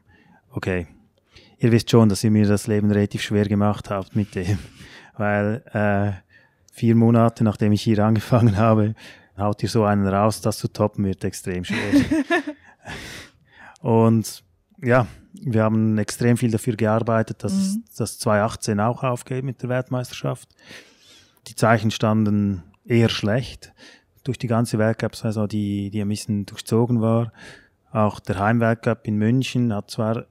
okay, 0.51 0.87
ihr 1.59 1.71
wisst 1.71 1.91
schon, 1.91 2.09
dass 2.09 2.23
ihr 2.23 2.31
mir 2.31 2.47
das 2.47 2.67
Leben 2.67 2.91
relativ 2.91 3.21
schwer 3.21 3.45
gemacht 3.45 3.89
habt 3.89 4.15
mit 4.15 4.35
dem, 4.35 4.57
weil 5.17 5.63
äh, 5.73 6.28
vier 6.79 6.95
Monate 6.95 7.43
nachdem 7.43 7.73
ich 7.73 7.81
hier 7.81 7.99
angefangen 7.99 8.57
habe, 8.57 8.95
haut 9.37 9.61
ihr 9.61 9.69
so 9.69 9.83
einen 9.83 10.07
raus, 10.07 10.41
das 10.41 10.57
zu 10.57 10.69
toppen 10.69 11.05
wird 11.05 11.23
extrem 11.23 11.65
schwer. 11.65 11.77
Und 13.81 14.43
ja, 14.81 15.07
wir 15.33 15.63
haben 15.63 15.97
extrem 15.97 16.37
viel 16.37 16.51
dafür 16.51 16.75
gearbeitet, 16.75 17.43
dass 17.43 17.53
mhm. 17.53 17.83
das 17.97 18.17
2018 18.19 18.79
auch 18.79 19.03
aufgeht 19.03 19.43
mit 19.43 19.61
der 19.61 19.69
Weltmeisterschaft. 19.69 20.49
Die 21.47 21.55
Zeichen 21.55 21.91
standen 21.91 22.63
eher 22.85 23.09
schlecht 23.09 23.73
durch 24.23 24.37
die 24.37 24.47
ganze 24.47 24.77
Weltcup-Saison, 24.77 25.47
die, 25.47 25.89
die 25.89 26.01
ein 26.01 26.07
bisschen 26.07 26.45
durchzogen 26.45 27.01
war. 27.01 27.33
Auch 27.91 28.19
der 28.19 28.39
Heimweltcup 28.39 29.05
in 29.05 29.17
München 29.17 29.73
hat 29.73 29.91
zwar 29.91 30.25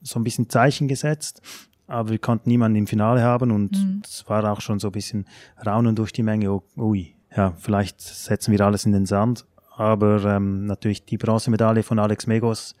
so 0.00 0.18
ein 0.18 0.24
bisschen 0.24 0.48
Zeichen 0.48 0.86
gesetzt, 0.86 1.42
aber 1.88 2.10
wir 2.10 2.18
konnten 2.18 2.48
niemanden 2.48 2.76
im 2.76 2.86
Finale 2.86 3.22
haben 3.22 3.50
und 3.50 3.72
mhm. 3.72 4.02
es 4.04 4.28
war 4.28 4.44
auch 4.50 4.60
schon 4.60 4.78
so 4.78 4.88
ein 4.88 4.92
bisschen 4.92 5.26
Raunen 5.66 5.96
durch 5.96 6.12
die 6.12 6.22
Menge. 6.22 6.52
Oh, 6.52 6.62
ui, 6.76 7.14
ja, 7.34 7.54
vielleicht 7.58 8.00
setzen 8.00 8.52
wir 8.52 8.60
alles 8.60 8.86
in 8.86 8.92
den 8.92 9.06
Sand. 9.06 9.46
Aber 9.76 10.24
ähm, 10.24 10.66
natürlich 10.66 11.04
die 11.04 11.18
Bronzemedaille 11.18 11.82
von 11.82 11.98
Alex 11.98 12.26
Megos 12.26 12.74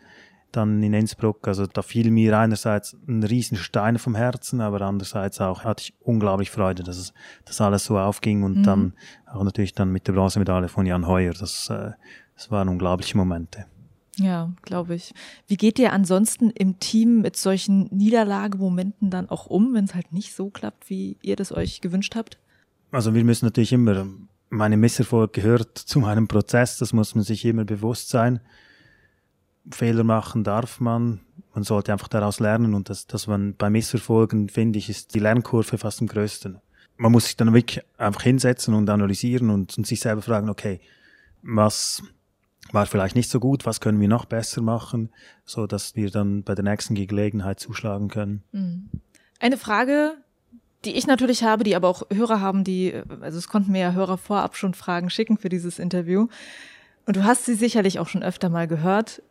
dann 0.52 0.82
in 0.82 0.94
Innsbruck. 0.94 1.46
Also 1.46 1.66
da 1.66 1.82
fiel 1.82 2.10
mir 2.10 2.36
einerseits 2.38 2.96
ein 3.06 3.22
riesen 3.22 3.56
Stein 3.56 3.98
vom 3.98 4.14
Herzen, 4.14 4.60
aber 4.60 4.80
andererseits 4.80 5.40
auch 5.40 5.64
hatte 5.64 5.84
ich 5.84 5.94
unglaublich 6.00 6.50
Freude, 6.50 6.82
dass 6.82 6.96
es, 6.96 7.12
dass 7.44 7.60
alles 7.60 7.84
so 7.84 7.98
aufging 7.98 8.42
und 8.42 8.58
mhm. 8.58 8.62
dann 8.62 8.92
auch 9.26 9.44
natürlich 9.44 9.74
dann 9.74 9.90
mit 9.90 10.06
der 10.08 10.12
Bronzemedaille 10.12 10.68
von 10.68 10.86
Jan 10.86 11.06
Heuer. 11.06 11.32
Das, 11.32 11.70
äh, 11.70 11.92
das 12.34 12.50
waren 12.50 12.68
unglaubliche 12.68 13.16
Momente. 13.16 13.66
Ja, 14.18 14.52
glaube 14.62 14.94
ich. 14.94 15.14
Wie 15.46 15.56
geht 15.56 15.78
ihr 15.78 15.92
ansonsten 15.92 16.50
im 16.50 16.80
Team 16.80 17.20
mit 17.20 17.36
solchen 17.36 17.84
Niederlagemomenten 17.94 19.10
dann 19.10 19.28
auch 19.28 19.46
um, 19.46 19.74
wenn 19.74 19.84
es 19.84 19.94
halt 19.94 20.12
nicht 20.12 20.34
so 20.34 20.50
klappt, 20.50 20.90
wie 20.90 21.16
ihr 21.22 21.36
das 21.36 21.52
euch 21.52 21.80
gewünscht 21.80 22.16
habt? 22.16 22.38
Also 22.90 23.14
wir 23.14 23.24
müssen 23.24 23.44
natürlich 23.44 23.72
immer, 23.72 24.06
meine 24.50 24.76
Misserfolg 24.76 25.32
gehört 25.32 25.78
zu 25.78 26.00
meinem 26.00 26.26
Prozess, 26.26 26.78
das 26.78 26.92
muss 26.92 27.14
man 27.14 27.24
sich 27.24 27.44
immer 27.44 27.64
bewusst 27.64 28.08
sein. 28.08 28.40
Fehler 29.70 30.04
machen 30.04 30.44
darf 30.44 30.80
man. 30.80 31.20
Man 31.54 31.62
sollte 31.62 31.92
einfach 31.92 32.08
daraus 32.08 32.40
lernen 32.40 32.74
und 32.74 32.88
das, 32.88 33.06
dass 33.06 33.26
man 33.26 33.54
bei 33.54 33.70
Misserfolgen, 33.70 34.48
finde 34.48 34.78
ich, 34.78 34.88
ist 34.88 35.14
die 35.14 35.18
Lernkurve 35.18 35.78
fast 35.78 36.00
am 36.00 36.06
größten. 36.06 36.58
Man 36.96 37.12
muss 37.12 37.26
sich 37.26 37.36
dann 37.36 37.52
wirklich 37.52 37.84
einfach 37.98 38.22
hinsetzen 38.22 38.74
und 38.74 38.88
analysieren 38.90 39.50
und, 39.50 39.76
und 39.76 39.86
sich 39.86 40.00
selber 40.00 40.22
fragen, 40.22 40.48
okay, 40.48 40.80
was 41.42 42.02
war 42.72 42.86
vielleicht 42.86 43.16
nicht 43.16 43.30
so 43.30 43.40
gut, 43.40 43.66
was 43.66 43.80
können 43.80 44.00
wir 44.00 44.08
noch 44.08 44.24
besser 44.24 44.60
machen, 44.60 45.10
so 45.44 45.66
dass 45.66 45.96
wir 45.96 46.10
dann 46.10 46.42
bei 46.42 46.54
der 46.54 46.64
nächsten 46.64 46.94
Gelegenheit 46.94 47.60
zuschlagen 47.60 48.08
können. 48.08 48.42
Mhm. 48.52 48.90
Eine 49.40 49.56
Frage, 49.56 50.16
die 50.84 50.96
ich 50.96 51.06
natürlich 51.06 51.42
habe, 51.42 51.64
die 51.64 51.76
aber 51.76 51.88
auch 51.88 52.02
Hörer 52.12 52.40
haben, 52.40 52.64
die, 52.64 52.94
also 53.20 53.38
es 53.38 53.48
konnten 53.48 53.72
mir 53.72 53.80
ja 53.80 53.92
Hörer 53.92 54.18
vorab 54.18 54.56
schon 54.56 54.74
Fragen 54.74 55.10
schicken 55.10 55.38
für 55.38 55.48
dieses 55.48 55.78
Interview. 55.78 56.28
Und 57.06 57.16
du 57.16 57.24
hast 57.24 57.46
sie 57.46 57.54
sicherlich 57.54 57.98
auch 57.98 58.08
schon 58.08 58.22
öfter 58.22 58.48
mal 58.48 58.68
gehört. 58.68 59.22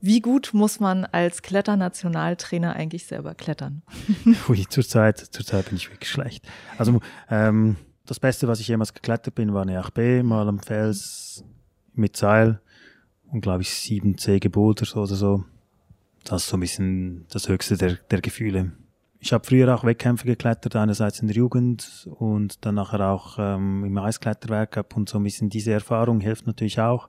Wie 0.00 0.20
gut 0.20 0.50
muss 0.52 0.80
man 0.80 1.04
als 1.04 1.42
Kletternationaltrainer 1.42 2.74
eigentlich 2.74 3.06
selber 3.06 3.34
klettern? 3.34 3.82
Ui, 4.48 4.66
zurzeit, 4.68 5.18
zurzeit 5.18 5.66
bin 5.66 5.76
ich 5.76 5.90
wirklich 5.90 6.10
schlecht. 6.10 6.44
Also 6.76 7.00
ähm, 7.30 7.76
das 8.04 8.18
Beste, 8.18 8.48
was 8.48 8.60
ich 8.60 8.68
jemals 8.68 8.94
geklettert 8.94 9.34
bin, 9.34 9.54
war 9.54 9.62
eine 9.62 9.80
8B, 9.80 10.24
mal 10.24 10.48
am 10.48 10.58
Fels 10.58 11.44
mit 11.94 12.16
Seil 12.16 12.60
und 13.32 13.40
glaube 13.40 13.62
ich 13.62 13.70
7C 13.70 14.38
gebouldert 14.38 14.94
oder 14.94 15.06
so. 15.06 15.44
Das 16.24 16.44
ist 16.44 16.48
so 16.50 16.56
ein 16.56 16.60
bisschen 16.60 17.26
das 17.30 17.48
Höchste 17.48 17.76
der, 17.76 17.94
der 18.10 18.20
Gefühle. 18.20 18.72
Ich 19.18 19.32
habe 19.32 19.44
früher 19.44 19.74
auch 19.74 19.84
Wettkämpfe 19.84 20.26
geklettert, 20.26 20.76
einerseits 20.76 21.20
in 21.20 21.28
der 21.28 21.36
Jugend 21.36 22.08
und 22.18 22.64
dann 22.64 22.74
nachher 22.74 23.08
auch 23.08 23.36
ähm, 23.38 23.84
im 23.84 23.96
Eiskletterwerk 23.96 24.84
und 24.94 25.08
so 25.08 25.18
ein 25.18 25.24
bisschen 25.24 25.48
diese 25.48 25.72
Erfahrung 25.72 26.20
hilft 26.20 26.46
natürlich 26.46 26.80
auch. 26.80 27.08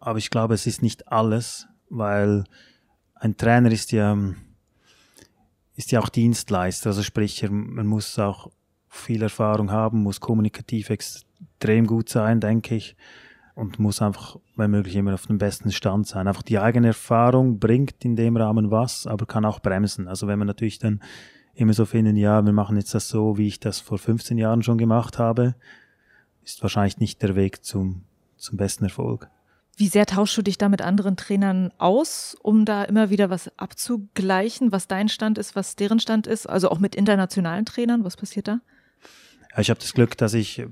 Aber 0.00 0.18
ich 0.18 0.30
glaube, 0.30 0.54
es 0.54 0.66
ist 0.66 0.82
nicht 0.82 1.08
alles, 1.12 1.66
weil 1.88 2.44
ein 3.14 3.36
Trainer 3.36 3.70
ist 3.70 3.92
ja, 3.92 4.16
ist 5.74 5.92
ja 5.92 6.00
auch 6.00 6.08
Dienstleister, 6.08 6.90
also 6.90 7.02
sprich, 7.02 7.46
man 7.48 7.86
muss 7.86 8.18
auch 8.18 8.50
viel 8.88 9.22
Erfahrung 9.22 9.70
haben, 9.70 10.02
muss 10.02 10.20
kommunikativ 10.20 10.90
extrem 10.90 11.86
gut 11.86 12.08
sein, 12.08 12.40
denke 12.40 12.76
ich, 12.76 12.96
und 13.56 13.78
muss 13.78 14.02
einfach, 14.02 14.36
wenn 14.54 14.70
möglich, 14.70 14.96
immer 14.96 15.14
auf 15.14 15.26
dem 15.26 15.38
besten 15.38 15.72
Stand 15.72 16.06
sein. 16.06 16.28
Einfach 16.28 16.42
die 16.42 16.58
eigene 16.58 16.88
Erfahrung 16.88 17.58
bringt 17.58 18.04
in 18.04 18.14
dem 18.14 18.36
Rahmen 18.36 18.70
was, 18.70 19.06
aber 19.06 19.24
kann 19.24 19.46
auch 19.46 19.60
bremsen. 19.60 20.08
Also 20.08 20.26
wenn 20.26 20.38
man 20.38 20.46
natürlich 20.46 20.78
dann 20.78 21.00
immer 21.54 21.72
so 21.72 21.86
finden, 21.86 22.16
ja, 22.16 22.44
wir 22.44 22.52
machen 22.52 22.76
jetzt 22.76 22.94
das 22.94 23.08
so, 23.08 23.38
wie 23.38 23.48
ich 23.48 23.58
das 23.58 23.80
vor 23.80 23.96
15 23.96 24.36
Jahren 24.36 24.62
schon 24.62 24.76
gemacht 24.76 25.18
habe, 25.18 25.54
ist 26.44 26.62
wahrscheinlich 26.62 26.98
nicht 26.98 27.22
der 27.22 27.34
Weg 27.34 27.64
zum, 27.64 28.02
zum 28.36 28.58
besten 28.58 28.84
Erfolg. 28.84 29.30
Wie 29.78 29.88
sehr 29.88 30.04
tauschst 30.04 30.36
du 30.36 30.42
dich 30.42 30.58
da 30.58 30.68
mit 30.68 30.82
anderen 30.82 31.16
Trainern 31.16 31.72
aus, 31.78 32.36
um 32.42 32.66
da 32.66 32.84
immer 32.84 33.08
wieder 33.08 33.30
was 33.30 33.50
abzugleichen, 33.58 34.70
was 34.70 34.86
dein 34.86 35.08
Stand 35.08 35.38
ist, 35.38 35.56
was 35.56 35.76
deren 35.76 35.98
Stand 35.98 36.26
ist? 36.26 36.46
Also 36.46 36.70
auch 36.70 36.78
mit 36.78 36.94
internationalen 36.94 37.64
Trainern, 37.64 38.04
was 38.04 38.18
passiert 38.18 38.48
da? 38.48 38.60
Ja, 39.52 39.60
ich 39.60 39.70
habe 39.70 39.80
das 39.80 39.94
Glück, 39.94 40.18
dass 40.18 40.34
ich 40.34 40.66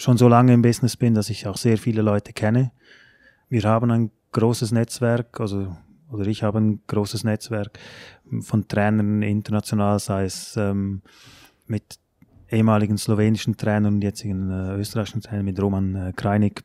schon 0.00 0.16
so 0.16 0.28
lange 0.28 0.52
im 0.54 0.62
Business 0.62 0.96
bin, 0.96 1.14
dass 1.14 1.30
ich 1.30 1.46
auch 1.46 1.56
sehr 1.56 1.78
viele 1.78 2.02
Leute 2.02 2.32
kenne. 2.32 2.72
Wir 3.48 3.62
haben 3.64 3.90
ein 3.90 4.10
großes 4.32 4.72
Netzwerk, 4.72 5.40
also 5.40 5.76
oder 6.10 6.26
ich 6.26 6.42
habe 6.42 6.58
ein 6.58 6.80
großes 6.86 7.24
Netzwerk 7.24 7.78
von 8.40 8.66
Trainern 8.66 9.22
international, 9.22 9.98
sei 9.98 10.24
es 10.24 10.56
ähm, 10.56 11.02
mit 11.66 11.98
ehemaligen 12.50 12.98
slowenischen 12.98 13.56
Trainern 13.56 13.94
und 13.94 14.02
jetzigen 14.02 14.50
äh, 14.50 14.74
österreichischen 14.76 15.20
Trainern, 15.20 15.44
mit 15.44 15.60
Roman 15.60 15.94
äh, 15.94 16.12
Kreinig 16.14 16.64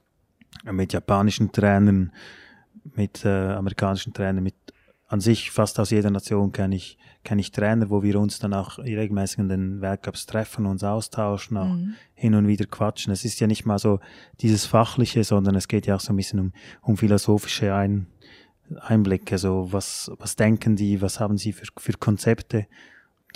mit 0.71 0.93
japanischen 0.93 1.51
Trainern, 1.51 2.11
mit 2.95 3.23
äh, 3.25 3.51
amerikanischen 3.53 4.13
Trainern, 4.13 4.43
mit 4.43 4.55
an 5.07 5.19
sich 5.19 5.51
fast 5.51 5.79
aus 5.79 5.91
jeder 5.91 6.09
Nation 6.09 6.51
kenne 6.51 6.75
ich, 6.75 6.97
kenne 7.25 7.41
ich 7.41 7.51
Trainer, 7.51 7.89
wo 7.89 8.01
wir 8.03 8.17
uns 8.19 8.39
dann 8.39 8.53
auch 8.53 8.77
regelmäßig 8.77 9.39
in 9.39 9.49
den 9.49 9.81
Weltcups 9.81 10.25
treffen, 10.25 10.65
uns 10.65 10.83
austauschen, 10.83 11.57
auch 11.57 11.73
mhm. 11.73 11.95
hin 12.13 12.35
und 12.35 12.47
wieder 12.47 12.65
quatschen. 12.65 13.11
Es 13.11 13.25
ist 13.25 13.39
ja 13.41 13.47
nicht 13.47 13.65
mal 13.65 13.79
so 13.79 13.99
dieses 14.39 14.65
Fachliche, 14.65 15.25
sondern 15.25 15.55
es 15.55 15.67
geht 15.67 15.85
ja 15.85 15.95
auch 15.95 15.99
so 15.99 16.13
ein 16.13 16.15
bisschen 16.15 16.39
um, 16.39 16.53
um 16.81 16.95
philosophische 16.95 17.75
Ein, 17.75 18.07
Einblicke. 18.79 19.38
So, 19.38 19.67
was, 19.73 20.09
was 20.17 20.38
denken 20.38 20.77
die, 20.77 21.01
was 21.01 21.19
haben 21.19 21.38
sie 21.38 21.51
für, 21.51 21.65
für 21.77 21.93
Konzepte? 21.93 22.67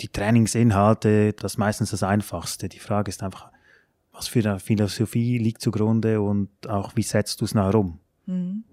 die 0.00 0.08
Trainingsinhalte, 0.08 1.32
das 1.34 1.52
ist 1.52 1.58
meistens 1.58 1.90
das 1.90 2.02
Einfachste. 2.02 2.68
Die 2.68 2.78
Frage 2.78 3.10
ist 3.10 3.22
einfach, 3.22 3.50
was 4.12 4.28
für 4.28 4.40
eine 4.40 4.58
Philosophie 4.58 5.38
liegt 5.38 5.60
zugrunde 5.60 6.20
und 6.20 6.48
auch 6.68 6.96
wie 6.96 7.02
setzt 7.02 7.40
du 7.40 7.44
es 7.44 7.54
nachher 7.54 7.78
um? 7.78 7.98
Mhm. 8.26 8.64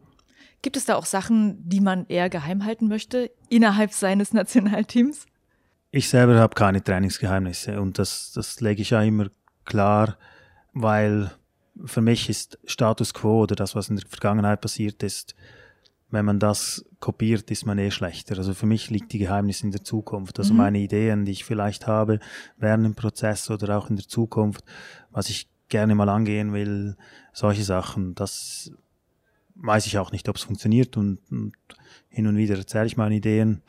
Gibt 0.61 0.77
es 0.77 0.85
da 0.85 0.95
auch 0.95 1.05
Sachen, 1.05 1.57
die 1.69 1.81
man 1.81 2.05
eher 2.07 2.29
geheim 2.29 2.65
halten 2.65 2.87
möchte 2.87 3.31
innerhalb 3.49 3.91
seines 3.93 4.33
Nationalteams? 4.33 5.25
Ich 5.91 6.09
selber 6.09 6.37
habe 6.39 6.55
keine 6.55 6.83
Trainingsgeheimnisse 6.83 7.79
und 7.79 7.97
das, 7.97 8.31
das 8.33 8.59
lege 8.59 8.81
ich 8.81 8.89
ja 8.89 9.01
immer 9.01 9.27
klar, 9.65 10.17
weil 10.73 11.31
für 11.85 12.01
mich 12.01 12.29
ist 12.29 12.59
Status 12.65 13.13
quo 13.13 13.43
oder 13.43 13.55
das, 13.55 13.75
was 13.75 13.89
in 13.89 13.95
der 13.95 14.07
Vergangenheit 14.07 14.61
passiert 14.61 15.03
ist, 15.03 15.35
wenn 16.09 16.25
man 16.25 16.39
das 16.39 16.85
kopiert, 16.99 17.51
ist 17.51 17.65
man 17.65 17.77
eh 17.79 17.91
schlechter. 17.91 18.37
Also 18.37 18.53
für 18.53 18.65
mich 18.65 18.89
liegt 18.89 19.11
die 19.11 19.19
Geheimnis 19.19 19.61
in 19.61 19.71
der 19.71 19.83
Zukunft. 19.83 20.39
Also 20.39 20.53
mhm. 20.53 20.57
meine 20.57 20.79
Ideen, 20.79 21.25
die 21.25 21.33
ich 21.33 21.43
vielleicht 21.43 21.85
habe 21.85 22.19
während 22.57 22.85
dem 22.85 22.95
Prozess 22.95 23.49
oder 23.49 23.77
auch 23.77 23.89
in 23.89 23.97
der 23.97 24.07
Zukunft, 24.07 24.63
was 25.11 25.29
ich 25.29 25.49
gerne 25.67 25.95
mal 25.95 26.07
angehen 26.09 26.53
will, 26.53 26.95
solche 27.33 27.63
Sachen, 27.63 28.15
das 28.15 28.71
weiß 29.61 29.87
ich 29.87 29.97
auch 29.97 30.11
nicht, 30.11 30.29
ob 30.29 30.35
es 30.35 30.43
funktioniert 30.43 30.97
und, 30.97 31.19
und 31.31 31.53
hin 32.09 32.27
und 32.27 32.37
wieder 32.37 32.57
erzähle 32.57 32.85
ich 32.85 32.97
meine 32.97 33.15
Ideen 33.15 33.61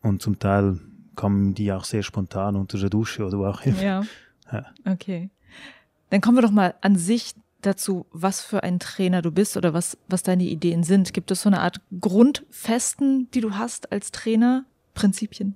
und 0.00 0.22
zum 0.22 0.38
Teil 0.38 0.78
kommen 1.14 1.54
die 1.54 1.72
auch 1.72 1.84
sehr 1.84 2.02
spontan 2.02 2.56
unter 2.56 2.78
der 2.78 2.90
Dusche 2.90 3.24
oder 3.24 3.38
wo 3.38 3.46
auch 3.46 3.62
immer. 3.62 3.82
Ja. 3.82 4.02
ja. 4.52 4.66
Okay. 4.84 5.30
Dann 6.10 6.20
kommen 6.20 6.36
wir 6.36 6.42
doch 6.42 6.50
mal 6.50 6.74
an 6.80 6.96
sich 6.96 7.34
dazu, 7.62 8.06
was 8.12 8.40
für 8.40 8.62
ein 8.62 8.78
Trainer 8.78 9.22
du 9.22 9.30
bist 9.30 9.56
oder 9.56 9.72
was, 9.72 9.96
was 10.08 10.22
deine 10.22 10.44
Ideen 10.44 10.82
sind. 10.82 11.14
Gibt 11.14 11.30
es 11.30 11.42
so 11.42 11.48
eine 11.48 11.60
Art 11.60 11.80
Grundfesten, 12.00 13.30
die 13.32 13.40
du 13.40 13.54
hast 13.54 13.92
als 13.92 14.10
Trainer? 14.10 14.64
Prinzipien? 14.94 15.54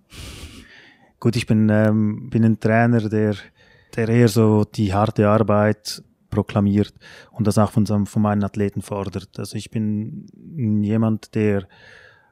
Gut, 1.21 1.37
ich 1.37 1.47
bin, 1.47 1.69
ähm, 1.69 2.31
bin 2.31 2.45
ein 2.45 2.61
Trainer, 2.61 3.09
der, 3.09 3.37
der 3.97 4.09
eher 4.09 4.29
so 4.29 4.65
die 4.65 4.95
harte 4.95 5.29
Arbeit 5.29 6.03
proklamiert 6.37 6.93
und 7.31 7.47
das 7.47 7.59
auch 7.59 7.71
von, 7.71 7.87
von 7.87 8.23
meinen 8.23 8.45
Athleten 8.45 8.83
fordert. 8.83 9.39
Also 9.39 9.57
ich 9.57 9.71
bin 9.71 10.27
jemand, 10.83 11.35
der 11.35 11.67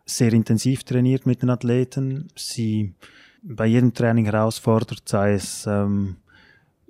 sehr 0.05 0.33
intensiv 0.33 0.85
trainiert 0.85 1.25
mit 1.25 1.41
den 1.43 1.51
Athleten, 1.51 2.29
sie 2.37 2.95
bei 3.43 3.67
jedem 3.67 3.95
Training 3.95 4.27
herausfordert, 4.27 5.09
sei 5.09 5.35
es 5.35 5.67
ähm, 5.67 6.17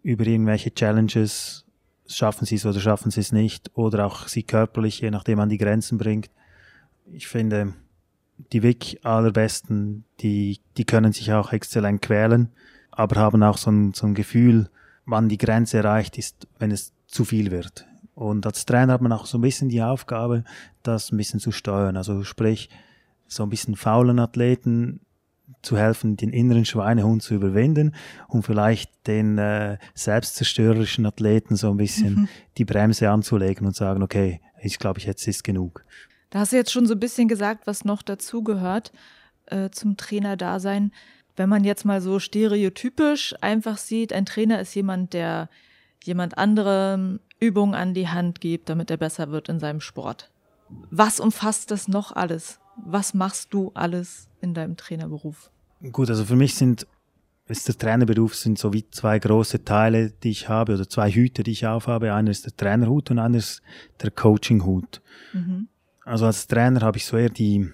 über 0.02 0.26
irgendwelche 0.26 0.74
Challenges, 0.74 1.64
schaffen 2.06 2.44
sie 2.46 2.56
es 2.56 2.66
oder 2.66 2.80
schaffen 2.80 3.10
sie 3.10 3.20
es 3.20 3.32
nicht, 3.32 3.70
oder 3.74 4.06
auch 4.06 4.28
sie 4.28 4.42
körperlich, 4.42 5.00
je 5.00 5.10
nachdem 5.10 5.38
an 5.40 5.48
die 5.48 5.58
Grenzen 5.58 5.98
bringt. 5.98 6.30
Ich 7.12 7.28
finde, 7.28 7.74
die 8.52 8.62
wirklich 8.62 9.04
allerbesten, 9.04 10.04
die, 10.20 10.60
die 10.76 10.84
können 10.84 11.12
sich 11.12 11.32
auch 11.32 11.52
exzellent 11.52 12.02
quälen, 12.02 12.50
aber 12.90 13.20
haben 13.20 13.42
auch 13.42 13.58
so 13.58 13.70
ein, 13.70 13.92
so 13.94 14.06
ein 14.06 14.14
Gefühl, 14.14 14.68
wann 15.06 15.28
die 15.28 15.38
Grenze 15.38 15.78
erreicht 15.78 16.18
ist, 16.18 16.46
wenn 16.58 16.70
es 16.70 16.92
zu 17.14 17.24
viel 17.24 17.50
wird. 17.50 17.86
Und 18.14 18.44
als 18.44 18.66
Trainer 18.66 18.92
hat 18.92 19.00
man 19.00 19.12
auch 19.12 19.26
so 19.26 19.38
ein 19.38 19.42
bisschen 19.42 19.68
die 19.68 19.82
Aufgabe, 19.82 20.44
das 20.82 21.12
ein 21.12 21.16
bisschen 21.16 21.40
zu 21.40 21.52
steuern. 21.52 21.96
Also 21.96 22.24
sprich, 22.24 22.68
so 23.26 23.42
ein 23.42 23.50
bisschen 23.50 23.76
faulen 23.76 24.18
Athleten 24.18 25.00
zu 25.62 25.76
helfen, 25.76 26.16
den 26.16 26.30
inneren 26.30 26.64
Schweinehund 26.64 27.22
zu 27.22 27.34
überwinden 27.34 27.94
und 28.28 28.42
vielleicht 28.42 28.90
den 29.06 29.38
äh, 29.38 29.78
selbstzerstörerischen 29.94 31.06
Athleten 31.06 31.56
so 31.56 31.70
ein 31.70 31.76
bisschen 31.76 32.14
mhm. 32.14 32.28
die 32.58 32.64
Bremse 32.64 33.10
anzulegen 33.10 33.66
und 33.66 33.76
sagen, 33.76 34.02
okay, 34.02 34.40
ich 34.62 34.78
glaube, 34.78 35.00
jetzt 35.00 35.26
ist 35.26 35.44
genug. 35.44 35.84
Da 36.30 36.40
hast 36.40 36.52
du 36.52 36.56
jetzt 36.56 36.72
schon 36.72 36.86
so 36.86 36.94
ein 36.94 37.00
bisschen 37.00 37.28
gesagt, 37.28 37.66
was 37.66 37.84
noch 37.84 38.02
dazugehört 38.02 38.92
äh, 39.46 39.70
zum 39.70 39.96
Trainerdasein. 39.96 40.92
Wenn 41.36 41.48
man 41.48 41.64
jetzt 41.64 41.84
mal 41.84 42.00
so 42.00 42.18
stereotypisch 42.18 43.34
einfach 43.40 43.78
sieht, 43.78 44.12
ein 44.12 44.26
Trainer 44.26 44.60
ist 44.60 44.74
jemand, 44.74 45.12
der 45.12 45.48
jemand 46.06 46.38
anderem 46.38 47.20
Übungen 47.40 47.74
an 47.74 47.94
die 47.94 48.08
Hand 48.08 48.40
gibt, 48.40 48.68
damit 48.68 48.90
er 48.90 48.96
besser 48.96 49.30
wird 49.30 49.48
in 49.48 49.58
seinem 49.58 49.80
Sport. 49.80 50.30
Was 50.90 51.20
umfasst 51.20 51.70
das 51.70 51.88
noch 51.88 52.12
alles? 52.12 52.60
Was 52.76 53.14
machst 53.14 53.52
du 53.54 53.70
alles 53.74 54.28
in 54.40 54.54
deinem 54.54 54.76
Trainerberuf? 54.76 55.50
Gut, 55.92 56.08
also 56.10 56.24
für 56.24 56.36
mich 56.36 56.54
sind 56.54 56.86
ist 57.46 57.68
der 57.68 57.76
Trainerberuf 57.76 58.34
sind 58.34 58.58
so 58.58 58.72
wie 58.72 58.88
zwei 58.90 59.18
große 59.18 59.64
Teile, 59.64 60.10
die 60.10 60.30
ich 60.30 60.48
habe 60.48 60.74
oder 60.74 60.88
zwei 60.88 61.10
Hüte, 61.10 61.42
die 61.42 61.50
ich 61.50 61.66
aufhabe. 61.66 62.14
Einer 62.14 62.30
ist 62.30 62.46
der 62.46 62.56
Trainerhut 62.56 63.10
und 63.10 63.18
einer 63.18 63.36
ist 63.36 63.60
der 64.02 64.10
Coachinghut. 64.10 65.02
Mhm. 65.34 65.68
Also 66.04 66.26
als 66.26 66.46
Trainer 66.46 66.80
habe 66.80 66.96
ich 66.96 67.04
so 67.04 67.16
eher 67.16 67.28
die 67.28 67.70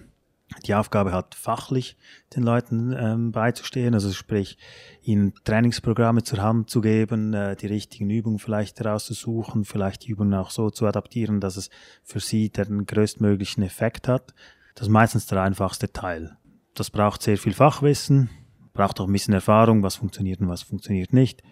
die 0.65 0.75
Aufgabe 0.75 1.11
hat, 1.13 1.35
fachlich 1.35 1.97
den 2.35 2.43
Leuten 2.43 2.93
ähm, 2.97 3.31
beizustehen, 3.31 3.93
also 3.93 4.11
sprich, 4.11 4.57
ihnen 5.01 5.33
Trainingsprogramme 5.43 6.23
zur 6.23 6.41
Hand 6.41 6.69
zu 6.69 6.81
geben, 6.81 7.33
äh, 7.33 7.55
die 7.55 7.67
richtigen 7.67 8.09
Übungen 8.09 8.39
vielleicht 8.39 8.79
herauszusuchen, 8.79 9.65
vielleicht 9.65 10.05
die 10.05 10.11
Übungen 10.11 10.33
auch 10.33 10.51
so 10.51 10.69
zu 10.69 10.85
adaptieren, 10.85 11.39
dass 11.39 11.57
es 11.57 11.69
für 12.03 12.19
sie 12.19 12.49
den 12.49 12.85
größtmöglichen 12.85 13.63
Effekt 13.63 14.07
hat. 14.07 14.33
Das 14.75 14.87
ist 14.87 14.91
meistens 14.91 15.25
der 15.25 15.41
einfachste 15.41 15.91
Teil. 15.91 16.37
Das 16.73 16.89
braucht 16.89 17.21
sehr 17.21 17.37
viel 17.37 17.53
Fachwissen, 17.53 18.29
braucht 18.73 18.99
auch 18.99 19.07
ein 19.07 19.13
bisschen 19.13 19.33
Erfahrung, 19.33 19.83
was 19.83 19.95
funktioniert 19.95 20.39
und 20.39 20.47
was 20.47 20.63
funktioniert 20.63 21.13
nicht. 21.13 21.43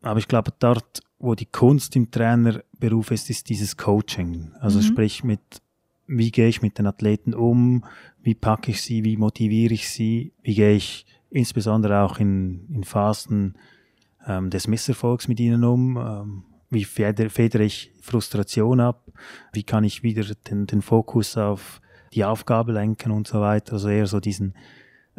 Aber 0.00 0.18
ich 0.20 0.28
glaube, 0.28 0.52
dort, 0.58 1.02
wo 1.18 1.34
die 1.34 1.46
Kunst 1.46 1.96
im 1.96 2.10
Trainerberuf 2.10 3.10
ist, 3.10 3.30
ist 3.30 3.48
dieses 3.48 3.76
Coaching. 3.76 4.52
Also 4.60 4.78
mhm. 4.78 4.82
sprich 4.82 5.24
mit, 5.24 5.40
wie 6.06 6.30
gehe 6.30 6.48
ich 6.48 6.62
mit 6.62 6.78
den 6.78 6.86
Athleten 6.86 7.34
um, 7.34 7.84
wie 8.28 8.34
packe 8.34 8.72
ich 8.72 8.82
sie, 8.82 9.04
wie 9.04 9.16
motiviere 9.16 9.72
ich 9.72 9.88
sie, 9.88 10.34
wie 10.42 10.54
gehe 10.54 10.74
ich 10.74 11.06
insbesondere 11.30 12.02
auch 12.02 12.18
in, 12.18 12.68
in 12.68 12.84
Phasen 12.84 13.56
ähm, 14.26 14.50
des 14.50 14.68
Misserfolgs 14.68 15.28
mit 15.28 15.40
ihnen 15.40 15.64
um, 15.64 15.96
ähm, 15.96 16.44
wie 16.68 16.84
federe, 16.84 17.30
federe 17.30 17.62
ich 17.62 17.90
Frustration 18.02 18.80
ab, 18.80 19.10
wie 19.54 19.62
kann 19.62 19.82
ich 19.82 20.02
wieder 20.02 20.24
den, 20.50 20.66
den 20.66 20.82
Fokus 20.82 21.38
auf 21.38 21.80
die 22.12 22.26
Aufgabe 22.26 22.72
lenken 22.72 23.12
und 23.12 23.26
so 23.26 23.40
weiter. 23.40 23.72
Also 23.72 23.88
eher 23.88 24.06
so 24.06 24.20
diesen 24.20 24.52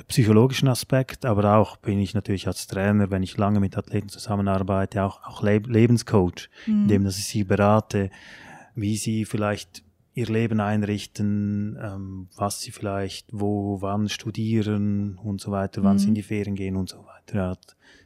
psychologischen 0.08 0.68
Aspekt, 0.68 1.26
aber 1.26 1.56
auch 1.58 1.78
bin 1.78 1.98
ich 1.98 2.14
natürlich 2.14 2.46
als 2.46 2.68
Trainer, 2.68 3.10
wenn 3.10 3.24
ich 3.24 3.38
lange 3.38 3.60
mit 3.60 3.76
Athleten 3.76 4.10
zusammenarbeite, 4.10 5.04
auch, 5.04 5.24
auch 5.24 5.42
Lebenscoach, 5.42 6.48
mhm. 6.68 6.84
indem 6.84 7.06
dass 7.06 7.18
ich 7.18 7.26
sie 7.26 7.44
berate, 7.44 8.12
wie 8.76 8.98
sie 8.98 9.26
vielleicht 9.26 9.84
ihr 10.20 10.28
Leben 10.28 10.60
einrichten, 10.60 11.78
ähm, 11.82 12.28
was 12.36 12.62
sie 12.62 12.72
vielleicht 12.72 13.28
wo, 13.32 13.82
wann 13.82 14.10
studieren 14.10 15.18
und 15.18 15.40
so 15.40 15.52
weiter, 15.52 15.84
wann 15.84 15.94
mhm. 15.94 16.00
sie 16.00 16.08
in 16.10 16.16
die 16.16 16.24
Ferien 16.24 16.56
gehen 16.56 16.76
und 16.76 16.90
so 16.90 17.06
weiter. 17.06 17.36
Ja, 17.36 17.58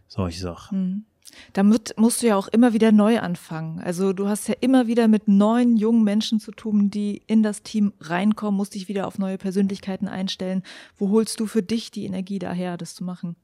solche 0.07 0.39
Sachen. 0.39 0.79
Mhm. 0.79 1.05
Damit 1.53 1.95
musst 1.97 2.21
du 2.21 2.27
ja 2.27 2.35
auch 2.35 2.47
immer 2.47 2.73
wieder 2.73 2.91
neu 2.91 3.19
anfangen. 3.19 3.79
Also 3.79 4.13
du 4.13 4.27
hast 4.27 4.47
ja 4.47 4.55
immer 4.59 4.85
wieder 4.85 5.07
mit 5.07 5.27
neuen 5.27 5.77
jungen 5.77 6.03
Menschen 6.03 6.39
zu 6.39 6.51
tun, 6.51 6.91
die 6.91 7.23
in 7.25 7.41
das 7.41 7.63
Team 7.63 7.93
reinkommen, 7.99 8.55
musst 8.55 8.75
dich 8.75 8.87
wieder 8.87 9.07
auf 9.07 9.17
neue 9.17 9.39
Persönlichkeiten 9.39 10.07
einstellen. 10.07 10.61
Wo 10.97 11.09
holst 11.09 11.39
du 11.39 11.47
für 11.47 11.63
dich 11.63 11.89
die 11.89 12.05
Energie 12.05 12.37
daher, 12.37 12.77
das 12.77 12.93
zu 12.93 13.03
machen? 13.03 13.35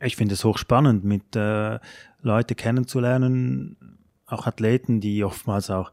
Ich 0.00 0.16
finde 0.16 0.34
es 0.34 0.44
hochspannend, 0.44 1.04
mit 1.04 1.36
äh, 1.36 1.78
Leute 2.22 2.54
kennenzulernen, 2.54 3.98
auch 4.26 4.46
Athleten, 4.46 5.00
die 5.00 5.22
oftmals 5.24 5.68
auch 5.68 5.92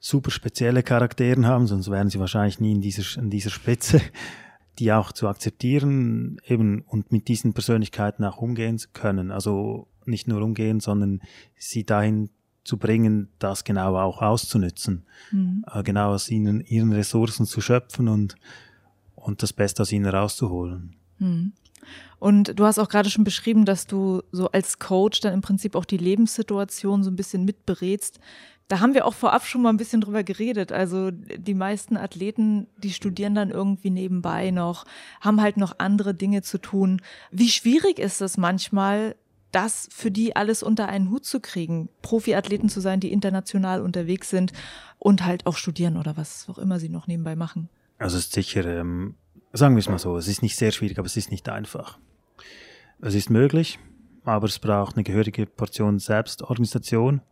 super 0.00 0.30
spezielle 0.30 0.82
Charakteren 0.82 1.46
haben, 1.46 1.66
sonst 1.66 1.90
wären 1.90 2.10
sie 2.10 2.20
wahrscheinlich 2.20 2.60
nie 2.60 2.72
in 2.72 2.80
dieser, 2.80 3.20
in 3.20 3.30
dieser 3.30 3.50
Spitze, 3.50 4.00
die 4.78 4.92
auch 4.92 5.12
zu 5.12 5.28
akzeptieren 5.28 6.40
eben 6.46 6.82
und 6.82 7.10
mit 7.10 7.28
diesen 7.28 7.52
Persönlichkeiten 7.52 8.24
auch 8.24 8.38
umgehen 8.38 8.78
zu 8.78 8.88
können. 8.92 9.32
Also 9.32 9.88
nicht 10.04 10.28
nur 10.28 10.40
umgehen, 10.42 10.80
sondern 10.80 11.20
sie 11.56 11.84
dahin 11.84 12.30
zu 12.62 12.76
bringen, 12.76 13.28
das 13.38 13.64
genau 13.64 13.96
auch 13.96 14.22
auszunützen, 14.22 15.04
mhm. 15.32 15.64
äh, 15.72 15.82
genau 15.82 16.12
aus 16.12 16.30
ihnen, 16.30 16.60
ihren 16.60 16.92
Ressourcen 16.92 17.46
zu 17.46 17.60
schöpfen 17.60 18.08
und, 18.08 18.36
und 19.14 19.42
das 19.42 19.52
Beste 19.52 19.82
aus 19.82 19.90
ihnen 19.90 20.06
rauszuholen. 20.06 20.94
Mhm. 21.18 21.52
Und 22.18 22.58
du 22.58 22.64
hast 22.64 22.78
auch 22.78 22.88
gerade 22.88 23.10
schon 23.10 23.24
beschrieben, 23.24 23.64
dass 23.64 23.86
du 23.86 24.22
so 24.32 24.50
als 24.50 24.78
Coach 24.78 25.20
dann 25.20 25.34
im 25.34 25.40
Prinzip 25.40 25.76
auch 25.76 25.84
die 25.84 25.96
Lebenssituation 25.96 27.02
so 27.02 27.10
ein 27.10 27.16
bisschen 27.16 27.44
mitberätst. 27.44 28.20
Da 28.68 28.80
haben 28.80 28.92
wir 28.92 29.06
auch 29.06 29.14
vorab 29.14 29.46
schon 29.46 29.62
mal 29.62 29.70
ein 29.70 29.78
bisschen 29.78 30.02
drüber 30.02 30.22
geredet. 30.22 30.72
Also 30.72 31.10
die 31.10 31.54
meisten 31.54 31.96
Athleten, 31.96 32.66
die 32.76 32.92
studieren 32.92 33.34
dann 33.34 33.50
irgendwie 33.50 33.90
nebenbei 33.90 34.50
noch, 34.50 34.84
haben 35.22 35.40
halt 35.40 35.56
noch 35.56 35.78
andere 35.78 36.14
Dinge 36.14 36.42
zu 36.42 36.58
tun. 36.58 37.00
Wie 37.30 37.48
schwierig 37.48 37.98
ist 37.98 38.20
es 38.20 38.36
manchmal, 38.36 39.16
das 39.52 39.88
für 39.90 40.10
die 40.10 40.36
alles 40.36 40.62
unter 40.62 40.88
einen 40.88 41.10
Hut 41.10 41.24
zu 41.24 41.40
kriegen, 41.40 41.88
Profiathleten 42.02 42.68
zu 42.68 42.80
sein, 42.80 43.00
die 43.00 43.12
international 43.12 43.80
unterwegs 43.80 44.28
sind 44.28 44.52
und 44.98 45.24
halt 45.24 45.46
auch 45.46 45.56
studieren 45.56 45.96
oder 45.96 46.18
was 46.18 46.46
auch 46.50 46.58
immer 46.58 46.78
sie 46.78 46.90
noch 46.90 47.06
nebenbei 47.06 47.36
machen? 47.36 47.70
Also 47.98 48.18
es 48.18 48.26
ist 48.26 48.34
sicher, 48.34 48.66
ähm, 48.66 49.14
sagen 49.54 49.74
wir 49.74 49.80
es 49.80 49.88
mal 49.88 49.98
so, 49.98 50.16
es 50.18 50.28
ist 50.28 50.42
nicht 50.42 50.56
sehr 50.56 50.72
schwierig, 50.72 50.98
aber 50.98 51.06
es 51.06 51.16
ist 51.16 51.30
nicht 51.30 51.48
einfach. 51.48 51.98
Es 53.00 53.14
ist 53.14 53.30
möglich, 53.30 53.78
aber 54.24 54.46
es 54.46 54.58
braucht 54.58 54.96
eine 54.96 55.04
gehörige 55.04 55.46
Portion 55.46 55.98
Selbstorganisation 55.98 57.22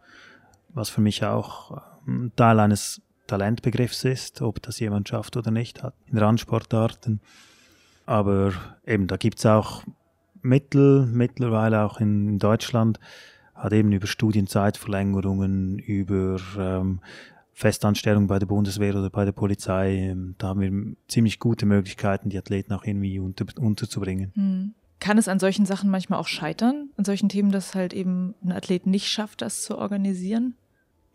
was 0.77 0.91
für 0.91 1.01
mich 1.01 1.25
auch 1.25 1.83
ähm, 2.07 2.31
Teil 2.37 2.61
eines 2.61 3.03
Talentbegriffs 3.27 4.05
ist, 4.05 4.43
ob 4.43 4.62
das 4.62 4.79
jemand 4.79 5.09
schafft 5.09 5.37
oder 5.37 5.51
nicht, 5.51 5.83
hat 5.83 5.95
in 6.07 6.19
Randsportarten. 6.19 7.21
Aber 8.05 8.53
eben, 8.87 9.09
da 9.09 9.17
gibt 9.17 9.39
es 9.39 9.47
auch 9.47 9.83
Mittel, 10.43 11.07
mittlerweile 11.07 11.83
auch 11.83 11.99
in 11.99 12.39
Deutschland, 12.39 13.01
hat 13.55 13.73
eben 13.73 13.91
über 13.91 14.07
Studienzeitverlängerungen, 14.07 15.79
über 15.79 16.37
ähm, 16.59 17.01
Festanstellung 17.53 18.27
bei 18.27 18.39
der 18.39 18.47
Bundeswehr 18.47 18.95
oder 18.95 19.11
bei 19.11 19.25
der 19.25 19.33
Polizei, 19.33 19.95
ähm, 19.97 20.35
da 20.39 20.49
haben 20.49 20.61
wir 20.61 20.97
ziemlich 21.09 21.41
gute 21.41 21.65
Möglichkeiten, 21.67 22.29
die 22.29 22.39
Athleten 22.39 22.75
auch 22.75 22.85
irgendwie 22.85 23.19
unter, 23.19 23.47
unterzubringen. 23.59 24.31
Hm. 24.35 24.75
Kann 25.01 25.19
es 25.19 25.29
an 25.29 25.39
solchen 25.39 25.67
Sachen 25.67 25.91
manchmal 25.91 26.19
auch 26.19 26.27
scheitern, 26.27 26.91
an 26.97 27.05
solchen 27.05 27.29
Themen, 27.29 27.51
dass 27.51 27.75
halt 27.75 27.93
eben 27.93 28.35
ein 28.43 28.53
Athlet 28.53 28.87
nicht 28.87 29.09
schafft, 29.09 29.43
das 29.43 29.62
zu 29.62 29.77
organisieren? 29.77 30.55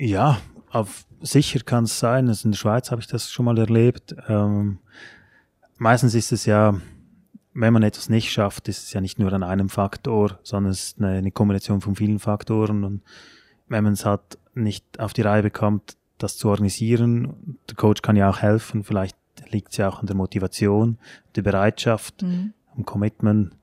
Ja, 0.01 0.41
auf 0.71 1.05
sicher 1.21 1.59
kann 1.59 1.83
es 1.83 1.99
sein. 1.99 2.27
Also 2.27 2.47
in 2.47 2.53
der 2.53 2.57
Schweiz 2.57 2.89
habe 2.89 3.01
ich 3.01 3.07
das 3.07 3.31
schon 3.31 3.45
mal 3.45 3.59
erlebt. 3.59 4.15
Ähm, 4.27 4.79
meistens 5.77 6.15
ist 6.15 6.31
es 6.31 6.47
ja, 6.47 6.73
wenn 7.53 7.71
man 7.71 7.83
etwas 7.83 8.09
nicht 8.09 8.31
schafft, 8.31 8.67
ist 8.67 8.83
es 8.83 8.93
ja 8.93 8.99
nicht 9.01 9.19
nur 9.19 9.31
an 9.31 9.43
einem 9.43 9.69
Faktor, 9.69 10.39
sondern 10.41 10.71
es 10.71 10.83
ist 10.83 10.99
eine, 10.99 11.19
eine 11.19 11.29
Kombination 11.29 11.81
von 11.81 11.95
vielen 11.95 12.17
Faktoren. 12.17 12.83
Und 12.83 13.03
wenn 13.67 13.83
man 13.83 13.93
es 13.93 14.03
halt 14.03 14.39
nicht 14.55 14.99
auf 14.99 15.13
die 15.13 15.21
Reihe 15.21 15.43
bekommt, 15.43 15.97
das 16.17 16.35
zu 16.35 16.49
organisieren. 16.49 17.59
Der 17.69 17.75
Coach 17.75 18.01
kann 18.01 18.15
ja 18.15 18.27
auch 18.27 18.39
helfen, 18.39 18.83
vielleicht 18.83 19.17
liegt 19.49 19.71
es 19.71 19.77
ja 19.77 19.87
auch 19.87 19.99
an 19.99 20.07
der 20.07 20.15
Motivation, 20.15 20.97
der 21.35 21.43
Bereitschaft, 21.43 22.23
mhm. 22.23 22.53
am 22.75 22.85
Commitment 22.85 23.55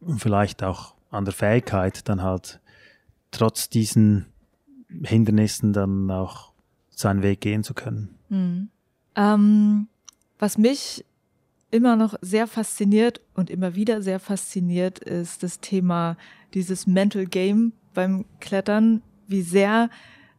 und 0.00 0.20
vielleicht 0.20 0.62
auch 0.62 0.94
an 1.10 1.24
der 1.24 1.34
Fähigkeit, 1.34 2.08
dann 2.08 2.22
halt 2.22 2.60
trotz 3.32 3.68
diesen 3.68 4.26
Hindernissen 5.02 5.72
dann 5.72 6.10
auch 6.10 6.52
seinen 6.90 7.22
Weg 7.22 7.40
gehen 7.40 7.64
zu 7.64 7.74
können. 7.74 8.18
Mhm. 8.28 8.68
Ähm, 9.16 9.88
was 10.38 10.58
mich 10.58 11.04
immer 11.70 11.96
noch 11.96 12.14
sehr 12.20 12.46
fasziniert 12.46 13.20
und 13.34 13.50
immer 13.50 13.74
wieder 13.74 14.02
sehr 14.02 14.20
fasziniert, 14.20 14.98
ist 14.98 15.42
das 15.42 15.60
Thema 15.60 16.16
dieses 16.54 16.86
Mental 16.86 17.26
Game 17.26 17.72
beim 17.94 18.24
Klettern, 18.40 19.02
wie 19.26 19.42
sehr 19.42 19.90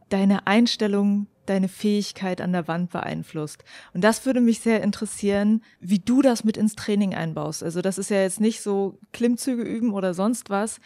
deine 0.09 0.47
Einstellung 0.47 1.27
deine 1.45 1.67
Fähigkeit 1.67 2.41
an 2.41 2.53
der 2.53 2.67
Wand 2.67 2.91
beeinflusst. 2.91 3.63
Und 3.93 4.03
das 4.03 4.25
würde 4.25 4.41
mich 4.41 4.59
sehr 4.59 4.81
interessieren, 4.81 5.61
wie 5.79 5.99
du 5.99 6.21
das 6.21 6.43
mit 6.43 6.57
ins 6.57 6.75
Training 6.75 7.13
einbaust. 7.13 7.63
Also 7.63 7.81
das 7.81 7.97
ist 7.97 8.09
ja 8.09 8.21
jetzt 8.21 8.41
nicht 8.41 8.61
so 8.61 8.97
Klimmzüge 9.13 9.63
üben 9.63 9.93
oder 9.93 10.13
sonst 10.13 10.49
was, 10.49 10.79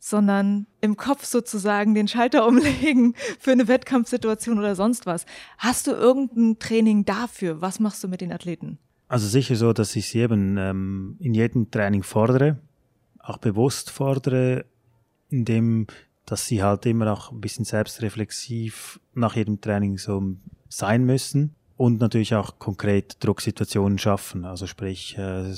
sondern 0.00 0.66
im 0.80 0.96
Kopf 0.96 1.24
sozusagen 1.24 1.94
den 1.94 2.08
Schalter 2.08 2.46
umlegen 2.48 3.14
für 3.38 3.52
eine 3.52 3.68
Wettkampfsituation 3.68 4.58
oder 4.58 4.74
sonst 4.74 5.06
was. 5.06 5.26
Hast 5.58 5.86
du 5.86 5.92
irgendein 5.92 6.58
Training 6.58 7.04
dafür? 7.04 7.60
Was 7.60 7.78
machst 7.78 8.02
du 8.02 8.08
mit 8.08 8.20
den 8.20 8.32
Athleten? 8.32 8.78
Also 9.06 9.28
sicher 9.28 9.56
so, 9.56 9.72
dass 9.72 9.94
ich 9.94 10.08
sie 10.08 10.20
eben 10.20 10.56
ähm, 10.56 11.16
in 11.20 11.34
jedem 11.34 11.70
Training 11.70 12.02
fordere, 12.02 12.58
auch 13.18 13.38
bewusst 13.38 13.90
fordere, 13.90 14.64
indem 15.28 15.86
dass 16.26 16.46
sie 16.46 16.62
halt 16.62 16.86
immer 16.86 17.12
auch 17.12 17.32
ein 17.32 17.40
bisschen 17.40 17.64
selbstreflexiv 17.64 19.00
nach 19.14 19.34
jedem 19.34 19.60
Training 19.60 19.98
so 19.98 20.36
sein 20.68 21.04
müssen 21.04 21.56
und 21.76 22.00
natürlich 22.00 22.36
auch 22.36 22.60
konkret 22.60 23.16
Drucksituationen 23.24 23.98
schaffen. 23.98 24.44
Also 24.44 24.68
sprich, 24.68 25.18
äh, 25.18 25.52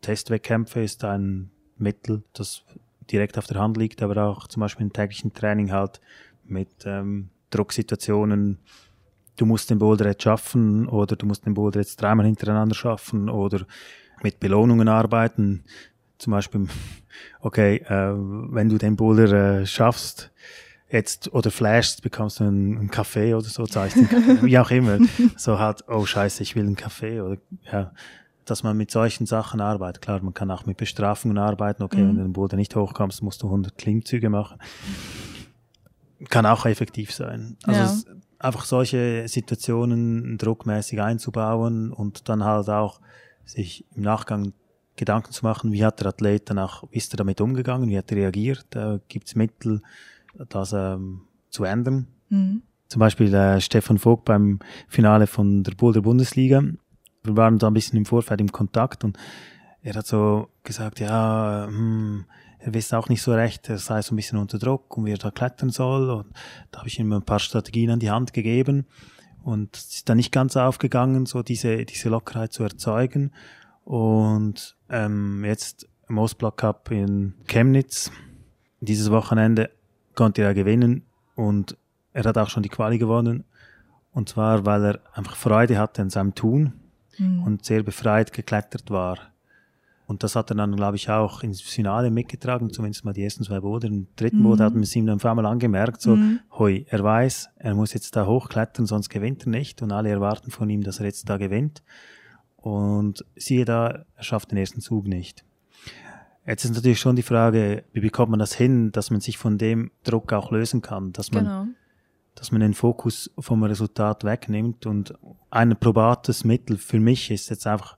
Testwettkämpfe 0.00 0.82
ist 0.82 1.04
ein 1.04 1.50
Mittel, 1.78 2.24
das 2.32 2.64
direkt 3.10 3.38
auf 3.38 3.46
der 3.46 3.58
Hand 3.58 3.76
liegt, 3.76 4.02
aber 4.02 4.24
auch 4.24 4.46
zum 4.48 4.60
Beispiel 4.60 4.86
im 4.86 4.92
täglichen 4.92 5.32
Training 5.32 5.72
halt 5.72 6.00
mit 6.44 6.68
ähm, 6.84 7.30
Drucksituationen. 7.50 8.58
Du 9.36 9.46
musst 9.46 9.70
den 9.70 9.78
Boulder 9.78 10.06
jetzt 10.06 10.22
schaffen 10.22 10.88
oder 10.88 11.16
du 11.16 11.26
musst 11.26 11.46
den 11.46 11.54
Boulder 11.54 11.80
jetzt 11.80 12.00
dreimal 12.00 12.26
hintereinander 12.26 12.74
schaffen 12.74 13.28
oder 13.28 13.66
mit 14.22 14.40
Belohnungen 14.40 14.88
arbeiten 14.88 15.64
zum 16.18 16.32
Beispiel, 16.32 16.66
okay, 17.40 17.76
äh, 17.76 18.14
wenn 18.52 18.68
du 18.68 18.78
den 18.78 18.96
Boulder 18.96 19.60
äh, 19.60 19.66
schaffst, 19.66 20.30
jetzt 20.90 21.32
oder 21.32 21.50
flashst, 21.50 22.02
bekommst 22.02 22.40
du 22.40 22.44
einen, 22.44 22.78
einen 22.78 22.90
Kaffee 22.90 23.34
oder 23.34 23.44
so, 23.44 23.66
zahlst 23.66 23.96
wie 24.42 24.58
auch 24.58 24.70
immer. 24.70 24.98
So 25.36 25.58
halt, 25.58 25.84
oh 25.88 26.06
scheiße, 26.06 26.42
ich 26.42 26.54
will 26.54 26.64
einen 26.64 26.76
Kaffee 26.76 27.20
oder 27.20 27.38
ja, 27.70 27.92
dass 28.46 28.62
man 28.62 28.76
mit 28.76 28.90
solchen 28.90 29.26
Sachen 29.26 29.60
arbeitet. 29.60 30.02
Klar, 30.02 30.22
man 30.22 30.32
kann 30.32 30.50
auch 30.50 30.64
mit 30.66 30.76
Bestrafungen 30.76 31.36
arbeiten. 31.36 31.82
Okay, 31.82 32.02
mhm. 32.02 32.08
wenn 32.08 32.16
du 32.16 32.22
den 32.22 32.32
Boulder 32.32 32.56
nicht 32.56 32.74
hochkommst, 32.74 33.22
musst 33.22 33.42
du 33.42 33.46
100 33.46 33.76
Klimmzüge 33.76 34.30
machen. 34.30 34.58
Kann 36.30 36.46
auch 36.46 36.64
effektiv 36.64 37.12
sein. 37.12 37.56
Also 37.64 38.08
ja. 38.08 38.14
einfach 38.38 38.64
solche 38.64 39.28
Situationen 39.28 40.38
druckmäßig 40.38 41.02
einzubauen 41.02 41.92
und 41.92 42.28
dann 42.28 42.44
halt 42.44 42.70
auch 42.70 43.00
sich 43.44 43.84
im 43.94 44.02
Nachgang 44.02 44.52
Gedanken 44.96 45.32
zu 45.32 45.44
machen, 45.44 45.72
wie 45.72 45.84
hat 45.84 46.00
der 46.00 46.08
Athlet 46.08 46.48
danach, 46.48 46.82
wie 46.90 46.96
ist 46.96 47.12
er 47.12 47.18
damit 47.18 47.40
umgegangen, 47.40 47.90
wie 47.90 47.98
hat 47.98 48.10
er 48.10 48.16
reagiert, 48.16 48.74
äh, 48.74 48.98
gibt 49.08 49.28
es 49.28 49.34
Mittel, 49.34 49.82
das 50.48 50.72
ähm, 50.72 51.22
zu 51.50 51.64
ändern. 51.64 52.06
Mhm. 52.30 52.62
Zum 52.88 53.00
Beispiel 53.00 53.32
äh, 53.34 53.60
Stefan 53.60 53.98
Vogt 53.98 54.24
beim 54.24 54.60
Finale 54.88 55.26
von 55.26 55.62
der 55.64 55.72
Boulder 55.72 56.02
Bundesliga. 56.02 56.62
Wir 57.26 57.36
waren 57.36 57.58
da 57.58 57.66
ein 57.66 57.74
bisschen 57.74 57.98
im 57.98 58.06
Vorfeld 58.06 58.40
im 58.40 58.52
Kontakt 58.52 59.04
und 59.04 59.18
er 59.82 59.94
hat 59.94 60.06
so 60.06 60.48
gesagt, 60.64 61.00
ja, 61.00 61.66
hm, 61.68 62.24
er 62.58 62.74
wisse 62.74 62.98
auch 62.98 63.08
nicht 63.08 63.22
so 63.22 63.32
recht, 63.32 63.68
er 63.68 63.78
sei 63.78 64.02
so 64.02 64.14
ein 64.14 64.16
bisschen 64.16 64.38
unter 64.38 64.58
Druck 64.58 64.96
und 64.96 65.04
wie 65.06 65.12
er 65.12 65.18
da 65.18 65.30
klettern 65.30 65.70
soll. 65.70 66.10
Und 66.10 66.26
da 66.70 66.78
habe 66.80 66.88
ich 66.88 66.98
ihm 66.98 67.12
ein 67.12 67.22
paar 67.22 67.38
Strategien 67.38 67.90
an 67.90 68.00
die 68.00 68.10
Hand 68.10 68.32
gegeben 68.32 68.86
und 69.46 69.76
es 69.76 69.94
ist 69.94 70.08
dann 70.08 70.16
nicht 70.16 70.32
ganz 70.32 70.56
aufgegangen, 70.56 71.24
so 71.24 71.42
diese, 71.44 71.84
diese 71.84 72.08
Lockerheit 72.08 72.52
zu 72.52 72.64
erzeugen. 72.64 73.30
Und 73.84 74.76
ähm, 74.88 75.44
jetzt 75.44 75.88
im 76.08 76.18
Ostblock 76.18 76.56
Cup 76.56 76.90
in 76.90 77.34
Chemnitz. 77.46 78.10
Dieses 78.80 79.10
Wochenende 79.12 79.70
konnte 80.16 80.42
er 80.42 80.54
gewinnen 80.54 81.04
und 81.36 81.76
er 82.12 82.24
hat 82.24 82.38
auch 82.38 82.48
schon 82.48 82.64
die 82.64 82.68
Quali 82.68 82.98
gewonnen. 82.98 83.44
Und 84.12 84.28
zwar, 84.28 84.66
weil 84.66 84.84
er 84.84 85.00
einfach 85.14 85.36
Freude 85.36 85.78
hatte 85.78 86.02
an 86.02 86.10
seinem 86.10 86.34
Tun 86.34 86.72
mhm. 87.18 87.42
und 87.42 87.64
sehr 87.64 87.82
befreit 87.82 88.32
geklettert 88.32 88.90
war. 88.90 89.18
Und 90.06 90.22
das 90.22 90.36
hat 90.36 90.50
er 90.50 90.54
dann, 90.54 90.76
glaube 90.76 90.96
ich, 90.96 91.10
auch 91.10 91.42
ins 91.42 91.60
Finale 91.60 92.10
mitgetragen, 92.10 92.72
zumindest 92.72 93.04
mal 93.04 93.12
die 93.12 93.24
ersten 93.24 93.42
zwei 93.42 93.58
Boote. 93.58 93.88
Im 93.88 94.06
dritten 94.14 94.38
mhm. 94.38 94.44
Boot 94.44 94.60
hat 94.60 94.72
man 94.72 94.84
es 94.84 94.94
ihm 94.94 95.04
dann 95.06 95.16
auf 95.16 95.26
einmal 95.26 95.46
angemerkt, 95.46 96.00
so, 96.00 96.14
mhm. 96.14 96.40
hoi, 96.52 96.86
er 96.88 97.02
weiß, 97.02 97.50
er 97.56 97.74
muss 97.74 97.92
jetzt 97.92 98.14
da 98.14 98.24
hochklettern, 98.24 98.86
sonst 98.86 99.08
gewinnt 99.08 99.46
er 99.46 99.50
nicht. 99.50 99.82
Und 99.82 99.90
alle 99.90 100.10
erwarten 100.10 100.52
von 100.52 100.70
ihm, 100.70 100.84
dass 100.84 101.00
er 101.00 101.06
jetzt 101.06 101.28
da 101.28 101.38
gewinnt. 101.38 101.82
Und 102.56 103.24
siehe 103.34 103.64
da, 103.64 104.04
er 104.14 104.22
schafft 104.22 104.52
den 104.52 104.58
ersten 104.58 104.80
Zug 104.80 105.08
nicht. 105.08 105.44
Jetzt 106.46 106.64
ist 106.64 106.74
natürlich 106.74 107.00
schon 107.00 107.16
die 107.16 107.22
Frage, 107.22 107.82
wie 107.92 108.00
bekommt 108.00 108.30
man 108.30 108.38
das 108.38 108.54
hin, 108.54 108.92
dass 108.92 109.10
man 109.10 109.20
sich 109.20 109.36
von 109.36 109.58
dem 109.58 109.90
Druck 110.04 110.32
auch 110.32 110.52
lösen 110.52 110.82
kann, 110.82 111.12
dass 111.12 111.32
man, 111.32 111.44
genau. 111.44 111.66
Dass 112.36 112.52
man 112.52 112.60
den 112.60 112.74
Fokus 112.74 113.30
vom 113.38 113.64
Resultat 113.64 114.22
wegnimmt. 114.22 114.86
Und 114.86 115.14
ein 115.50 115.76
probates 115.76 116.44
Mittel 116.44 116.76
für 116.76 117.00
mich 117.00 117.30
ist 117.30 117.48
jetzt 117.48 117.66
einfach, 117.66 117.96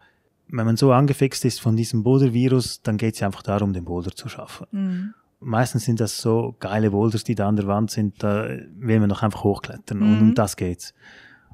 wenn 0.48 0.64
man 0.64 0.76
so 0.76 0.92
angefixt 0.92 1.44
ist 1.44 1.60
von 1.60 1.76
diesem 1.76 2.02
Boulder-Virus, 2.02 2.80
dann 2.82 2.96
geht 2.96 3.16
es 3.16 3.22
einfach 3.22 3.42
darum, 3.42 3.72
den 3.74 3.84
Boulder 3.84 4.12
zu 4.12 4.28
schaffen. 4.28 4.66
Mhm. 4.70 5.14
Meistens 5.40 5.84
sind 5.84 6.00
das 6.00 6.18
so 6.18 6.56
geile 6.58 6.90
Boulders, 6.90 7.22
die 7.24 7.34
da 7.34 7.48
an 7.48 7.56
der 7.56 7.66
Wand 7.66 7.90
sind, 7.90 8.22
da 8.22 8.48
will 8.78 8.98
man 8.98 9.08
doch 9.08 9.22
einfach 9.22 9.44
hochklettern 9.44 9.98
mhm. 9.98 10.12
und 10.12 10.20
um 10.20 10.34
das 10.34 10.56
geht's. 10.56 10.94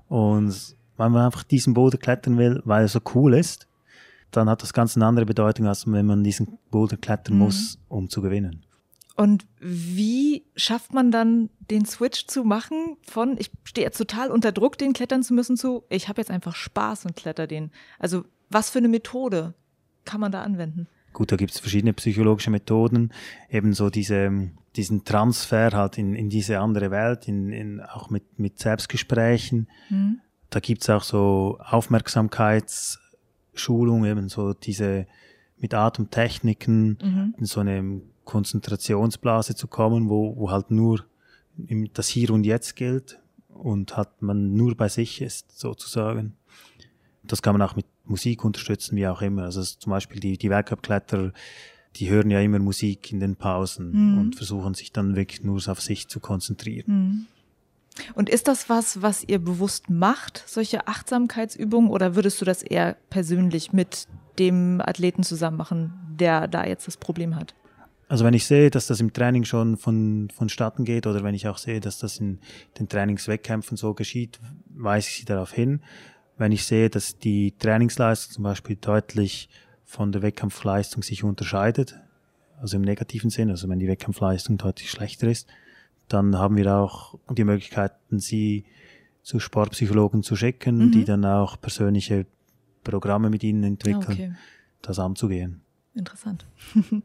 Und 0.09 0.77
weil 0.97 1.11
man 1.11 1.27
einfach 1.27 1.43
diesen 1.43 1.75
Boulder 1.75 1.99
klettern 1.99 2.39
will, 2.39 2.63
weil 2.65 2.83
er 2.83 2.89
so 2.89 3.01
cool 3.15 3.35
ist, 3.35 3.67
dann 4.31 4.49
hat 4.49 4.63
das 4.63 4.73
ganz 4.73 4.97
eine 4.97 5.07
andere 5.07 5.27
Bedeutung, 5.27 5.67
als 5.67 5.91
wenn 5.91 6.07
man 6.07 6.23
diesen 6.23 6.59
Boulder 6.71 6.97
klettern 6.97 7.35
mhm. 7.35 7.41
muss, 7.41 7.79
um 7.89 8.09
zu 8.09 8.23
gewinnen. 8.23 8.65
Und 9.17 9.47
wie 9.61 10.45
schafft 10.57 10.93
man 10.93 11.11
dann 11.11 11.51
den 11.71 11.85
Switch 11.85 12.27
zu 12.27 12.45
machen 12.45 12.97
von, 13.03 13.37
ich 13.39 13.51
stehe 13.63 13.87
jetzt 13.87 13.99
total 13.99 14.31
unter 14.31 14.51
Druck, 14.51 14.77
den 14.77 14.93
klettern 14.93 15.23
zu 15.23 15.35
müssen, 15.35 15.57
zu, 15.57 15.85
ich 15.89 16.09
habe 16.09 16.21
jetzt 16.21 16.31
einfach 16.31 16.55
Spaß 16.55 17.07
und 17.07 17.15
kletter 17.15 17.47
den. 17.47 17.71
Also 17.99 18.25
was 18.51 18.71
für 18.71 18.79
eine 18.79 18.89
Methode 18.89 19.55
kann 20.05 20.21
man 20.21 20.33
da 20.33 20.43
anwenden? 20.43 20.89
Gut, 21.13 21.31
da 21.31 21.37
gibt 21.37 21.53
es 21.53 21.61
verschiedene 21.61 21.93
psychologische 21.93 22.51
Methoden, 22.51 23.13
ebenso 23.49 23.89
diese, 23.89 24.51
diesen 24.75 25.05
Transfer 25.05 25.71
halt 25.71 25.97
in, 25.97 26.17
in 26.17 26.29
diese 26.29 26.59
andere 26.59 26.91
Welt, 26.91 27.29
in, 27.29 27.53
in, 27.53 27.81
auch 27.81 28.11
mit, 28.11 28.41
mit 28.41 28.59
Selbstgesprächen. 28.59 29.69
Mhm 29.91 30.21
da 30.55 30.61
gibt's 30.61 30.89
auch 30.89 31.03
so 31.03 31.59
Aufmerksamkeitsschulungen, 31.61 34.11
eben 34.11 34.29
so 34.29 34.55
diese 34.55 35.07
mit 35.59 35.75
Atemtechniken 35.75 36.99
mhm. 37.03 37.35
in 37.37 37.45
so 37.45 37.59
eine 37.61 38.01
Konzentrationsblase 38.25 39.55
zu 39.55 39.67
kommen, 39.67 40.09
wo, 40.09 40.37
wo 40.37 40.51
halt 40.51 40.71
nur 40.71 41.05
das 41.57 42.09
Hier 42.09 42.31
und 42.31 42.45
Jetzt 42.45 42.77
gilt 42.77 43.21
und 43.49 43.97
hat 43.97 44.23
man 44.23 44.55
nur 44.55 44.77
bei 44.77 44.89
sich 44.89 45.21
ist, 45.21 45.59
sozusagen. 45.59 46.37
Das 47.23 47.43
kann 47.43 47.57
man 47.57 47.63
auch 47.63 47.77
mit 47.77 47.87
Musik 48.05 48.45
unterstützen, 48.45 48.97
wie 48.97 49.07
auch 49.07 49.23
immer. 49.23 49.45
Also 49.45 49.63
zum 49.63 49.91
Beispiel 49.91 50.21
die, 50.21 50.37
die 50.37 50.51
Weltcup-Kletterer, 50.51 51.33
die 51.97 52.11
hören 52.11 52.31
ja 52.31 52.41
immer 52.41 52.59
Musik 52.59 53.13
in 53.13 53.21
den 53.21 53.37
Pausen 53.37 53.93
mhm. 53.93 54.19
und 54.19 54.37
versuchen 54.37 54.75
sich 54.75 54.93
dann 54.93 55.17
wirklich 55.17 55.43
nur 55.43 55.61
auf 55.69 55.81
sich 55.81 56.09
zu 56.09 56.21
konzentrieren. 56.21 56.85
Mhm. 56.87 57.27
Und 58.15 58.29
ist 58.29 58.49
das 58.49 58.69
was, 58.69 59.03
was 59.03 59.23
ihr 59.23 59.39
bewusst 59.39 59.89
macht, 59.89 60.43
solche 60.47 60.89
Achtsamkeitsübungen, 60.89 61.91
oder 61.91 62.17
würdest 62.17 62.41
du 62.41 62.45
das 62.45 62.63
eher 62.63 62.97
persönlich 63.09 63.73
mit 63.73 64.09
dem 64.39 64.81
Athleten 64.81 65.23
zusammen 65.23 65.57
machen, 65.57 65.93
der 66.19 66.49
da 66.49 66.67
jetzt 66.67 66.89
das 66.89 66.97
Problem 66.97 67.37
hat? 67.37 67.55
Also 68.15 68.25
wenn 68.25 68.35
ich 68.35 68.47
sehe, 68.47 68.71
dass 68.71 68.87
das 68.87 69.01
im 69.01 69.13
Training 69.13 69.43
schon 69.43 69.77
von, 69.77 70.29
vonstatten 70.33 70.85
geht 70.85 71.09
oder 71.09 71.25
wenn 71.25 71.35
ich 71.35 71.49
auch 71.49 71.59
sehe, 71.59 71.81
dass 71.81 71.99
das 71.99 72.19
in 72.19 72.39
den 72.79 72.89
Trainingswettkämpfen 72.89 73.77
so 73.77 73.93
geschieht, 73.93 74.39
weise 74.69 75.09
ich 75.09 75.17
sie 75.17 75.25
darauf 75.25 75.53
hin. 75.53 75.81
Wenn 76.39 76.53
ich 76.53 76.65
sehe, 76.65 76.91
dass 76.91 77.19
die 77.19 77.57
Trainingsleistung 77.59 78.33
zum 78.33 78.45
Beispiel 78.45 78.77
deutlich 78.77 79.49
von 79.85 80.13
der 80.13 80.23
Wettkampfleistung 80.23 81.03
sich 81.03 81.25
unterscheidet, 81.25 81.99
also 82.61 82.77
im 82.77 82.83
negativen 82.83 83.31
Sinn, 83.31 83.51
also 83.51 83.69
wenn 83.69 83.81
die 83.81 83.89
Wettkampfleistung 83.89 84.59
deutlich 84.59 84.93
schlechter 84.93 85.27
ist, 85.27 85.49
dann 86.07 86.39
haben 86.39 86.57
wir 86.57 86.73
auch 86.73 87.19
die 87.33 87.43
Möglichkeiten, 87.43 88.21
sie 88.21 88.65
zu 89.25 89.41
Sportpsychologen 89.41 90.23
zu 90.23 90.37
schicken, 90.37 90.77
mhm. 90.77 90.93
die 90.93 91.05
dann 91.05 91.25
auch 91.25 91.61
persönliche 91.61 92.27
Programme 92.85 93.29
mit 93.29 93.43
ihnen 93.43 93.65
entwickeln, 93.65 94.05
okay. 94.05 94.33
das 94.83 95.01
anzugehen. 95.01 95.64
Interessant. 95.97 96.45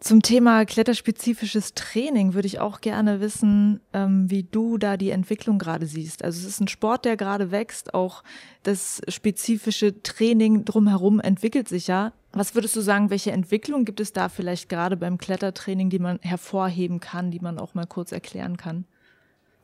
Zum 0.00 0.22
Thema 0.22 0.64
kletterspezifisches 0.64 1.74
Training 1.74 2.32
würde 2.32 2.46
ich 2.46 2.58
auch 2.58 2.80
gerne 2.80 3.20
wissen, 3.20 3.80
ähm, 3.92 4.30
wie 4.30 4.44
du 4.44 4.78
da 4.78 4.96
die 4.96 5.10
Entwicklung 5.10 5.58
gerade 5.58 5.86
siehst. 5.86 6.24
Also 6.24 6.40
es 6.40 6.46
ist 6.46 6.60
ein 6.60 6.68
Sport, 6.68 7.04
der 7.04 7.18
gerade 7.18 7.50
wächst, 7.50 7.92
auch 7.92 8.24
das 8.62 9.02
spezifische 9.08 10.02
Training 10.02 10.64
drumherum 10.64 11.20
entwickelt 11.20 11.68
sich 11.68 11.86
ja. 11.86 12.14
Was 12.32 12.54
würdest 12.54 12.76
du 12.76 12.80
sagen, 12.80 13.10
welche 13.10 13.32
Entwicklung 13.32 13.84
gibt 13.84 14.00
es 14.00 14.14
da 14.14 14.30
vielleicht 14.30 14.70
gerade 14.70 14.96
beim 14.96 15.18
Klettertraining, 15.18 15.90
die 15.90 15.98
man 15.98 16.18
hervorheben 16.22 17.00
kann, 17.00 17.30
die 17.30 17.40
man 17.40 17.58
auch 17.58 17.74
mal 17.74 17.86
kurz 17.86 18.12
erklären 18.12 18.56
kann? 18.56 18.86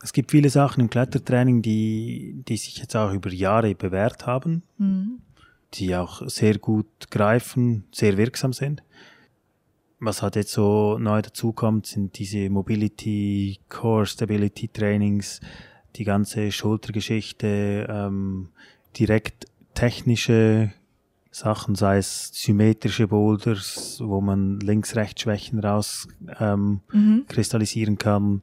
Es 0.02 0.12
gibt 0.12 0.32
viele 0.32 0.50
Sachen 0.50 0.82
im 0.82 0.90
Klettertraining, 0.90 1.62
die, 1.62 2.42
die 2.46 2.58
sich 2.58 2.76
jetzt 2.76 2.94
auch 2.94 3.12
über 3.12 3.30
Jahre 3.30 3.74
bewährt 3.74 4.26
haben. 4.26 4.64
Mhm 4.76 5.23
die 5.74 5.94
auch 5.94 6.22
sehr 6.28 6.58
gut 6.58 7.10
greifen, 7.10 7.84
sehr 7.92 8.16
wirksam 8.16 8.52
sind. 8.52 8.82
Was 10.00 10.22
halt 10.22 10.36
jetzt 10.36 10.52
so 10.52 10.98
neu 10.98 11.22
dazukommt, 11.22 11.86
sind 11.86 12.18
diese 12.18 12.50
Mobility, 12.50 13.58
Core 13.68 14.06
Stability 14.06 14.68
Trainings, 14.68 15.40
die 15.96 16.04
ganze 16.04 16.50
Schultergeschichte, 16.52 17.86
ähm, 17.88 18.50
direkt 18.98 19.46
technische 19.74 20.72
Sachen, 21.30 21.74
sei 21.74 21.98
es 21.98 22.30
symmetrische 22.32 23.08
Boulders, 23.08 24.00
wo 24.00 24.20
man 24.20 24.60
links-rechts-Schwächen 24.60 25.58
raus 25.58 26.06
ähm, 26.38 26.80
mhm. 26.92 27.24
kristallisieren 27.26 27.98
kann, 27.98 28.42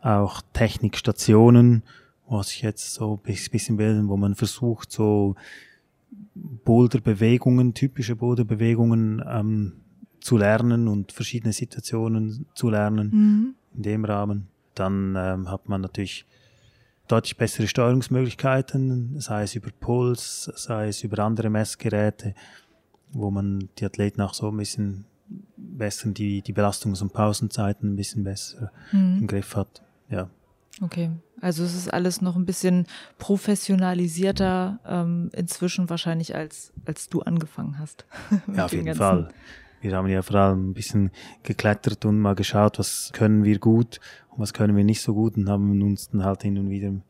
auch 0.00 0.40
Technikstationen, 0.54 1.82
was 2.28 2.48
sich 2.48 2.62
jetzt 2.62 2.94
so 2.94 3.20
ein 3.22 3.50
bisschen 3.50 3.76
bilden, 3.76 4.08
wo 4.08 4.16
man 4.16 4.34
versucht, 4.34 4.90
so 4.90 5.34
Boulderbewegungen, 6.34 7.74
typische 7.74 8.16
Boulderbewegungen 8.16 9.22
ähm, 9.26 9.72
zu 10.20 10.36
lernen 10.36 10.88
und 10.88 11.12
verschiedene 11.12 11.52
Situationen 11.52 12.46
zu 12.54 12.70
lernen 12.70 13.10
mhm. 13.12 13.54
in 13.76 13.82
dem 13.82 14.04
Rahmen. 14.04 14.48
Dann 14.74 15.14
ähm, 15.16 15.50
hat 15.50 15.68
man 15.68 15.80
natürlich 15.80 16.26
deutlich 17.08 17.36
bessere 17.36 17.66
Steuerungsmöglichkeiten, 17.66 19.18
sei 19.20 19.42
es 19.42 19.54
über 19.54 19.70
Puls, 19.78 20.50
sei 20.54 20.88
es 20.88 21.02
über 21.02 21.24
andere 21.24 21.50
Messgeräte, 21.50 22.34
wo 23.12 23.30
man 23.30 23.68
die 23.78 23.84
Athleten 23.84 24.20
auch 24.20 24.34
so 24.34 24.48
ein 24.48 24.56
bisschen 24.56 25.06
besser 25.56 26.10
die, 26.10 26.42
die 26.42 26.52
Belastungs- 26.52 27.02
und 27.02 27.12
Pausenzeiten 27.12 27.92
ein 27.92 27.96
bisschen 27.96 28.24
besser 28.24 28.72
mhm. 28.92 29.18
im 29.20 29.26
Griff 29.26 29.56
hat. 29.56 29.82
Ja. 30.08 30.30
Okay, 30.82 31.10
also 31.40 31.62
es 31.62 31.74
ist 31.74 31.92
alles 31.92 32.22
noch 32.22 32.36
ein 32.36 32.46
bisschen 32.46 32.86
professionalisierter 33.18 34.80
ähm, 34.86 35.30
inzwischen 35.34 35.90
wahrscheinlich 35.90 36.34
als 36.34 36.72
als 36.86 37.08
du 37.08 37.20
angefangen 37.20 37.78
hast. 37.78 38.06
ja, 38.54 38.64
auf 38.64 38.72
jeden 38.72 38.94
Fall. 38.94 39.28
Wir 39.82 39.96
haben 39.96 40.08
ja 40.08 40.22
vor 40.22 40.36
allem 40.36 40.70
ein 40.70 40.74
bisschen 40.74 41.10
geklettert 41.42 42.04
und 42.04 42.18
mal 42.18 42.34
geschaut, 42.34 42.78
was 42.78 43.10
können 43.14 43.44
wir 43.44 43.58
gut 43.58 44.00
und 44.30 44.40
was 44.40 44.52
können 44.52 44.76
wir 44.76 44.84
nicht 44.84 45.00
so 45.00 45.14
gut 45.14 45.36
und 45.36 45.48
haben 45.48 45.80
uns 45.82 46.10
dann 46.10 46.24
halt 46.24 46.42
hin 46.42 46.58
und 46.58 46.68
wieder 46.68 46.90
mit 46.90 47.02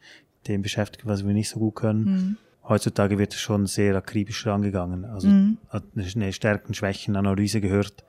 dem 0.46 0.62
beschäftigt, 0.62 1.06
was 1.06 1.26
wir 1.26 1.32
nicht 1.32 1.48
so 1.48 1.58
gut 1.58 1.76
können. 1.76 2.04
Mhm. 2.04 2.36
Heutzutage 2.68 3.18
wird 3.18 3.34
es 3.34 3.40
schon 3.40 3.66
sehr 3.66 3.96
akribisch 3.96 4.46
rangegangen. 4.46 5.04
Also 5.04 5.28
mhm. 5.28 5.58
eine 5.70 6.32
Stärken-Schwächen-Analyse 6.32 7.60
gehört 7.60 8.04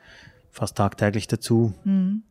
fast 0.52 0.78
tagtäglich 0.78 1.28
dazu. 1.28 1.74
Mhm. 1.84 2.24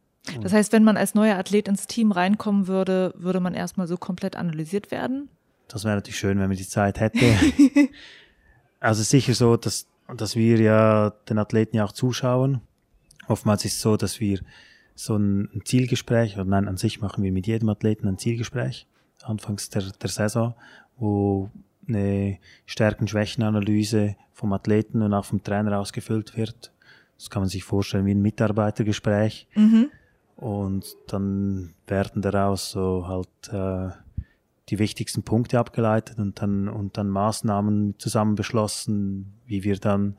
Das 0.42 0.52
heißt, 0.52 0.72
wenn 0.72 0.84
man 0.84 0.96
als 0.96 1.14
neuer 1.14 1.36
Athlet 1.36 1.68
ins 1.68 1.86
Team 1.86 2.12
reinkommen 2.12 2.66
würde, 2.66 3.14
würde 3.16 3.40
man 3.40 3.54
erstmal 3.54 3.86
so 3.86 3.96
komplett 3.96 4.36
analysiert 4.36 4.90
werden? 4.90 5.28
Das 5.68 5.84
wäre 5.84 5.94
natürlich 5.94 6.18
schön, 6.18 6.38
wenn 6.38 6.48
man 6.48 6.56
die 6.56 6.66
Zeit 6.66 7.00
hätte. 7.00 7.20
also 8.80 9.02
sicher 9.02 9.34
so, 9.34 9.56
dass, 9.56 9.86
dass 10.16 10.36
wir 10.36 10.58
ja 10.60 11.10
den 11.28 11.38
Athleten 11.38 11.76
ja 11.76 11.84
auch 11.84 11.92
zuschauen. 11.92 12.60
Oftmals 13.28 13.64
ist 13.64 13.74
es 13.74 13.80
so, 13.80 13.96
dass 13.96 14.20
wir 14.20 14.40
so 14.94 15.16
ein, 15.16 15.62
Zielgespräch, 15.64 16.34
oder 16.34 16.44
nein, 16.44 16.68
an 16.68 16.76
sich 16.76 17.00
machen 17.00 17.22
wir 17.24 17.32
mit 17.32 17.46
jedem 17.46 17.68
Athleten 17.68 18.08
ein 18.08 18.18
Zielgespräch, 18.18 18.86
anfangs 19.22 19.70
der, 19.70 19.82
der 19.82 20.10
Saison, 20.10 20.54
wo 20.96 21.50
eine 21.88 22.38
Stärken-Schwächen-Analyse 22.66 24.16
vom 24.32 24.52
Athleten 24.52 25.02
und 25.02 25.14
auch 25.14 25.24
vom 25.24 25.42
Trainer 25.42 25.78
ausgefüllt 25.78 26.36
wird. 26.36 26.72
Das 27.16 27.30
kann 27.30 27.42
man 27.42 27.48
sich 27.48 27.64
vorstellen 27.64 28.06
wie 28.06 28.14
ein 28.14 28.22
Mitarbeitergespräch. 28.22 29.46
Mhm. 29.54 29.90
Und 30.40 30.96
dann 31.06 31.74
werden 31.86 32.22
daraus 32.22 32.70
so 32.70 33.06
halt 33.06 33.52
äh, 33.52 33.90
die 34.70 34.78
wichtigsten 34.78 35.22
Punkte 35.22 35.58
abgeleitet 35.58 36.18
und 36.18 36.40
dann, 36.40 36.68
und 36.68 36.96
dann 36.96 37.08
Maßnahmen 37.08 37.96
zusammen 37.98 38.36
beschlossen, 38.36 39.34
wie 39.44 39.64
wir 39.64 39.76
dann 39.76 40.16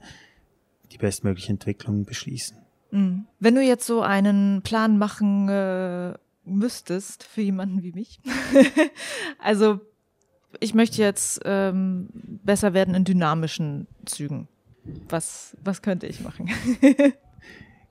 die 0.91 0.99
bestmögliche 0.99 1.51
Entwicklung 1.51 2.05
beschließen. 2.05 2.57
Mhm. 2.91 3.25
Wenn 3.39 3.55
du 3.55 3.63
jetzt 3.63 3.87
so 3.87 4.01
einen 4.01 4.61
Plan 4.61 4.99
machen 4.99 5.49
äh, 5.49 6.13
müsstest 6.43 7.23
für 7.23 7.41
jemanden 7.41 7.81
wie 7.81 7.93
mich, 7.93 8.19
also 9.39 9.79
ich 10.59 10.75
möchte 10.75 11.01
jetzt 11.01 11.41
ähm, 11.45 12.09
besser 12.43 12.73
werden 12.75 12.93
in 12.93 13.05
dynamischen 13.05 13.87
Zügen. 14.05 14.47
Was, 15.09 15.57
was 15.63 15.81
könnte 15.81 16.05
ich 16.05 16.21
machen? 16.21 16.49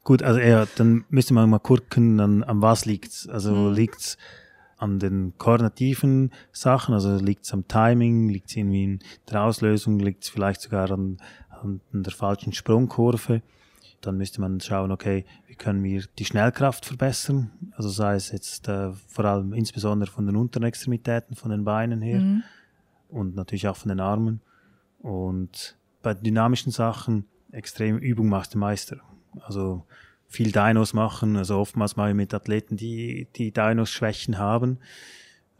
Gut, 0.02 0.22
also 0.22 0.40
ja, 0.40 0.66
dann 0.76 1.04
müsste 1.10 1.34
man 1.34 1.50
mal 1.50 1.58
gucken, 1.58 2.20
an, 2.20 2.42
an 2.42 2.62
was 2.62 2.86
liegt's. 2.86 3.28
Also 3.28 3.54
mhm. 3.54 3.74
liegt's 3.74 4.16
an 4.78 4.98
den 4.98 5.34
koordinativen 5.36 6.32
Sachen, 6.52 6.94
also 6.94 7.16
liegt's 7.16 7.52
am 7.52 7.68
Timing, 7.68 8.30
liegt's 8.30 8.56
irgendwie 8.56 8.84
in 8.84 8.98
der 9.30 9.42
Auslösung, 9.42 9.98
liegt's 9.98 10.30
vielleicht 10.30 10.62
sogar 10.62 10.90
an, 10.90 11.18
an 11.50 11.80
der 11.92 12.12
falschen 12.12 12.54
Sprungkurve. 12.54 13.42
Dann 14.00 14.16
müsste 14.16 14.40
man 14.40 14.58
schauen, 14.60 14.90
okay, 14.90 15.26
wie 15.46 15.54
können 15.54 15.84
wir 15.84 16.04
die 16.18 16.24
Schnellkraft 16.24 16.86
verbessern? 16.86 17.50
Also 17.76 17.90
sei 17.90 18.14
es 18.14 18.32
jetzt 18.32 18.66
äh, 18.68 18.92
vor 18.92 19.26
allem 19.26 19.52
insbesondere 19.52 20.10
von 20.10 20.24
den 20.24 20.36
unteren 20.36 20.62
Extremitäten, 20.62 21.36
von 21.36 21.50
den 21.50 21.64
Beinen 21.64 22.00
her 22.00 22.20
mhm. 22.20 22.42
und 23.10 23.34
natürlich 23.36 23.68
auch 23.68 23.76
von 23.76 23.90
den 23.90 24.00
Armen. 24.00 24.40
Und 25.00 25.76
bei 26.00 26.14
dynamischen 26.14 26.72
Sachen 26.72 27.26
extrem 27.52 27.98
Übung 27.98 28.30
macht 28.30 28.54
der 28.54 28.60
Meister. 28.60 28.96
Also 29.42 29.84
viel 30.28 30.52
Dinos 30.52 30.94
machen. 30.94 31.36
Also 31.36 31.58
oftmals 31.58 31.96
mache 31.96 32.10
ich 32.10 32.14
mit 32.14 32.32
Athleten, 32.32 32.76
die, 32.76 33.26
die 33.36 33.52
Dinos-Schwächen 33.52 34.38
haben. 34.38 34.78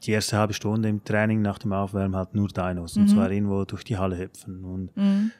Die 0.04 0.12
erste 0.12 0.38
halbe 0.38 0.54
Stunde 0.54 0.88
im 0.88 1.04
Training 1.04 1.42
nach 1.42 1.58
dem 1.58 1.72
Aufwärmen 1.72 2.16
halt 2.16 2.34
nur 2.34 2.48
Dinos. 2.48 2.96
Mhm. 2.96 3.02
Und 3.02 3.08
zwar 3.08 3.30
irgendwo 3.30 3.64
durch 3.64 3.84
die 3.84 3.98
Halle 3.98 4.16
hüpfen 4.18 4.64
und 4.64 4.96
mhm. 4.96 5.32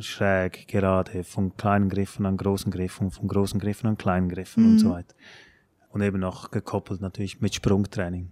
schräg, 0.00 0.66
gerade, 0.66 1.22
von 1.22 1.56
kleinen 1.56 1.88
Griffen 1.88 2.26
an 2.26 2.36
großen 2.36 2.72
Griffen, 2.72 3.10
von 3.10 3.28
großen 3.28 3.60
Griffen 3.60 3.88
an 3.88 3.96
kleinen 3.98 4.28
Griffen 4.28 4.64
mhm. 4.64 4.70
und 4.70 4.78
so 4.78 4.90
weiter. 4.90 5.14
Und 5.90 6.02
eben 6.02 6.24
auch 6.24 6.50
gekoppelt 6.50 7.00
natürlich 7.00 7.40
mit 7.40 7.54
Sprungtraining. 7.54 8.30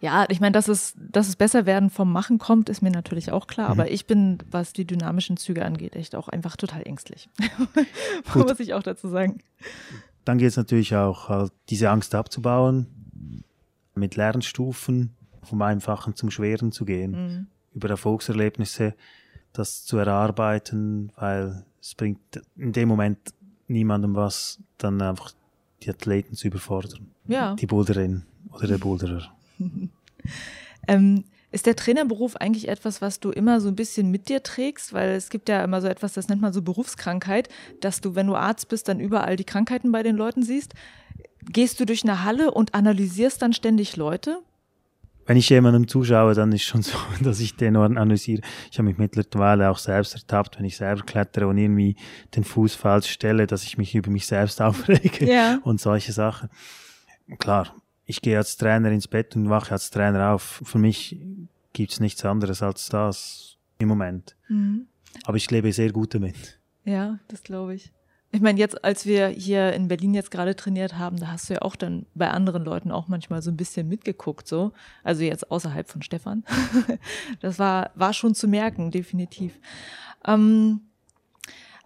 Ja, 0.00 0.26
ich 0.28 0.40
meine, 0.40 0.52
dass 0.52 0.68
es, 0.68 0.94
dass 0.96 1.28
es 1.28 1.36
besser 1.36 1.66
werden 1.66 1.90
vom 1.90 2.12
Machen 2.12 2.38
kommt, 2.38 2.68
ist 2.68 2.82
mir 2.82 2.90
natürlich 2.90 3.32
auch 3.32 3.46
klar. 3.46 3.66
Mhm. 3.66 3.80
Aber 3.80 3.90
ich 3.90 4.06
bin, 4.06 4.38
was 4.50 4.72
die 4.72 4.84
dynamischen 4.84 5.36
Züge 5.36 5.64
angeht, 5.64 5.96
echt 5.96 6.14
auch 6.14 6.28
einfach 6.28 6.56
total 6.56 6.82
ängstlich. 6.86 7.28
Muss 8.34 8.60
ich 8.60 8.74
auch 8.74 8.82
dazu 8.82 9.08
sagen. 9.08 9.38
Dann 10.24 10.38
geht 10.38 10.48
es 10.48 10.56
natürlich 10.56 10.94
auch, 10.94 11.28
halt, 11.28 11.52
diese 11.68 11.90
Angst 11.90 12.14
abzubauen, 12.14 12.86
mit 13.94 14.16
Lernstufen 14.16 15.14
vom 15.42 15.62
Einfachen 15.62 16.14
zum 16.14 16.30
Schweren 16.30 16.72
zu 16.72 16.84
gehen, 16.84 17.10
mhm. 17.10 17.46
über 17.74 17.88
Erfolgserlebnisse 17.88 18.94
das 19.52 19.84
zu 19.84 19.96
erarbeiten, 19.98 21.12
weil 21.16 21.64
es 21.80 21.94
bringt 21.94 22.20
in 22.56 22.72
dem 22.72 22.88
Moment 22.88 23.18
niemandem 23.66 24.14
was, 24.14 24.60
dann 24.78 25.00
einfach 25.00 25.32
die 25.82 25.90
Athleten 25.90 26.34
zu 26.34 26.48
überfordern. 26.48 27.10
Ja. 27.26 27.54
Die 27.54 27.66
Boulderin 27.66 28.24
oder 28.52 28.66
der 28.66 28.78
Boulderer. 28.78 29.32
ähm, 30.88 31.24
ist 31.52 31.66
der 31.66 31.74
Trainerberuf 31.74 32.36
eigentlich 32.36 32.68
etwas, 32.68 33.02
was 33.02 33.18
du 33.18 33.30
immer 33.30 33.60
so 33.60 33.68
ein 33.68 33.74
bisschen 33.76 34.10
mit 34.10 34.28
dir 34.28 34.42
trägst? 34.42 34.92
Weil 34.92 35.10
es 35.10 35.30
gibt 35.30 35.48
ja 35.48 35.64
immer 35.64 35.80
so 35.80 35.88
etwas, 35.88 36.12
das 36.12 36.28
nennt 36.28 36.40
man 36.40 36.52
so 36.52 36.62
Berufskrankheit, 36.62 37.48
dass 37.80 38.00
du, 38.00 38.14
wenn 38.14 38.28
du 38.28 38.36
Arzt 38.36 38.68
bist, 38.68 38.88
dann 38.88 39.00
überall 39.00 39.36
die 39.36 39.44
Krankheiten 39.44 39.90
bei 39.90 40.02
den 40.02 40.16
Leuten 40.16 40.42
siehst. 40.42 40.74
Gehst 41.42 41.80
du 41.80 41.86
durch 41.86 42.04
eine 42.04 42.22
Halle 42.22 42.52
und 42.52 42.74
analysierst 42.74 43.42
dann 43.42 43.52
ständig 43.52 43.96
Leute? 43.96 44.38
wenn 45.30 45.36
ich 45.36 45.48
jemandem 45.48 45.86
zuschaue, 45.86 46.34
dann 46.34 46.50
ist 46.50 46.64
schon 46.64 46.82
so, 46.82 46.98
dass 47.22 47.38
ich 47.38 47.54
den 47.54 47.76
analysiere. 47.76 48.42
Ich 48.68 48.78
habe 48.78 48.88
mich 48.88 48.98
mittlerweile 48.98 49.70
auch 49.70 49.78
selbst 49.78 50.14
ertappt, 50.14 50.58
wenn 50.58 50.64
ich 50.64 50.76
selber 50.76 51.02
klettere 51.02 51.46
und 51.46 51.56
irgendwie 51.56 51.94
den 52.34 52.42
Fuß 52.42 52.74
falsch 52.74 53.10
stelle, 53.10 53.46
dass 53.46 53.62
ich 53.62 53.78
mich 53.78 53.94
über 53.94 54.10
mich 54.10 54.26
selbst 54.26 54.60
aufrege 54.62 55.32
Ja. 55.32 55.60
und 55.62 55.80
solche 55.80 56.10
Sachen. 56.10 56.48
Klar, 57.38 57.76
ich 58.10 58.22
gehe 58.22 58.36
als 58.36 58.56
Trainer 58.56 58.90
ins 58.90 59.06
Bett 59.06 59.36
und 59.36 59.48
wache 59.48 59.70
als 59.70 59.90
Trainer 59.90 60.32
auf. 60.32 60.62
Für 60.64 60.78
mich 60.78 61.16
gibt's 61.72 62.00
nichts 62.00 62.24
anderes 62.24 62.60
als 62.60 62.88
das 62.88 63.56
im 63.78 63.88
Moment. 63.88 64.36
Mhm. 64.48 64.86
Aber 65.24 65.36
ich 65.36 65.50
lebe 65.50 65.72
sehr 65.72 65.92
gut 65.92 66.14
damit. 66.14 66.58
Ja, 66.84 67.20
das 67.28 67.44
glaube 67.44 67.74
ich. 67.74 67.92
Ich 68.32 68.40
meine, 68.40 68.58
jetzt, 68.58 68.84
als 68.84 69.06
wir 69.06 69.28
hier 69.28 69.72
in 69.72 69.88
Berlin 69.88 70.14
jetzt 70.14 70.30
gerade 70.30 70.54
trainiert 70.54 70.98
haben, 70.98 71.18
da 71.18 71.28
hast 71.28 71.50
du 71.50 71.54
ja 71.54 71.62
auch 71.62 71.76
dann 71.76 72.06
bei 72.14 72.30
anderen 72.30 72.64
Leuten 72.64 72.90
auch 72.90 73.08
manchmal 73.08 73.42
so 73.42 73.50
ein 73.50 73.56
bisschen 73.56 73.88
mitgeguckt, 73.88 74.46
so. 74.46 74.72
Also 75.02 75.22
jetzt 75.22 75.50
außerhalb 75.50 75.88
von 75.88 76.02
Stefan. 76.02 76.44
das 77.40 77.58
war, 77.58 77.90
war 77.94 78.12
schon 78.12 78.34
zu 78.34 78.46
merken, 78.48 78.90
definitiv. 78.90 79.58
Ähm, 80.26 80.80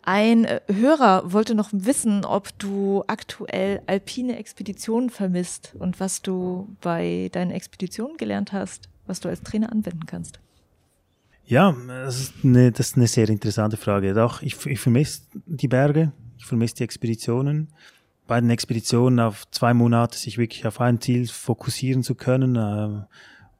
ein 0.06 0.44
äh, 0.44 0.60
Hörer 0.70 1.32
wollte 1.32 1.54
noch 1.54 1.70
wissen, 1.72 2.24
ob 2.24 2.56
du 2.58 3.04
aktuell 3.06 3.82
alpine 3.86 4.36
Expeditionen 4.36 5.10
vermisst 5.10 5.74
und 5.78 5.98
was 6.00 6.22
du 6.22 6.76
bei 6.80 7.30
deinen 7.32 7.50
Expeditionen 7.50 8.16
gelernt 8.16 8.52
hast, 8.52 8.88
was 9.06 9.20
du 9.20 9.28
als 9.28 9.42
Trainer 9.42 9.72
anwenden 9.72 10.06
kannst. 10.06 10.40
Ja, 11.46 11.74
das 11.86 12.20
ist 12.20 12.34
eine, 12.42 12.72
das 12.72 12.88
ist 12.88 12.96
eine 12.96 13.06
sehr 13.06 13.28
interessante 13.28 13.76
Frage. 13.76 14.14
Doch, 14.14 14.42
ich, 14.42 14.64
ich 14.66 14.80
vermisse 14.80 15.22
die 15.32 15.68
Berge, 15.68 16.12
ich 16.38 16.46
vermisse 16.46 16.76
die 16.76 16.84
Expeditionen. 16.84 17.68
Bei 18.26 18.40
den 18.40 18.48
Expeditionen 18.48 19.20
auf 19.20 19.50
zwei 19.50 19.74
Monate 19.74 20.16
sich 20.16 20.38
wirklich 20.38 20.66
auf 20.66 20.80
ein 20.80 21.00
Ziel 21.00 21.26
fokussieren 21.28 22.02
zu 22.02 22.14
können 22.14 22.56
äh, 22.56 23.04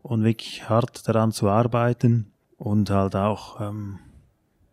und 0.02 0.24
wirklich 0.24 0.68
hart 0.68 1.06
daran 1.06 1.32
zu 1.32 1.48
arbeiten 1.48 2.32
und 2.56 2.88
halt 2.88 3.16
auch 3.16 3.60
ähm, 3.60 3.98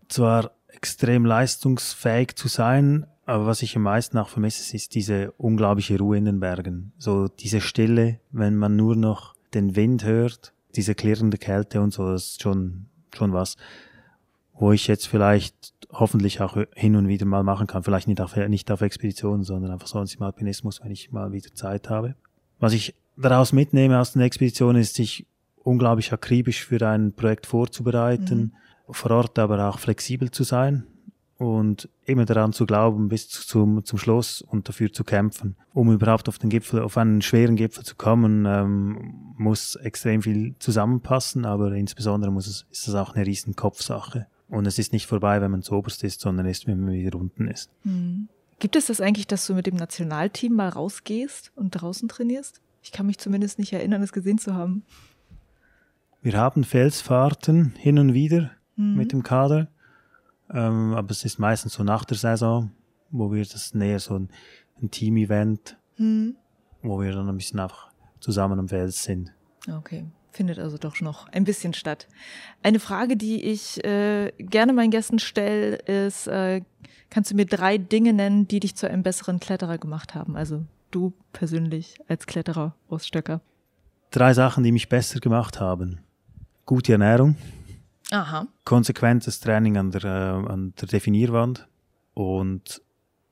zwar 0.08 0.52
extrem 0.74 1.26
leistungsfähig 1.26 2.36
zu 2.36 2.48
sein, 2.48 3.06
aber 3.26 3.46
was 3.46 3.62
ich 3.62 3.76
am 3.76 3.84
meisten 3.84 4.18
auch 4.18 4.30
vermisse, 4.30 4.76
ist 4.76 4.96
diese 4.96 5.32
unglaubliche 5.38 5.98
Ruhe 5.98 6.18
in 6.18 6.26
den 6.26 6.40
Bergen. 6.40 6.92
So 6.98 7.28
diese 7.28 7.62
Stille, 7.62 8.20
wenn 8.32 8.58
man 8.58 8.76
nur 8.76 8.96
noch 8.96 9.36
den 9.54 9.76
Wind 9.76 10.04
hört, 10.04 10.54
diese 10.76 10.96
klirrende 10.96 11.38
Kälte 11.38 11.82
und 11.82 11.94
so, 11.94 12.12
das 12.12 12.24
ist 12.24 12.42
schon, 12.42 12.88
schon 13.16 13.34
was, 13.34 13.58
wo 14.54 14.72
ich 14.72 14.88
jetzt 14.88 15.08
vielleicht 15.08 15.74
hoffentlich 15.92 16.42
auch 16.42 16.58
hin 16.76 16.96
und 16.96 17.08
wieder 17.08 17.26
mal 17.26 17.44
machen 17.44 17.68
kann. 17.68 17.84
Vielleicht 17.84 18.08
nicht 18.08 18.22
auf, 18.22 18.36
nicht 18.36 18.72
auf 18.72 18.82
Expeditionen, 18.82 19.44
sondern 19.44 19.72
einfach 19.72 19.88
sonst 19.88 20.16
im 20.16 20.24
Alpinismus, 20.24 20.82
wenn 20.84 20.92
ich 20.92 21.12
mal 21.12 21.32
wieder 21.32 21.54
Zeit 21.54 21.90
habe. 21.90 22.16
Was 22.60 22.74
ich 22.74 22.96
daraus 23.18 23.54
mitnehme 23.54 24.00
aus 24.00 24.14
den 24.14 24.22
Expeditionen, 24.22 24.82
ist, 24.82 24.96
sich 24.96 25.26
unglaublich 25.64 26.12
akribisch 26.14 26.66
für 26.66 26.88
ein 26.88 27.14
Projekt 27.14 27.46
vorzubereiten, 27.46 28.40
mhm. 28.40 28.52
Vor 28.92 29.12
Ort 29.12 29.40
aber 29.40 29.68
auch 29.70 29.80
flexibel 29.80 30.32
zu 30.32 30.44
sein 30.44 30.86
und 31.42 31.90
immer 32.06 32.26
daran 32.26 32.54
zu 32.54 32.68
glauben, 32.68 33.10
bis 33.10 33.28
zum, 33.30 33.84
zum 33.84 33.98
Schluss 33.98 34.44
und 34.44 34.70
dafür 34.70 34.94
zu 34.94 35.04
kämpfen. 35.04 35.56
Um 35.74 35.92
überhaupt 35.92 36.30
auf 36.30 36.38
den 36.38 36.52
Gipfel, 36.52 36.82
auf 36.82 36.98
einen 36.98 37.24
schweren 37.24 37.56
Gipfel 37.56 37.84
zu 37.84 37.96
kommen, 37.96 38.46
ähm, 38.46 39.34
muss 39.38 39.76
extrem 39.76 40.22
viel 40.22 40.54
zusammenpassen, 40.60 41.46
aber 41.46 41.72
insbesondere 41.72 42.32
muss 42.32 42.46
es, 42.46 42.68
ist 42.70 42.88
es 42.88 42.94
auch 42.94 43.16
eine 43.16 43.26
riesen 43.26 43.56
Kopfsache. 43.56 44.28
Und 44.50 44.68
es 44.68 44.78
ist 44.78 44.94
nicht 44.94 45.08
vorbei, 45.08 45.42
wenn 45.42 45.50
man 45.50 45.64
zu 45.64 45.74
oberst 45.74 46.04
ist, 46.04 46.22
sondern 46.22 46.46
erst, 46.46 46.68
wenn 46.68 46.80
man 46.80 46.94
wieder 46.94 47.18
unten 47.18 47.48
ist. 47.48 47.72
Mhm. 47.86 48.28
Gibt 48.60 48.76
es 48.76 48.86
das 48.86 49.02
eigentlich, 49.02 49.26
dass 49.26 49.48
du 49.48 49.56
mit 49.56 49.66
dem 49.66 49.78
Nationalteam 49.78 50.54
mal 50.54 50.70
rausgehst 50.70 51.52
und 51.56 51.72
draußen 51.72 52.08
trainierst? 52.08 52.62
Ich 52.84 52.92
kann 52.92 53.08
mich 53.08 53.18
zumindest 53.18 53.58
nicht 53.58 53.74
erinnern, 53.74 54.04
es 54.04 54.12
gesehen 54.12 54.38
zu 54.38 54.54
haben. 54.54 54.84
Wir 56.22 56.34
haben 56.34 56.64
Felsfahrten 56.64 57.74
hin 57.80 57.98
und 57.98 58.14
wieder 58.14 58.52
mhm. 58.82 58.96
mit 58.96 59.12
dem 59.12 59.24
Kader, 59.24 59.68
ähm, 60.52 60.94
aber 60.94 61.12
es 61.12 61.24
ist 61.26 61.40
meistens 61.40 61.74
so 61.74 61.84
nach 61.84 62.06
der 62.06 62.18
Saison, 62.18 62.72
wo 63.10 63.32
wir 63.32 63.44
das 63.44 63.74
näher 63.74 64.00
so 64.00 64.16
ein, 64.16 64.30
ein 64.82 64.92
Team-Event, 64.92 65.78
mhm. 65.98 66.36
wo 66.82 67.00
wir 67.02 67.12
dann 67.12 67.30
ein 67.30 67.38
bisschen 67.38 67.60
einfach 67.60 67.92
zusammen 68.20 68.60
am 68.60 68.68
Fels 68.68 69.04
sind. 69.04 69.32
Okay 69.70 70.06
findet 70.32 70.60
also 70.60 70.78
doch 70.78 71.00
noch 71.02 71.28
ein 71.30 71.44
bisschen 71.44 71.74
statt. 71.74 72.08
Eine 72.64 72.80
Frage, 72.80 73.18
die 73.18 73.44
ich 73.44 73.84
äh, 73.84 74.32
gerne 74.38 74.74
meinen 74.74 74.92
Gästen 74.92 75.20
stelle, 75.20 75.76
ist, 75.76 76.28
äh, 76.28 76.62
kannst 77.10 77.32
du 77.32 77.36
mir 77.36 77.46
drei 77.46 77.78
Dinge 77.78 78.14
nennen, 78.14 78.48
die 78.48 78.60
dich 78.60 78.76
zu 78.76 78.90
einem 78.90 79.04
besseren 79.04 79.40
Kletterer 79.40 79.78
gemacht 79.78 80.16
haben? 80.16 80.36
Also 80.36 80.66
du 80.92 81.14
persönlich 81.34 82.00
als 82.08 82.26
Kletterer 82.26 82.76
aus 82.90 83.08
Stöcker. 83.08 83.42
Drei 84.12 84.34
Sachen, 84.34 84.64
die 84.64 84.72
mich 84.72 84.90
besser 84.90 85.20
gemacht 85.20 85.60
haben. 85.60 86.00
Gute 86.66 86.94
Ernährung. 86.94 87.36
Aha. 88.12 88.48
Konsequentes 88.66 89.40
Training 89.40 89.78
an 89.78 89.92
der, 89.92 90.04
äh, 90.04 90.52
an 90.52 90.74
der 90.80 90.88
Definierwand 90.88 91.68
und 92.14 92.82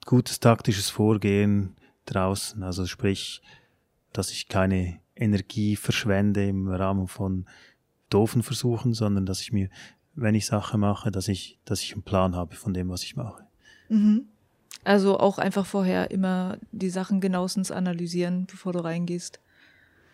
gutes 0.05 0.39
taktisches 0.39 0.89
Vorgehen 0.89 1.75
draußen. 2.05 2.63
Also 2.63 2.85
sprich, 2.85 3.41
dass 4.13 4.31
ich 4.31 4.47
keine 4.47 4.99
Energie 5.15 5.75
verschwende 5.75 6.47
im 6.47 6.69
Rahmen 6.69 7.07
von 7.07 7.45
doofen 8.09 8.41
Versuchen, 8.41 8.93
sondern 8.93 9.25
dass 9.25 9.41
ich 9.41 9.51
mir, 9.51 9.69
wenn 10.15 10.33
ich 10.33 10.45
Sachen 10.45 10.79
mache, 10.79 11.11
dass 11.11 11.27
ich, 11.27 11.59
dass 11.65 11.81
ich 11.81 11.93
einen 11.93 12.03
Plan 12.03 12.35
habe 12.35 12.55
von 12.55 12.73
dem, 12.73 12.89
was 12.89 13.03
ich 13.03 13.15
mache. 13.17 13.43
Mhm. 13.89 14.29
Also 14.85 15.19
auch 15.19 15.39
einfach 15.39 15.65
vorher 15.65 16.09
immer 16.09 16.57
die 16.71 16.89
Sachen 16.89 17.19
genauestens 17.19 17.69
analysieren, 17.69 18.47
bevor 18.49 18.71
du 18.71 18.79
reingehst. 18.79 19.41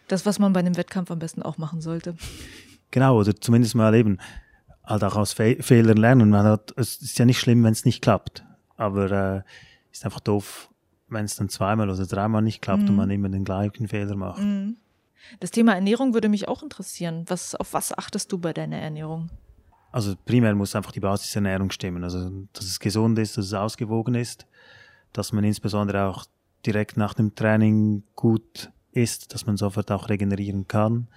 Das, 0.07 0.25
was 0.25 0.39
man 0.39 0.53
bei 0.53 0.59
einem 0.59 0.75
Wettkampf 0.75 1.11
am 1.11 1.19
besten 1.19 1.43
auch 1.43 1.59
machen 1.59 1.81
sollte. 1.81 2.15
Genau, 2.91 3.19
oder 3.19 3.35
zumindest 3.35 3.75
mal 3.75 3.93
eben 3.93 4.17
halt 4.85 5.03
auch 5.03 5.15
aus 5.15 5.33
Fe 5.33 5.57
Fehlern 5.61 5.97
lernen. 5.97 6.29
Man 6.29 6.45
hat, 6.45 6.73
es 6.77 6.97
ist 7.01 7.17
ja 7.17 7.25
nicht 7.25 7.39
schlimm, 7.39 7.63
wenn 7.63 7.73
es 7.73 7.85
nicht 7.85 8.01
klappt, 8.01 8.43
aber 8.77 9.11
äh, 9.11 9.41
ist 9.91 10.05
einfach 10.05 10.19
doof, 10.19 10.69
wenn 11.07 11.25
es 11.25 11.35
dann 11.35 11.49
zweimal 11.49 11.89
oder 11.89 12.05
dreimal 12.05 12.41
nicht 12.41 12.61
klappt 12.61 12.83
mhm. 12.83 12.89
und 12.89 12.95
man 12.95 13.09
immer 13.09 13.29
den 13.29 13.45
gleichen 13.45 13.87
Fehler 13.87 14.15
macht. 14.15 14.41
Mhm. 14.41 14.77
Das 15.39 15.51
Thema 15.51 15.73
Ernährung 15.73 16.13
würde 16.13 16.29
mich 16.29 16.47
auch 16.47 16.61
interessieren. 16.61 17.25
Was, 17.27 17.55
auf 17.55 17.73
was 17.73 17.97
achtest 17.97 18.31
du 18.31 18.37
bei 18.37 18.53
deiner 18.53 18.77
Ernährung? 18.77 19.29
Also 19.91 20.13
primär 20.25 20.53
muss 20.55 20.75
einfach 20.75 20.91
die 20.91 20.99
Basisernährung 20.99 21.71
stimmen. 21.71 22.03
Also 22.03 22.29
dass 22.53 22.65
es 22.65 22.79
gesund 22.79 23.17
ist, 23.17 23.37
dass 23.37 23.45
es 23.45 23.53
ausgewogen 23.53 24.15
ist, 24.15 24.45
dass 25.13 25.31
man 25.31 25.43
insbesondere 25.43 26.05
auch 26.05 26.25
direkt 26.65 26.97
nach 26.97 27.13
dem 27.13 27.33
Training 27.33 28.03
gut 28.15 28.71
isst, 28.91 29.33
dass 29.33 29.45
man 29.45 29.57
sofort 29.57 29.91
auch 29.91 30.09
regenerieren 30.09 30.67
kann. 30.67 31.07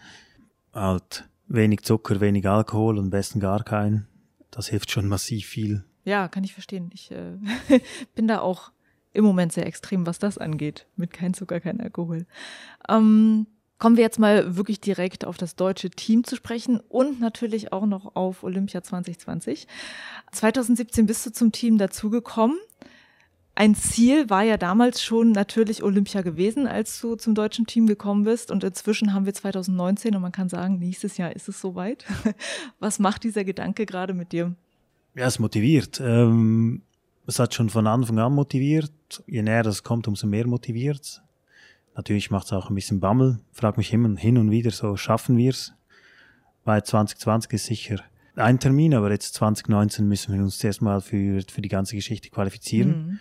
Halt 0.73 1.29
wenig 1.49 1.83
Zucker, 1.83 2.21
wenig 2.21 2.49
Alkohol 2.49 2.99
und 2.99 3.05
am 3.05 3.11
besten 3.11 3.41
gar 3.41 3.65
keinen. 3.65 4.07
Das 4.51 4.69
hilft 4.69 4.91
schon 4.91 5.09
massiv 5.09 5.47
viel. 5.47 5.85
Ja, 6.05 6.29
kann 6.29 6.45
ich 6.45 6.53
verstehen. 6.53 6.91
Ich 6.95 7.11
äh, 7.11 7.39
bin 8.15 8.29
da 8.29 8.41
auch 8.41 8.73
im 9.13 9.25
Moment 9.25 9.53
sehr 9.53 9.67
extrem, 9.67 10.07
was 10.07 10.19
das 10.19 10.39
angeht. 10.39 10.87
Mit 10.97 11.13
kein 11.13 11.35
Zucker, 11.35 11.61
kein 11.61 11.81
Alkohol. 11.81 12.27
Ähm, 12.89 13.47
Kommen 13.79 13.97
wir 13.97 14.03
jetzt 14.03 14.19
mal 14.19 14.57
wirklich 14.57 14.81
direkt 14.81 15.25
auf 15.25 15.37
das 15.37 15.55
deutsche 15.55 15.89
Team 15.89 16.25
zu 16.25 16.35
sprechen 16.35 16.81
und 16.89 17.21
natürlich 17.21 17.73
auch 17.73 17.87
noch 17.87 18.17
auf 18.17 18.43
Olympia 18.43 18.83
2020. 18.83 19.69
2017 20.33 21.07
bist 21.07 21.25
du 21.25 21.31
zum 21.31 21.53
Team 21.53 21.79
dazugekommen. 21.79 22.59
Ein 23.59 23.75
Ziel 23.75 24.31
war 24.31 24.45
ja 24.45 24.57
damals 24.57 25.03
schon 25.03 25.33
natürlich 25.33 25.83
Olympia 25.83 26.23
gewesen, 26.23 26.69
als 26.69 27.01
du 27.01 27.17
zum 27.17 27.35
deutschen 27.35 27.67
Team 27.67 27.89
gekommen 27.89 28.23
bist. 28.23 28.53
Und 28.53 28.63
inzwischen 28.63 29.13
haben 29.13 29.27
wir 29.27 29.35
2019 29.35 30.15
und 30.15 30.23
man 30.23 30.31
kann 30.31 30.49
sagen, 30.49 30.79
nächstes 30.79 31.17
Jahr 31.17 31.35
ist 31.35 31.49
es 31.49 31.61
soweit. 31.61 32.05
Was 32.79 33.01
macht 33.01 33.25
dieser 33.25 33.43
Gedanke 33.43 33.85
gerade 33.85 34.15
mit 34.15 34.31
dir? 34.31 34.55
Ja, 35.17 35.27
es 35.27 35.41
motiviert. 35.41 36.01
Ähm, 36.01 36.83
es 37.27 37.41
hat 37.41 37.53
schon 37.53 37.69
von 37.69 37.89
Anfang 37.89 38.21
an 38.21 38.33
motiviert. 38.33 38.93
Je 39.27 39.43
näher 39.43 39.65
das 39.65 39.83
kommt, 39.83 40.07
umso 40.07 40.29
mehr 40.29 40.47
motiviert 40.47 41.21
Natürlich 41.97 42.31
macht 42.31 42.47
es 42.47 42.53
auch 42.53 42.71
ein 42.71 42.77
bisschen 42.77 43.01
Bammel. 43.01 43.41
Frag 43.51 43.77
mich 43.77 43.93
immer 43.93 44.17
hin 44.17 44.39
und 44.39 44.53
wieder 44.53 44.71
so, 44.71 44.97
schaffen 44.97 45.37
wir 45.37 45.51
es? 45.51 45.73
Weil 46.65 46.85
2020 46.85 47.53
ist 47.55 47.65
sicher 47.65 48.05
ein 48.37 48.61
Termin, 48.61 48.95
aber 48.95 49.11
jetzt 49.11 49.35
2019 49.35 50.07
müssen 50.07 50.33
wir 50.33 50.41
uns 50.41 50.59
zuerst 50.59 50.81
mal 50.81 51.01
für, 51.01 51.43
für 51.51 51.61
die 51.61 51.69
ganze 51.69 51.97
Geschichte 51.97 52.31
qualifizieren. 52.31 52.89
Mhm. 52.91 53.19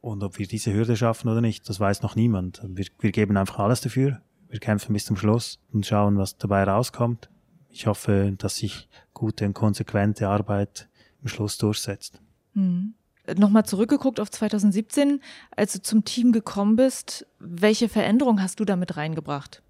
Und 0.00 0.22
ob 0.22 0.38
wir 0.38 0.46
diese 0.46 0.72
Hürde 0.72 0.96
schaffen 0.96 1.28
oder 1.28 1.40
nicht, 1.40 1.68
das 1.68 1.78
weiß 1.78 2.02
noch 2.02 2.16
niemand. 2.16 2.62
Wir, 2.66 2.86
wir 2.98 3.12
geben 3.12 3.36
einfach 3.36 3.58
alles 3.58 3.80
dafür. 3.80 4.22
Wir 4.48 4.60
kämpfen 4.60 4.92
bis 4.92 5.04
zum 5.04 5.16
Schluss 5.16 5.58
und 5.72 5.86
schauen, 5.86 6.16
was 6.16 6.38
dabei 6.38 6.64
rauskommt. 6.64 7.28
Ich 7.68 7.86
hoffe, 7.86 8.34
dass 8.38 8.56
sich 8.56 8.88
gute 9.12 9.44
und 9.46 9.54
konsequente 9.54 10.28
Arbeit 10.28 10.88
im 11.22 11.28
Schluss 11.28 11.58
durchsetzt. 11.58 12.20
Mhm 12.54 12.94
nochmal 13.38 13.64
zurückgeguckt 13.64 14.20
auf 14.20 14.30
2017, 14.30 15.20
als 15.56 15.72
du 15.74 15.82
zum 15.82 16.04
Team 16.04 16.32
gekommen 16.32 16.76
bist, 16.76 17.26
welche 17.38 17.88
Veränderung 17.88 18.42
hast 18.42 18.60
du 18.60 18.64
damit 18.64 18.96
reingebracht? 18.96 19.62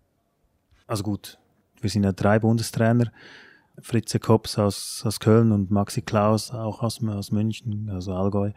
Also 0.87 1.03
gut, 1.03 1.39
wir 1.81 1.91
sind 1.91 2.05
ja 2.05 2.13
drei 2.13 2.39
Bundestrainer. 2.39 3.13
Fritze 3.81 4.19
Kops 4.19 4.59
aus, 4.59 5.03
aus 5.07 5.21
Köln 5.21 5.53
und 5.53 5.71
Maxi 5.71 6.03
Klaus 6.03 6.51
auch 6.51 6.83
aus, 6.83 7.03
aus 7.03 7.31
München, 7.31 7.89
also 7.91 8.13
Allgäu. 8.13 8.53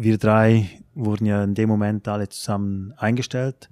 Wir 0.00 0.16
drei 0.16 0.70
wurden 0.94 1.26
ja 1.26 1.42
in 1.42 1.56
dem 1.56 1.68
Moment 1.68 2.06
alle 2.06 2.28
zusammen 2.28 2.92
eingestellt. 2.98 3.68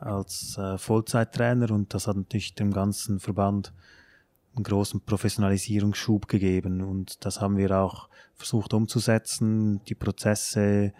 als 0.00 0.56
äh, 0.56 0.78
Vollzeittrainer 0.78 1.70
und 1.70 1.92
das 1.92 2.06
hat 2.06 2.16
natürlich 2.16 2.54
dem 2.54 2.72
ganzen 2.72 3.20
Verband 3.20 3.74
einen 4.54 4.64
großen 4.64 5.02
Professionalisierungsschub 5.02 6.28
gegeben 6.28 6.80
und 6.80 7.26
das 7.26 7.42
haben 7.42 7.58
wir 7.58 7.78
auch 7.78 8.08
versucht 8.34 8.72
umzusetzen, 8.72 9.82
die 9.84 9.94
Prozesse 9.94 10.94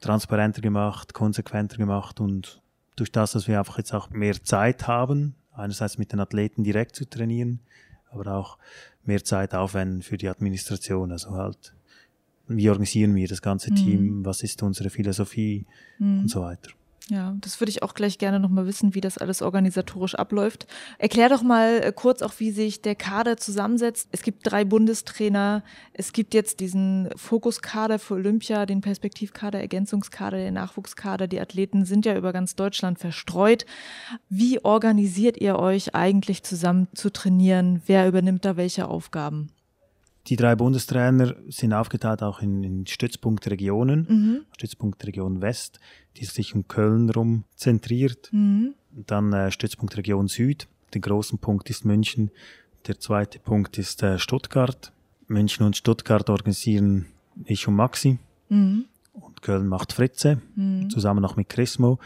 transparenter 0.00 0.62
gemacht, 0.62 1.12
konsequenter 1.12 1.76
gemacht 1.76 2.18
und 2.18 2.62
durch 2.96 3.12
das, 3.12 3.32
dass 3.32 3.48
wir 3.48 3.58
einfach 3.58 3.76
jetzt 3.76 3.92
auch 3.92 4.08
mehr 4.08 4.42
Zeit 4.42 4.86
haben, 4.86 5.34
einerseits 5.52 5.98
mit 5.98 6.12
den 6.12 6.20
Athleten 6.20 6.64
direkt 6.64 6.96
zu 6.96 7.04
trainieren, 7.04 7.60
aber 8.10 8.34
auch 8.34 8.56
mehr 9.04 9.22
Zeit 9.24 9.54
aufwenden 9.54 10.00
für 10.00 10.16
die 10.16 10.28
Administration, 10.30 11.12
also 11.12 11.32
halt 11.32 11.74
wie 12.48 12.68
organisieren 12.68 13.14
wir 13.14 13.28
das 13.28 13.42
ganze 13.42 13.70
mhm. 13.70 13.76
Team, 13.76 14.24
was 14.24 14.42
ist 14.42 14.62
unsere 14.62 14.90
Philosophie 14.90 15.66
mhm. 15.98 16.20
und 16.20 16.28
so 16.28 16.42
weiter. 16.42 16.70
Ja, 17.08 17.36
das 17.40 17.60
würde 17.60 17.70
ich 17.70 17.82
auch 17.82 17.94
gleich 17.94 18.18
gerne 18.18 18.38
nochmal 18.38 18.66
wissen, 18.66 18.94
wie 18.94 19.00
das 19.00 19.18
alles 19.18 19.42
organisatorisch 19.42 20.14
abläuft. 20.14 20.66
Erklär 20.98 21.28
doch 21.28 21.42
mal 21.42 21.80
äh, 21.82 21.92
kurz 21.92 22.22
auch, 22.22 22.32
wie 22.38 22.52
sich 22.52 22.80
der 22.80 22.94
Kader 22.94 23.36
zusammensetzt. 23.36 24.08
Es 24.12 24.22
gibt 24.22 24.50
drei 24.50 24.64
Bundestrainer. 24.64 25.64
Es 25.92 26.12
gibt 26.12 26.32
jetzt 26.32 26.60
diesen 26.60 27.10
Fokuskader 27.16 27.98
für 27.98 28.14
Olympia, 28.14 28.66
den 28.66 28.82
Perspektivkader, 28.82 29.60
Ergänzungskader, 29.60 30.38
den 30.38 30.54
Nachwuchskader. 30.54 31.26
Die 31.26 31.40
Athleten 31.40 31.84
sind 31.84 32.06
ja 32.06 32.16
über 32.16 32.32
ganz 32.32 32.54
Deutschland 32.54 33.00
verstreut. 33.00 33.66
Wie 34.28 34.64
organisiert 34.64 35.36
ihr 35.38 35.58
euch 35.58 35.96
eigentlich 35.96 36.44
zusammen 36.44 36.86
zu 36.94 37.10
trainieren? 37.10 37.82
Wer 37.86 38.06
übernimmt 38.06 38.44
da 38.44 38.56
welche 38.56 38.86
Aufgaben? 38.86 39.50
Die 40.28 40.36
drei 40.36 40.54
Bundestrainer 40.54 41.34
sind 41.48 41.72
aufgeteilt 41.72 42.22
auch 42.22 42.40
in, 42.40 42.62
in 42.62 42.86
Stützpunktregionen, 42.86 44.06
mhm. 44.08 44.40
Stützpunktregion 44.52 45.40
West, 45.40 45.80
die 46.16 46.24
sich 46.24 46.54
um 46.54 46.68
Köln 46.68 47.10
rum 47.10 47.44
zentriert. 47.56 48.28
Mhm. 48.32 48.74
Dann 48.92 49.32
äh, 49.32 49.50
Stützpunktregion 49.50 50.28
Süd, 50.28 50.68
der 50.94 51.00
große 51.00 51.36
Punkt 51.38 51.70
ist 51.70 51.84
München, 51.84 52.30
der 52.86 52.98
zweite 52.98 53.38
Punkt 53.38 53.78
ist 53.78 54.02
äh, 54.02 54.18
Stuttgart. 54.18 54.92
München 55.26 55.64
und 55.64 55.76
Stuttgart 55.76 56.28
organisieren 56.30 57.06
ich 57.44 57.66
und 57.66 57.74
Maxi. 57.74 58.18
Mhm. 58.48 58.86
Und 59.14 59.42
Köln 59.42 59.66
macht 59.66 59.92
Fritze, 59.92 60.40
mhm. 60.54 60.88
zusammen 60.90 61.20
noch 61.20 61.36
mit 61.36 61.48
Chrismo. 61.48 61.98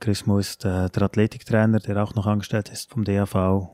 Chrismo 0.00 0.38
ist 0.38 0.64
äh, 0.64 0.90
der 0.90 1.02
Athletiktrainer, 1.02 1.78
der 1.78 2.02
auch 2.02 2.14
noch 2.14 2.26
angestellt 2.26 2.70
ist 2.70 2.90
vom 2.90 3.04
DAV 3.04 3.70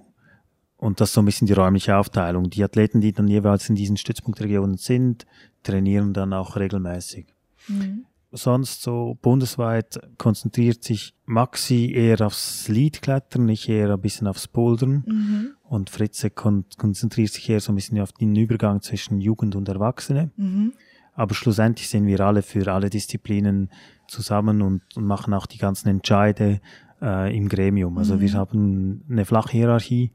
und 0.78 1.00
das 1.00 1.10
ist 1.10 1.14
so 1.14 1.22
ein 1.22 1.24
bisschen 1.24 1.48
die 1.48 1.52
räumliche 1.52 1.96
Aufteilung. 1.96 2.50
Die 2.50 2.62
Athleten, 2.62 3.00
die 3.00 3.12
dann 3.12 3.26
jeweils 3.26 3.68
in 3.68 3.74
diesen 3.74 3.96
Stützpunktregionen 3.96 4.76
sind, 4.76 5.26
trainieren 5.64 6.12
dann 6.12 6.32
auch 6.32 6.56
regelmäßig. 6.56 7.26
Mhm. 7.66 8.06
Sonst 8.30 8.82
so 8.82 9.18
bundesweit 9.20 9.98
konzentriert 10.18 10.84
sich 10.84 11.14
Maxi 11.24 11.92
eher 11.92 12.24
aufs 12.24 12.68
Leadklettern, 12.68 13.48
ich 13.48 13.68
eher 13.68 13.92
ein 13.92 14.00
bisschen 14.00 14.28
aufs 14.28 14.46
Bouldern. 14.46 15.02
Mhm. 15.04 15.50
Und 15.64 15.90
Fritze 15.90 16.30
kon 16.30 16.64
konzentriert 16.76 17.32
sich 17.32 17.48
eher 17.50 17.60
so 17.60 17.72
ein 17.72 17.74
bisschen 17.74 18.00
auf 18.00 18.12
den 18.12 18.36
Übergang 18.36 18.80
zwischen 18.80 19.20
Jugend 19.20 19.56
und 19.56 19.68
Erwachsene. 19.68 20.30
Mhm. 20.36 20.74
Aber 21.14 21.34
schlussendlich 21.34 21.88
sind 21.88 22.06
wir 22.06 22.20
alle 22.20 22.42
für 22.42 22.72
alle 22.72 22.88
Disziplinen 22.88 23.70
zusammen 24.06 24.62
und, 24.62 24.82
und 24.94 25.04
machen 25.04 25.34
auch 25.34 25.46
die 25.46 25.58
ganzen 25.58 25.88
Entscheide 25.88 26.60
äh, 27.02 27.36
im 27.36 27.48
Gremium. 27.48 27.98
Also 27.98 28.20
wir 28.20 28.30
mhm. 28.30 28.34
haben 28.34 29.04
eine 29.10 29.24
flache 29.24 29.50
Hierarchie 29.52 30.12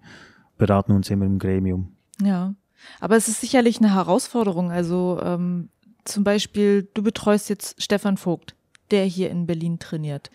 beraten 0.65 0.93
uns 0.93 1.09
immer 1.09 1.25
im 1.25 1.39
Gremium. 1.39 1.91
Ja, 2.21 2.55
aber 3.01 3.17
es 3.17 3.27
ist 3.27 3.41
sicherlich 3.41 3.79
eine 3.79 3.93
Herausforderung. 3.93 4.71
Also 4.71 5.19
ähm, 5.21 5.67
zum 6.05 6.23
Beispiel, 6.23 6.87
du 6.93 7.03
betreust 7.03 7.49
jetzt 7.49 7.81
Stefan 7.83 8.15
Vogt, 8.15 8.55
der 8.89 9.03
hier 9.03 9.29
in 9.29 9.45
Berlin 9.45 9.77
trainiert. 9.77 10.31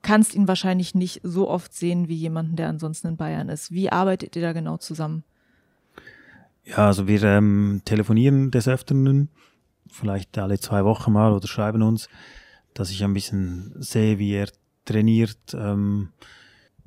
Kannst 0.00 0.36
ihn 0.36 0.46
wahrscheinlich 0.46 0.94
nicht 0.94 1.20
so 1.24 1.50
oft 1.50 1.74
sehen 1.74 2.06
wie 2.06 2.14
jemanden, 2.14 2.54
der 2.54 2.68
ansonsten 2.68 3.08
in 3.08 3.16
Bayern 3.16 3.48
ist. 3.48 3.72
Wie 3.72 3.90
arbeitet 3.90 4.36
ihr 4.36 4.42
da 4.42 4.52
genau 4.52 4.76
zusammen? 4.76 5.24
Ja, 6.64 6.86
also 6.86 7.08
wir 7.08 7.20
ähm, 7.24 7.82
telefonieren 7.84 8.52
des 8.52 8.68
Öfteren, 8.68 9.30
vielleicht 9.88 10.38
alle 10.38 10.60
zwei 10.60 10.84
Wochen 10.84 11.12
mal 11.12 11.32
oder 11.32 11.48
schreiben 11.48 11.82
uns, 11.82 12.08
dass 12.72 12.90
ich 12.90 13.02
ein 13.02 13.14
bisschen 13.14 13.74
sehe, 13.82 14.20
wie 14.20 14.32
er 14.32 14.48
trainiert. 14.84 15.38
Ähm, 15.54 16.10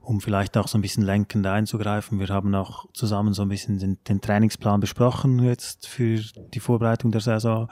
um 0.06 0.22
vielleicht 0.22 0.56
auch 0.58 0.68
so 0.68 0.78
ein 0.78 0.82
bisschen 0.82 1.04
lenkend 1.04 1.46
einzugreifen. 1.48 2.20
Wir 2.20 2.28
haben 2.30 2.54
auch 2.54 2.86
zusammen 2.94 3.34
so 3.34 3.42
ein 3.42 3.50
bisschen 3.50 3.80
den, 3.80 3.98
den 4.08 4.22
Trainingsplan 4.22 4.80
besprochen 4.80 5.40
jetzt 5.40 5.88
für 5.88 6.22
die 6.54 6.60
Vorbereitung 6.60 7.12
der 7.12 7.22
Saison. 7.22 7.70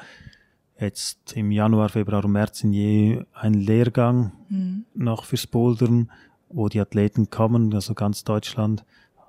Jetzt 0.80 1.34
im 1.34 1.52
Januar, 1.52 1.90
Februar 1.90 2.26
und 2.26 2.32
März 2.32 2.60
sind 2.60 2.74
je 2.74 3.24
ein 3.34 3.54
Lehrgang 3.54 4.34
mhm. 4.50 4.86
noch 4.96 5.26
fürs 5.26 5.46
Bouldern, 5.46 6.12
wo 6.50 6.70
die 6.70 6.80
Athleten 6.80 7.30
kommen, 7.30 7.74
also 7.74 7.94
ganz 7.94 8.24
Deutschland, 8.24 8.84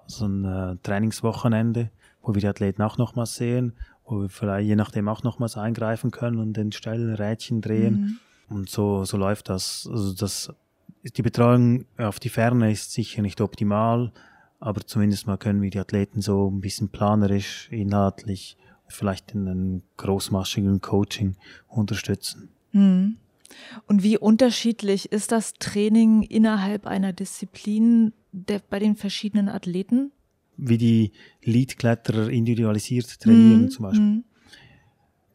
also 0.04 0.26
ein 0.26 0.44
äh, 0.44 0.76
Trainingswochenende, 0.82 1.90
wo 2.22 2.34
wir 2.34 2.40
die 2.40 2.48
Athleten 2.48 2.82
auch 2.82 2.96
nochmals 2.96 3.36
sehen, 3.36 3.74
wo 4.06 4.22
wir 4.22 4.28
vielleicht 4.30 4.66
je 4.66 4.76
nachdem 4.76 5.08
auch 5.08 5.22
nochmals 5.22 5.58
eingreifen 5.58 6.10
können 6.10 6.38
und 6.38 6.54
den 6.54 6.72
Stellen 6.72 7.14
Rädchen 7.14 7.60
drehen. 7.60 8.18
Mhm. 8.48 8.56
Und 8.56 8.70
so, 8.70 9.04
so 9.04 9.16
läuft 9.18 9.50
das. 9.50 9.88
Also 9.90 10.14
das 10.14 10.52
die 11.04 11.22
Betreuung 11.22 11.84
auf 11.98 12.18
die 12.18 12.30
Ferne 12.30 12.72
ist 12.72 12.92
sicher 12.92 13.22
nicht 13.22 13.40
optimal, 13.40 14.12
aber 14.58 14.86
zumindest 14.86 15.26
mal 15.26 15.36
können 15.36 15.60
wir 15.60 15.70
die 15.70 15.78
Athleten 15.78 16.22
so 16.22 16.50
ein 16.50 16.60
bisschen 16.60 16.88
planerisch, 16.88 17.68
inhaltlich, 17.70 18.56
vielleicht 18.88 19.32
in 19.32 19.48
einem 19.48 19.82
großmaschigen 19.96 20.80
Coaching 20.80 21.36
unterstützen. 21.68 22.48
Mhm. 22.72 23.16
Und 23.86 24.02
wie 24.02 24.18
unterschiedlich 24.18 25.12
ist 25.12 25.30
das 25.30 25.54
Training 25.54 26.22
innerhalb 26.22 26.86
einer 26.86 27.12
Disziplin 27.12 28.12
der, 28.32 28.60
bei 28.68 28.78
den 28.78 28.96
verschiedenen 28.96 29.48
Athleten? 29.48 30.12
Wie 30.56 30.78
die 30.78 31.12
Leadkletterer 31.42 32.28
individualisiert 32.30 33.20
trainieren 33.20 33.62
mhm. 33.62 33.70
zum 33.70 33.82
Beispiel. 33.84 34.04
Mhm. 34.04 34.24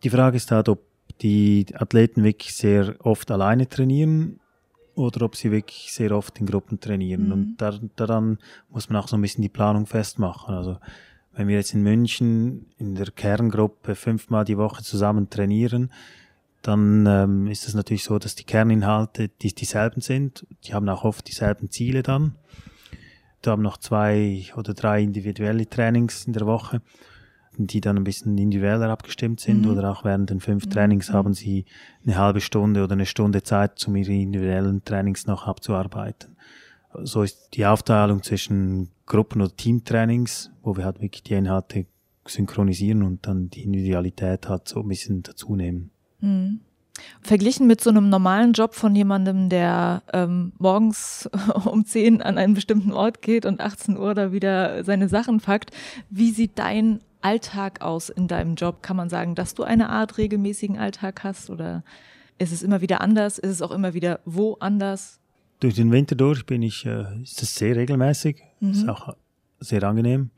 Die 0.03 0.09
Frage 0.09 0.37
ist 0.37 0.51
halt, 0.51 0.69
ob 0.69 0.83
die 1.21 1.65
Athleten 1.73 2.23
wirklich 2.23 2.55
sehr 2.55 2.95
oft 2.99 3.29
alleine 3.31 3.67
trainieren 3.67 4.39
oder 4.99 5.25
ob 5.25 5.35
sie 5.35 5.51
wirklich 5.51 5.91
sehr 5.91 6.11
oft 6.11 6.39
in 6.39 6.45
Gruppen 6.45 6.79
trainieren. 6.79 7.27
Mhm. 7.27 7.31
Und 7.31 7.57
da, 7.57 7.79
daran 7.95 8.37
muss 8.69 8.89
man 8.89 9.01
auch 9.01 9.07
so 9.07 9.17
ein 9.17 9.21
bisschen 9.21 9.41
die 9.41 9.49
Planung 9.49 9.85
festmachen. 9.85 10.53
Also 10.53 10.77
wenn 11.33 11.47
wir 11.47 11.55
jetzt 11.55 11.73
in 11.73 11.83
München 11.83 12.65
in 12.77 12.95
der 12.95 13.11
Kerngruppe 13.11 13.95
fünfmal 13.95 14.45
die 14.45 14.57
Woche 14.57 14.83
zusammen 14.83 15.29
trainieren, 15.29 15.91
dann 16.61 17.05
ähm, 17.07 17.47
ist 17.47 17.67
es 17.67 17.73
natürlich 17.73 18.03
so, 18.03 18.19
dass 18.19 18.35
die 18.35 18.43
Kerninhalte 18.43 19.29
die, 19.41 19.55
dieselben 19.55 20.01
sind. 20.01 20.45
Die 20.65 20.73
haben 20.73 20.89
auch 20.89 21.05
oft 21.05 21.27
dieselben 21.27 21.71
Ziele 21.71 22.03
dann. 22.03 22.35
Da 23.41 23.51
haben 23.51 23.61
noch 23.61 23.77
zwei 23.77 24.45
oder 24.57 24.73
drei 24.73 25.01
individuelle 25.01 25.69
Trainings 25.69 26.25
in 26.25 26.33
der 26.33 26.45
Woche 26.45 26.81
die 27.67 27.81
dann 27.81 27.97
ein 27.97 28.03
bisschen 28.03 28.37
individueller 28.37 28.89
abgestimmt 28.89 29.39
sind 29.39 29.65
mhm. 29.65 29.71
oder 29.71 29.91
auch 29.91 30.03
während 30.03 30.29
den 30.29 30.39
fünf 30.39 30.65
mhm. 30.65 30.69
Trainings 30.69 31.11
haben 31.11 31.33
sie 31.33 31.65
eine 32.03 32.17
halbe 32.17 32.41
Stunde 32.41 32.83
oder 32.83 32.93
eine 32.93 33.05
Stunde 33.05 33.43
Zeit, 33.43 33.85
um 33.87 33.95
ihre 33.95 34.13
individuellen 34.13 34.83
Trainings 34.83 35.27
noch 35.27 35.47
abzuarbeiten. 35.47 36.35
So 37.03 37.21
ist 37.23 37.49
die 37.53 37.65
Aufteilung 37.65 38.23
zwischen 38.23 38.89
Gruppen- 39.05 39.41
oder 39.41 39.55
Teamtrainings, 39.55 40.51
wo 40.63 40.75
wir 40.75 40.85
halt 40.85 41.01
wirklich 41.01 41.23
die 41.23 41.33
Inhalte 41.33 41.85
synchronisieren 42.25 43.03
und 43.03 43.25
dann 43.27 43.49
die 43.49 43.63
Individualität 43.63 44.49
halt 44.49 44.67
so 44.67 44.81
ein 44.81 44.87
bisschen 44.87 45.23
dazunehmen. 45.23 45.91
Mhm. 46.19 46.61
Verglichen 47.21 47.67
mit 47.67 47.81
so 47.81 47.89
einem 47.89 48.09
normalen 48.09 48.53
Job 48.53 48.75
von 48.75 48.95
jemandem, 48.95 49.49
der 49.49 50.03
ähm, 50.13 50.51
morgens 50.57 51.29
um 51.65 51.85
10 51.85 52.21
an 52.21 52.37
einen 52.37 52.53
bestimmten 52.53 52.91
Ort 52.91 53.21
geht 53.21 53.45
und 53.45 53.61
18 53.61 53.97
Uhr 53.97 54.13
da 54.13 54.31
wieder 54.31 54.83
seine 54.83 55.09
Sachen 55.09 55.39
packt, 55.39 55.71
wie 56.09 56.31
sieht 56.31 56.59
dein 56.59 56.99
Alltag 57.21 57.81
aus 57.81 58.09
in 58.09 58.27
deinem 58.27 58.55
Job? 58.55 58.81
Kann 58.81 58.97
man 58.97 59.09
sagen, 59.09 59.35
dass 59.35 59.53
du 59.53 59.63
eine 59.63 59.89
Art 59.89 60.17
regelmäßigen 60.17 60.77
Alltag 60.77 61.23
hast 61.23 61.49
oder 61.49 61.83
ist 62.37 62.53
es 62.53 62.63
immer 62.63 62.81
wieder 62.81 63.01
anders? 63.01 63.37
Ist 63.37 63.51
es 63.51 63.61
auch 63.61 63.71
immer 63.71 63.93
wieder 63.93 64.19
wo 64.25 64.55
anders? 64.59 65.19
Durch 65.59 65.75
den 65.75 65.91
Winter 65.91 66.15
durch 66.15 66.45
bin 66.45 66.61
ich, 66.61 66.85
äh, 66.85 67.21
ist 67.21 67.41
es 67.41 67.55
sehr 67.55 67.75
regelmäßig, 67.75 68.41
mhm. 68.61 68.71
ist 68.71 68.87
auch 68.87 69.15
sehr 69.59 69.83
angenehm. 69.83 70.31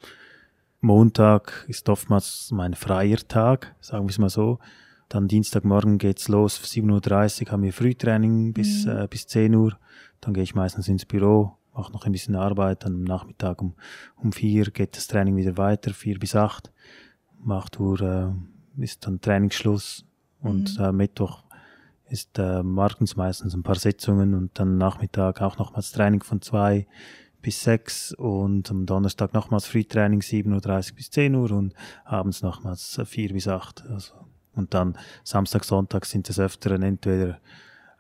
Montag 0.80 1.66
ist 1.68 1.88
oftmals 1.90 2.50
mein 2.52 2.74
freier 2.74 3.20
Tag, 3.28 3.76
sagen 3.82 4.06
wir 4.06 4.10
es 4.10 4.18
mal 4.18 4.30
so. 4.30 4.58
Dann 5.10 5.28
Dienstagmorgen 5.28 6.00
geht's 6.00 6.28
los, 6.28 6.60
7.30 6.64 7.46
Uhr 7.46 7.52
haben 7.52 7.64
wir 7.64 7.74
Frühtraining 7.74 8.54
bis, 8.54 8.86
mhm. 8.86 8.92
äh, 8.92 9.08
bis 9.08 9.28
10 9.28 9.54
Uhr. 9.54 9.78
Dann 10.22 10.34
gehe 10.34 10.44
ich 10.44 10.56
meistens 10.56 10.88
ins 10.88 11.06
Büro, 11.06 11.58
mache 11.74 11.92
noch 11.92 12.06
ein 12.06 12.12
bisschen 12.12 12.36
Arbeit, 12.36 12.86
dann 12.86 12.94
am 12.94 13.04
Nachmittag 13.04 13.62
um, 13.62 13.74
um 14.16 14.32
vier 14.32 14.66
geht 14.72 14.96
das 14.96 15.08
Training 15.08 15.36
wieder 15.36 15.58
weiter, 15.58 15.94
vier 15.94 16.20
bis 16.20 16.36
acht. 16.36 16.72
Um 17.44 17.52
acht 17.52 17.80
Uhr 17.80 18.02
äh, 18.02 18.84
ist 18.84 19.06
dann 19.06 19.22
Trainingsschluss 19.22 20.06
und 20.42 20.78
mhm. 20.78 20.84
äh, 20.84 20.92
Mittwoch 20.92 21.44
ist 22.10 22.38
äh, 22.38 22.62
morgens 22.62 23.16
meistens 23.16 23.54
ein 23.54 23.64
paar 23.64 23.76
Sitzungen 23.76 24.34
und 24.34 24.60
dann 24.60 24.78
Nachmittag 24.78 25.42
auch 25.42 25.58
nochmals 25.58 25.92
Training 25.92 26.22
von 26.22 26.42
zwei 26.42 26.86
bis 27.42 27.62
sechs 27.62 28.14
und 28.14 28.70
am 28.70 28.86
Donnerstag 28.86 29.34
nochmals 29.34 29.66
Frühtraining 29.66 30.20
7.30 30.20 30.92
Uhr 30.92 30.96
bis 30.96 31.10
10 31.10 31.36
Uhr 31.36 31.52
und 31.52 31.74
abends 32.04 32.44
nochmals 32.44 33.02
vier 33.06 33.34
bis 33.34 33.48
acht. 33.48 33.84
Also, 33.90 34.14
und 34.54 34.74
dann 34.74 34.98
Samstag, 35.24 35.64
Sonntag 35.64 36.06
sind 36.06 36.30
es 36.30 36.40
öfteren 36.40 36.84
entweder 36.84 37.40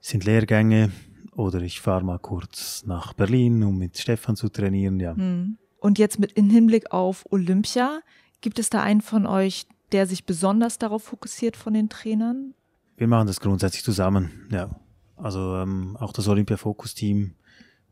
sind 0.01 0.25
Lehrgänge 0.25 0.91
oder 1.35 1.61
ich 1.61 1.81
fahre 1.81 2.03
mal 2.03 2.19
kurz 2.19 2.83
nach 2.85 3.13
Berlin, 3.13 3.63
um 3.63 3.77
mit 3.77 3.97
Stefan 3.97 4.35
zu 4.35 4.49
trainieren. 4.49 4.99
Ja. 4.99 5.15
Hm. 5.15 5.57
Und 5.79 5.97
jetzt 5.97 6.19
mit 6.19 6.33
in 6.33 6.49
Hinblick 6.49 6.91
auf 6.91 7.25
Olympia, 7.31 8.01
gibt 8.41 8.59
es 8.59 8.69
da 8.69 8.81
einen 8.81 9.01
von 9.01 9.25
euch, 9.25 9.65
der 9.91 10.07
sich 10.07 10.25
besonders 10.25 10.77
darauf 10.77 11.03
fokussiert 11.03 11.55
von 11.55 11.73
den 11.73 11.89
Trainern? 11.89 12.53
Wir 12.97 13.07
machen 13.07 13.27
das 13.27 13.39
grundsätzlich 13.39 13.83
zusammen, 13.83 14.47
ja. 14.51 14.69
Also 15.15 15.55
ähm, 15.57 15.97
auch 15.99 16.13
das 16.13 16.27
Olympia-Fokus-Team 16.27 17.35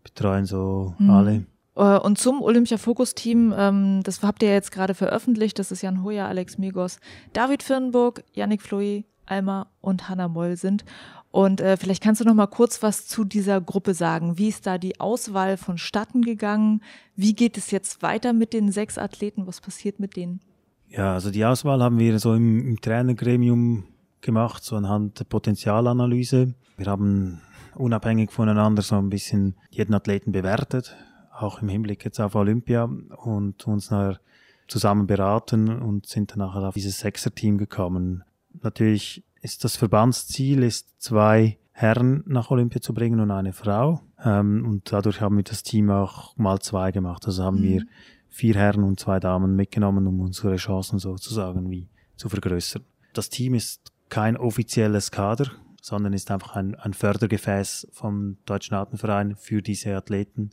betreuen 0.04 0.46
so 0.46 0.96
mhm. 0.98 1.10
alle. 1.10 1.46
Äh, 1.76 1.98
und 2.00 2.18
zum 2.18 2.42
Olympia-Fokus-Team, 2.42 3.54
ähm, 3.56 4.02
das 4.04 4.22
habt 4.24 4.44
ihr 4.44 4.52
jetzt 4.52 4.72
gerade 4.72 4.94
veröffentlicht, 4.94 5.60
das 5.60 5.72
ist 5.72 5.82
Jan 5.82 6.04
Hoyer, 6.04 6.28
Alex 6.28 6.58
Migos, 6.58 7.00
David 7.34 7.64
Firnburg, 7.64 8.24
Yannick 8.34 8.62
Floi, 8.62 9.04
Alma 9.26 9.68
und 9.82 10.10
Hanna 10.10 10.28
Moll 10.28 10.58
sind. 10.58 10.84
Und 11.32 11.62
äh, 11.62 11.78
vielleicht 11.78 12.02
kannst 12.02 12.22
du 12.22 12.26
noch 12.26 12.34
mal 12.34 12.48
kurz 12.48 12.82
was 12.82 13.08
zu 13.08 13.24
dieser 13.24 13.62
Gruppe 13.62 13.94
sagen. 13.94 14.38
Wie 14.38 14.48
ist 14.48 14.66
da 14.66 14.78
die 14.78 15.00
Auswahl 15.00 15.58
vonstatten 15.58 16.24
gegangen? 16.24 16.82
Wie 17.16 17.34
geht 17.36 17.58
es 17.58 17.70
jetzt 17.70 18.02
weiter 18.02 18.34
mit 18.34 18.54
den 18.54 18.72
sechs 18.72 18.98
Athleten? 18.98 19.46
Was 19.46 19.62
passiert 19.62 20.00
mit 20.00 20.16
denen? 20.16 20.42
Ja, 20.88 21.14
also 21.14 21.30
die 21.30 21.46
Auswahl 21.46 21.84
haben 21.84 22.00
wir 22.00 22.18
so 22.18 22.34
im, 22.34 22.68
im 22.68 22.82
Trainergremium 22.82 23.84
gemacht, 24.22 24.64
so 24.64 24.76
anhand 24.76 25.20
der 25.20 25.26
Potenzialanalyse. 25.26 26.56
Wir 26.78 26.88
haben 26.88 27.42
unabhängig 27.76 28.32
voneinander 28.32 28.82
so 28.82 28.96
ein 28.96 29.10
bisschen 29.10 29.56
jeden 29.70 29.94
Athleten 29.94 30.32
bewertet, 30.32 30.96
auch 31.32 31.62
im 31.62 31.70
Hinblick 31.70 32.04
jetzt 32.04 32.20
auf 32.20 32.34
Olympia 32.34 32.86
und 32.86 33.68
uns 33.68 33.92
nachher 33.92 34.20
zusammen 34.68 35.06
beraten 35.06 35.70
und 35.70 36.08
sind 36.08 36.32
dann 36.32 36.40
nachher 36.40 36.68
auf 36.68 36.74
dieses 36.74 37.00
Sechser-Team 37.00 37.58
gekommen. 37.58 38.24
Natürlich 38.62 39.24
ist 39.42 39.64
das 39.64 39.76
Verbandsziel, 39.76 40.64
ist 40.64 41.02
zwei 41.02 41.58
Herren 41.72 42.24
nach 42.26 42.52
Olympia 42.52 42.82
zu 42.82 42.94
bringen 42.94 43.20
und 43.20 43.32
eine 43.32 43.54
Frau. 43.54 44.02
Ähm, 44.24 44.66
und 44.68 44.92
dadurch 44.92 45.22
haben 45.22 45.38
wir 45.38 45.44
das 45.44 45.64
Team 45.64 45.90
auch 45.90 46.36
mal 46.38 46.60
zwei 46.60 46.92
gemacht. 46.92 47.26
Also 47.26 47.44
haben 47.44 47.60
mhm. 47.60 47.64
wir 47.64 47.84
vier 48.28 48.56
Herren 48.56 48.84
und 48.84 49.00
zwei 49.00 49.20
Damen 49.20 49.56
mitgenommen, 49.56 50.06
um 50.08 50.20
unsere 50.20 50.56
Chancen 50.58 51.00
sozusagen 51.00 51.70
wie 51.70 51.90
zu 52.16 52.30
vergrößern. 52.30 52.84
Das 53.14 53.30
Team 53.30 53.54
ist 53.54 53.92
kein 54.10 54.38
offizielles 54.38 55.12
Kader, 55.12 55.52
sondern 55.82 56.14
ist 56.14 56.32
einfach 56.32 56.56
ein, 56.56 56.76
ein 56.76 56.94
Fördergefäß 56.94 57.88
vom 57.92 58.38
Deutschen 58.46 58.76
Artenverein 58.76 59.36
für 59.36 59.62
diese 59.62 59.96
Athleten, 59.96 60.52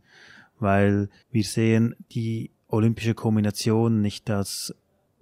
weil 0.59 1.09
wir 1.30 1.45
sehen 1.45 1.97
die 2.12 2.53
olympische 2.68 3.14
Kombination 3.14 4.01
nicht 4.01 4.30
als 4.30 4.74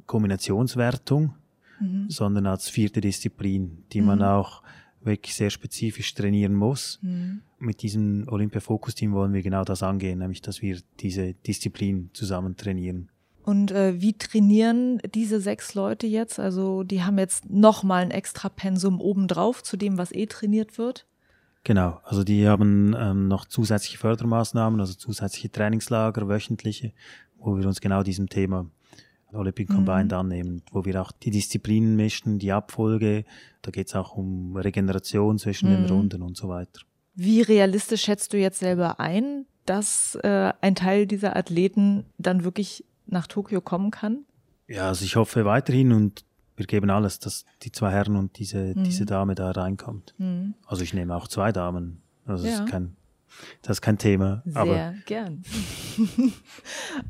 Kombinationswertung, 0.06 1.34
mhm. 1.80 2.08
sondern 2.08 2.46
als 2.46 2.68
vierte 2.68 3.00
Disziplin, 3.00 3.84
die 3.92 4.00
mhm. 4.00 4.06
man 4.06 4.22
auch 4.22 4.62
wirklich 5.02 5.34
sehr 5.34 5.50
spezifisch 5.50 6.14
trainieren 6.14 6.54
muss. 6.54 6.98
Mhm. 7.02 7.42
Mit 7.58 7.82
diesem 7.82 8.26
Olympia-Fokus-Team 8.28 9.12
wollen 9.12 9.32
wir 9.32 9.42
genau 9.42 9.64
das 9.64 9.82
angehen, 9.82 10.18
nämlich 10.18 10.42
dass 10.42 10.62
wir 10.62 10.78
diese 11.00 11.34
Disziplin 11.34 12.10
zusammen 12.12 12.56
trainieren. 12.56 13.10
Und 13.42 13.72
äh, 13.72 14.00
wie 14.00 14.14
trainieren 14.14 15.00
diese 15.14 15.38
sechs 15.38 15.74
Leute 15.74 16.06
jetzt? 16.06 16.40
Also 16.40 16.82
die 16.82 17.02
haben 17.02 17.18
jetzt 17.18 17.50
nochmal 17.50 18.02
ein 18.02 18.10
extra 18.10 18.48
Pensum 18.48 19.00
obendrauf 19.00 19.62
zu 19.62 19.76
dem, 19.76 19.98
was 19.98 20.12
eh 20.12 20.26
trainiert 20.26 20.78
wird? 20.78 21.06
Genau, 21.62 22.00
also 22.04 22.24
die 22.24 22.46
haben 22.46 22.94
ähm, 22.98 23.28
noch 23.28 23.46
zusätzliche 23.46 23.98
Fördermaßnahmen, 23.98 24.80
also 24.80 24.94
zusätzliche 24.94 25.50
Trainingslager, 25.50 26.28
wöchentliche, 26.28 26.92
wo 27.38 27.56
wir 27.56 27.66
uns 27.66 27.80
genau 27.80 28.02
diesem 28.02 28.28
Thema 28.28 28.66
Olympic 29.34 29.68
Combined 29.68 30.12
mhm. 30.12 30.18
annehmen, 30.18 30.62
wo 30.72 30.84
wir 30.84 31.00
auch 31.00 31.12
die 31.12 31.30
Disziplinen 31.30 31.96
mischen, 31.96 32.38
die 32.38 32.52
Abfolge, 32.52 33.24
da 33.62 33.70
geht 33.70 33.88
es 33.88 33.94
auch 33.94 34.16
um 34.16 34.56
Regeneration 34.56 35.38
zwischen 35.38 35.70
mhm. 35.70 35.76
den 35.76 35.86
Runden 35.86 36.22
und 36.22 36.36
so 36.36 36.48
weiter. 36.48 36.80
Wie 37.14 37.42
realistisch 37.42 38.02
schätzt 38.02 38.32
du 38.32 38.38
jetzt 38.38 38.58
selber 38.58 38.98
ein, 39.00 39.46
dass 39.66 40.16
äh, 40.22 40.52
ein 40.60 40.74
Teil 40.74 41.06
dieser 41.06 41.36
Athleten 41.36 42.04
dann 42.18 42.44
wirklich 42.44 42.84
nach 43.06 43.26
Tokio 43.26 43.60
kommen 43.60 43.90
kann? 43.90 44.24
Ja, 44.66 44.88
also 44.88 45.04
ich 45.04 45.16
hoffe 45.16 45.44
weiterhin 45.44 45.92
und 45.92 46.24
wir 46.56 46.66
geben 46.66 46.90
alles, 46.90 47.18
dass 47.18 47.44
die 47.62 47.72
zwei 47.72 47.90
Herren 47.90 48.16
und 48.16 48.38
diese, 48.38 48.74
mhm. 48.74 48.84
diese 48.84 49.06
Dame 49.06 49.34
da 49.34 49.50
reinkommt. 49.50 50.14
Mhm. 50.18 50.54
Also 50.66 50.82
ich 50.82 50.94
nehme 50.94 51.14
auch 51.14 51.28
zwei 51.28 51.52
Damen. 51.52 52.02
Also 52.26 52.46
ja. 52.46 52.54
ist 52.54 52.70
kein, 52.70 52.96
das 53.62 53.78
ist 53.78 53.80
kein 53.80 53.98
Thema. 53.98 54.42
Sehr 54.44 54.56
aber 54.56 54.94
gern. 55.06 55.42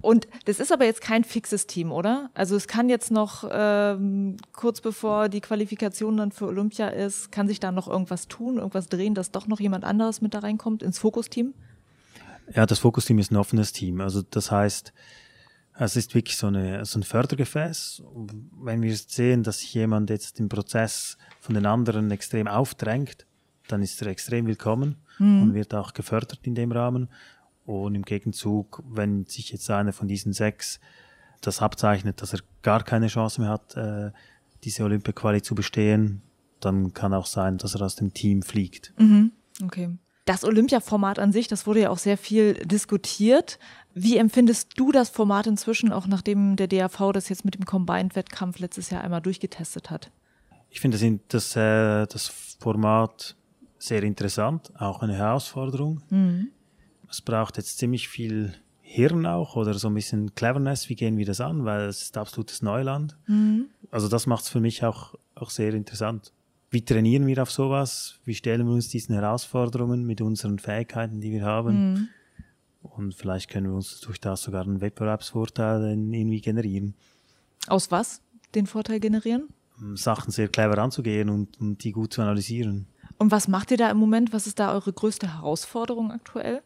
und 0.01 0.29
das 0.45 0.61
ist 0.61 0.73
aber 0.73 0.85
jetzt 0.85 1.01
kein 1.01 1.25
fixes 1.25 1.67
Team, 1.67 1.93
oder? 1.93 2.31
Also 2.35 2.57
es 2.57 2.69
kann 2.69 2.89
jetzt 2.89 3.11
noch 3.11 3.49
ähm, 3.51 4.37
kurz 4.53 4.81
bevor 4.81 5.29
die 5.29 5.41
Qualifikation 5.41 6.17
dann 6.17 6.33
für 6.33 6.47
Olympia 6.47 6.89
ist, 6.89 7.33
kann 7.33 7.49
sich 7.49 7.61
da 7.61 7.73
noch 7.73 7.89
irgendwas 7.89 8.29
tun, 8.29 8.57
irgendwas 8.57 8.89
drehen, 8.89 9.15
dass 9.15 9.31
doch 9.31 9.47
noch 9.47 9.61
jemand 9.61 9.85
anderes 9.85 10.21
mit 10.21 10.35
da 10.35 10.41
reinkommt 10.41 10.83
ins 10.83 10.99
Fokusteam? 10.99 11.55
Ja, 12.55 12.67
das 12.67 12.79
Fokusteam 12.79 13.19
ist 13.19 13.31
ein 13.31 13.37
offenes 13.37 13.73
Team. 13.73 14.01
Also 14.01 14.23
das 14.23 14.51
heißt, 14.51 14.93
es 15.77 15.97
ist 15.97 16.15
wirklich 16.15 16.37
so, 16.37 16.47
eine, 16.47 16.85
so 16.85 16.99
ein 16.99 17.03
Fördergefäß. 17.03 18.03
Wenn 18.61 18.83
wir 18.83 18.97
sehen, 18.97 19.43
dass 19.43 19.61
sich 19.61 19.75
jemand 19.75 20.11
jetzt 20.11 20.39
im 20.39 20.49
Prozess 20.49 21.17
von 21.41 21.55
den 21.55 21.67
anderen 21.67 22.11
extrem 22.11 22.47
aufdrängt, 22.47 23.27
dann 23.69 23.83
ist 23.83 24.01
er 24.03 24.09
extrem 24.09 24.47
willkommen 24.47 24.97
mhm. 25.19 25.43
und 25.43 25.55
wird 25.55 25.75
auch 25.75 25.95
gefördert 25.95 26.41
in 26.43 26.55
dem 26.55 26.73
Rahmen. 26.73 27.09
Und 27.65 27.95
im 27.95 28.03
Gegenzug, 28.03 28.83
wenn 28.87 29.25
sich 29.25 29.51
jetzt 29.51 29.71
einer 29.71 29.93
von 29.93 30.09
diesen 30.09 30.33
sechs 30.33 30.81
das 31.41 31.63
abzeichnet, 31.63 32.21
dass 32.23 32.35
er 32.35 32.41
gar 32.63 32.83
keine 32.83 33.07
Chance 33.07 33.41
mehr 33.41 33.51
hat, 33.51 33.77
äh, 33.77 34.11
diese 34.65 34.85
Olympia-Quali 34.85 35.43
zu 35.43 35.55
bestehen, 35.55 36.23
dann 36.61 36.95
kann 36.95 37.13
auch 37.13 37.27
sein, 37.27 37.59
dass 37.59 37.75
er 37.75 37.83
aus 37.83 37.97
dem 37.97 38.15
Team 38.15 38.43
fliegt. 38.43 38.93
Mhm. 38.99 39.33
Okay. 39.63 39.91
Das 40.25 40.43
Olympia-Format 40.43 41.19
an 41.19 41.33
sich, 41.33 41.49
das 41.49 41.67
wurde 41.67 41.81
ja 41.81 41.91
auch 41.91 41.99
sehr 41.99 42.17
viel 42.17 42.55
diskutiert. 42.55 43.59
Wie 43.93 44.17
empfindest 44.17 44.71
du 44.77 44.91
das 44.91 45.11
Format 45.11 45.47
inzwischen, 45.47 45.93
auch 45.93 46.07
nachdem 46.07 46.57
der 46.57 46.67
DAV 46.67 47.13
das 47.13 47.29
jetzt 47.29 47.45
mit 47.45 47.55
dem 47.55 47.67
Combined-Wettkampf 47.67 48.59
letztes 48.59 48.89
Jahr 48.89 49.05
einmal 49.05 49.21
durchgetestet 49.21 49.91
hat? 49.91 50.11
Ich 50.71 50.81
finde 50.81 50.97
das, 50.99 51.21
das, 51.29 51.57
äh, 51.57 52.07
das 52.07 52.57
Format 52.59 53.37
sehr 53.87 54.03
interessant, 54.03 54.73
auch 54.79 55.03
eine 55.03 55.15
Herausforderung. 55.15 56.03
Mhm. 56.11 56.49
Es 57.11 57.21
braucht 57.21 57.57
jetzt 57.57 57.79
ziemlich 57.79 58.09
viel 58.09 58.55
Hirn 58.81 59.27
auch 59.27 59.57
oder 59.57 59.75
so 59.75 59.89
ein 59.89 59.95
bisschen 59.95 60.35
Cleverness, 60.35 60.89
wie 60.89 60.95
gehen 60.95 61.17
wir 61.17 61.27
das 61.27 61.41
an, 61.41 61.65
weil 61.65 61.83
es 61.83 62.03
ist 62.03 62.17
absolutes 62.17 62.63
Neuland. 62.63 63.17
Mhm. 63.27 63.67
Also 63.91 64.09
das 64.09 64.27
macht 64.27 64.45
es 64.45 64.49
für 64.49 64.61
mich 64.61 64.85
auch, 64.85 65.15
auch 65.35 65.51
sehr 65.51 65.75
interessant 65.75 66.33
wie 66.75 66.85
trainieren 66.85 67.27
wir 67.27 67.41
auf 67.41 67.53
sowas? 67.53 68.19
Wie 68.25 68.35
stellen 68.35 68.67
wir 68.67 68.75
uns 68.75 68.89
diesen 68.89 69.15
Herausforderungen 69.15 70.05
mit 70.05 70.21
unseren 70.21 70.59
Fähigkeiten, 70.59 71.21
die 71.21 71.31
wir 71.31 71.45
haben? 71.45 71.93
Mhm. 71.93 72.09
Und 72.83 73.15
vielleicht 73.15 73.49
können 73.49 73.69
wir 73.69 73.75
uns 73.75 74.01
durch 74.01 74.21
das 74.21 74.43
sogar 74.43 74.65
einen 74.65 74.81
Wettbewerbsvorteil 74.81 75.83
irgendwie 75.85 76.41
generieren. 76.41 76.95
Aus 77.69 77.93
was 77.93 78.21
den 78.57 78.67
Vorteil 78.67 78.99
generieren? 78.99 79.49
Sachen 79.95 80.33
sehr 80.33 80.49
clever 80.49 80.79
anzugehen 80.79 81.29
und, 81.31 81.61
und 81.61 81.83
die 81.85 81.93
gut 81.93 82.13
zu 82.13 82.23
analysieren. 82.23 82.89
Und 83.19 83.31
was 83.31 83.49
macht 83.49 83.71
ihr 83.71 83.77
da 83.77 83.91
im 83.91 83.97
Moment? 83.97 84.33
Was 84.33 84.47
ist 84.47 84.59
da 84.59 84.73
eure 84.73 84.93
größte 84.93 85.35
Herausforderung 85.35 86.11
aktuell? 86.11 86.63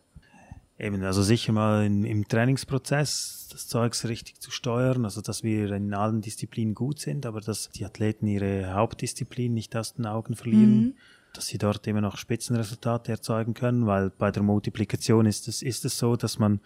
Eben, 0.78 1.02
also 1.02 1.22
sicher 1.22 1.52
mal 1.52 1.84
in, 1.84 2.04
im 2.04 2.28
Trainingsprozess 2.28 3.48
das 3.50 3.66
Zeugs 3.66 4.06
richtig 4.06 4.40
zu 4.40 4.52
steuern, 4.52 5.04
also 5.04 5.20
dass 5.20 5.42
wir 5.42 5.72
in 5.72 5.92
allen 5.92 6.20
Disziplinen 6.20 6.74
gut 6.74 7.00
sind, 7.00 7.26
aber 7.26 7.40
dass 7.40 7.70
die 7.70 7.84
Athleten 7.84 8.28
ihre 8.28 8.72
Hauptdisziplin 8.74 9.52
nicht 9.52 9.74
aus 9.74 9.94
den 9.94 10.06
Augen 10.06 10.36
verlieren, 10.36 10.80
mhm. 10.80 10.94
dass 11.34 11.48
sie 11.48 11.58
dort 11.58 11.86
immer 11.88 12.00
noch 12.00 12.16
Spitzenresultate 12.16 13.10
erzeugen 13.10 13.54
können, 13.54 13.86
weil 13.86 14.10
bei 14.10 14.30
der 14.30 14.44
Multiplikation 14.44 15.26
ist 15.26 15.48
es, 15.48 15.62
ist 15.62 15.84
es 15.84 15.98
so, 15.98 16.14
dass 16.14 16.38
man 16.38 16.60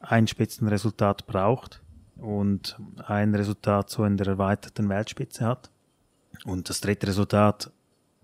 ein 0.00 0.26
Spitzenresultat 0.26 1.26
braucht 1.26 1.82
und 2.16 2.78
ein 3.06 3.34
Resultat 3.34 3.90
so 3.90 4.04
in 4.04 4.16
der 4.16 4.28
erweiterten 4.28 4.88
Weltspitze 4.88 5.44
hat. 5.44 5.70
Und 6.44 6.70
das 6.70 6.80
dritte 6.80 7.08
Resultat, 7.08 7.70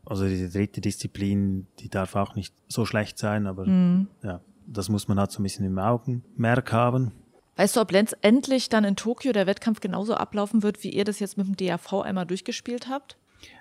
also 0.07 0.27
die 0.27 0.51
dritte 0.51 0.81
Disziplin, 0.81 1.67
die 1.79 1.89
darf 1.89 2.17
auch 2.17 2.35
nicht 2.35 2.55
so 2.69 2.85
schlecht 2.87 3.19
sein, 3.19 3.47
aber 3.47 3.67
mhm. 3.67 4.09
ja, 4.23 4.41
das 4.67 4.89
muss 4.89 5.09
man 5.09 5.19
halt 5.19 5.31
so 5.31 5.41
ein 5.41 5.45
bisschen 5.45 5.65
im 5.65 5.79
Augenmerk 5.79 6.73
haben. 6.73 7.13
Weißt 7.57 7.77
du, 7.77 7.81
ob 7.81 7.93
letztendlich 7.93 8.69
dann 8.69 8.85
in 8.85 8.97
Tokio 8.97 9.33
der 9.33 9.47
Wettkampf 9.47 9.81
genauso 9.81 10.15
ablaufen 10.15 10.63
wird, 10.63 10.83
wie 10.83 10.91
ihr 10.91 11.05
das 11.05 11.21
jetzt 11.21 11.39
mit 11.39 11.47
dem 11.47 11.57
DAV 11.57 12.03
einmal 12.03 12.27
durchgespielt 12.27 12.89
habt? 12.89 13.17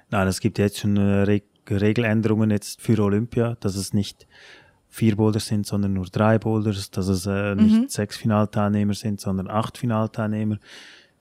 Nein, 0.10 0.28
es 0.28 0.40
gibt 0.40 0.58
jetzt 0.58 0.80
schon 0.80 0.98
äh, 0.98 1.24
Re 1.24 1.42
Regeländerungen 1.70 2.52
jetzt 2.52 2.82
für 2.82 3.02
Olympia, 3.02 3.56
dass 3.62 3.78
es 3.78 3.94
nicht 3.94 4.28
vier 4.90 5.16
Boulders 5.16 5.46
sind, 5.48 5.66
sondern 5.66 5.94
nur 5.94 6.06
drei 6.06 6.38
Boulders, 6.38 6.92
dass 6.92 7.08
es 7.08 7.26
äh, 7.26 7.56
nicht 7.56 7.74
mhm. 7.74 7.88
sechs 7.88 8.18
Finalteilnehmer 8.18 8.94
sind, 8.96 9.22
sondern 9.22 9.48
acht 9.48 9.78
Finalteilnehmer. 9.78 10.58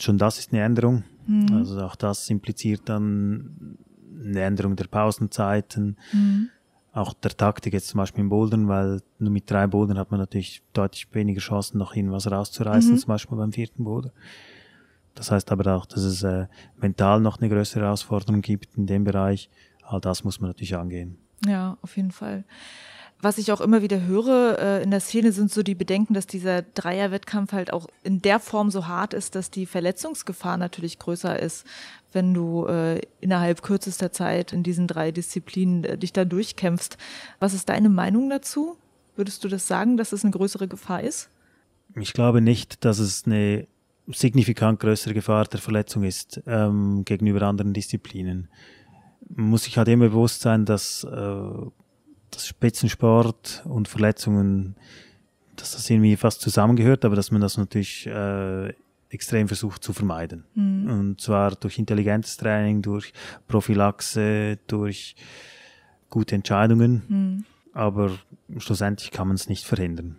Schon 0.00 0.18
das 0.18 0.40
ist 0.40 0.52
eine 0.52 0.62
Änderung. 0.62 1.04
Mhm. 1.28 1.52
Also 1.52 1.80
auch 1.80 1.94
das 1.94 2.28
impliziert 2.28 2.82
dann 2.86 3.78
eine 4.24 4.42
Änderung 4.42 4.76
der 4.76 4.86
Pausenzeiten. 4.86 5.96
Mhm 6.12 6.50
auch 6.92 7.14
der 7.14 7.36
Taktik 7.36 7.72
jetzt 7.72 7.88
zum 7.88 7.98
Beispiel 7.98 8.20
im 8.20 8.28
Bouldern, 8.28 8.68
weil 8.68 9.00
nur 9.18 9.30
mit 9.30 9.50
drei 9.50 9.66
Bouldern 9.66 9.98
hat 9.98 10.10
man 10.10 10.20
natürlich 10.20 10.62
deutlich 10.74 11.08
weniger 11.12 11.40
Chancen, 11.40 11.78
noch 11.78 11.94
hin 11.94 12.12
was 12.12 12.30
rauszureißen, 12.30 12.92
mhm. 12.92 12.98
zum 12.98 13.08
Beispiel 13.08 13.38
beim 13.38 13.52
vierten 13.52 13.84
Boulder. 13.84 14.12
Das 15.14 15.30
heißt 15.30 15.50
aber 15.52 15.74
auch, 15.74 15.86
dass 15.86 16.02
es 16.02 16.22
äh, 16.22 16.46
mental 16.76 17.20
noch 17.20 17.40
eine 17.40 17.48
größere 17.48 17.84
Herausforderung 17.84 18.42
gibt 18.42 18.76
in 18.76 18.86
dem 18.86 19.04
Bereich. 19.04 19.50
All 19.82 20.00
das 20.00 20.24
muss 20.24 20.40
man 20.40 20.50
natürlich 20.50 20.76
angehen. 20.76 21.18
Ja, 21.46 21.76
auf 21.82 21.96
jeden 21.96 22.12
Fall. 22.12 22.44
was 23.20 23.38
ich 23.38 23.52
auch 23.52 23.60
immer 23.60 23.82
wieder 23.82 24.02
höre 24.02 24.58
äh, 24.58 24.82
in 24.82 24.90
der 24.90 25.00
Szene, 25.00 25.32
sind 25.32 25.50
so 25.52 25.62
die 25.62 25.74
Bedenken, 25.74 26.12
dass 26.12 26.26
dieser 26.26 26.62
Dreierwettkampf 26.62 27.52
halt 27.52 27.72
auch 27.72 27.86
in 28.02 28.20
der 28.20 28.40
Form 28.40 28.70
so 28.70 28.86
hart 28.86 29.14
ist, 29.14 29.34
dass 29.34 29.50
die 29.50 29.66
Verletzungsgefahr 29.66 30.56
natürlich 30.56 30.98
größer 30.98 31.38
ist, 31.38 31.66
wenn 32.12 32.34
du 32.34 32.66
äh, 32.66 33.00
innerhalb 33.20 33.62
kürzester 33.62 34.12
Zeit 34.12 34.52
in 34.52 34.62
diesen 34.62 34.86
drei 34.86 35.12
Disziplinen 35.12 35.84
äh, 35.84 35.98
dich 35.98 36.12
da 36.12 36.24
durchkämpfst. 36.24 36.96
Was 37.38 37.54
ist 37.54 37.68
deine 37.68 37.88
Meinung 37.88 38.30
dazu? 38.30 38.76
Würdest 39.16 39.44
du 39.44 39.48
das 39.48 39.66
sagen, 39.66 39.96
dass 39.96 40.12
es 40.12 40.24
eine 40.24 40.32
größere 40.32 40.68
Gefahr 40.68 41.02
ist? 41.02 41.28
Ich 41.96 42.12
glaube 42.12 42.40
nicht, 42.40 42.84
dass 42.84 42.98
es 42.98 43.24
eine 43.26 43.66
signifikant 44.08 44.80
größere 44.80 45.14
Gefahr 45.14 45.44
der 45.44 45.60
Verletzung 45.60 46.02
ist 46.02 46.42
ähm, 46.46 47.04
gegenüber 47.04 47.42
anderen 47.42 47.72
Disziplinen. 47.72 48.48
Muss 49.28 49.64
sich 49.64 49.78
halt 49.78 49.88
immer 49.88 50.08
bewusst 50.08 50.40
sein, 50.40 50.64
dass 50.64 51.04
äh, 51.04 51.70
dass 52.32 52.46
Spitzensport 52.46 53.62
und 53.64 53.88
Verletzungen, 53.88 54.74
dass 55.56 55.72
das 55.72 55.88
irgendwie 55.88 56.16
fast 56.16 56.40
zusammengehört, 56.40 57.04
aber 57.04 57.14
dass 57.14 57.30
man 57.30 57.40
das 57.40 57.56
natürlich 57.56 58.06
äh, 58.06 58.72
extrem 59.12 59.46
versucht 59.46 59.84
zu 59.84 59.92
vermeiden. 59.92 60.44
Mhm. 60.54 60.90
Und 60.90 61.20
zwar 61.20 61.52
durch 61.52 61.78
intelligentes 61.78 62.36
Training, 62.36 62.82
durch 62.82 63.12
Prophylaxe, 63.46 64.58
durch 64.66 65.14
gute 66.08 66.34
Entscheidungen. 66.34 67.02
Mhm. 67.08 67.44
Aber 67.74 68.18
schlussendlich 68.58 69.10
kann 69.10 69.28
man 69.28 69.36
es 69.36 69.48
nicht 69.48 69.66
verhindern. 69.66 70.16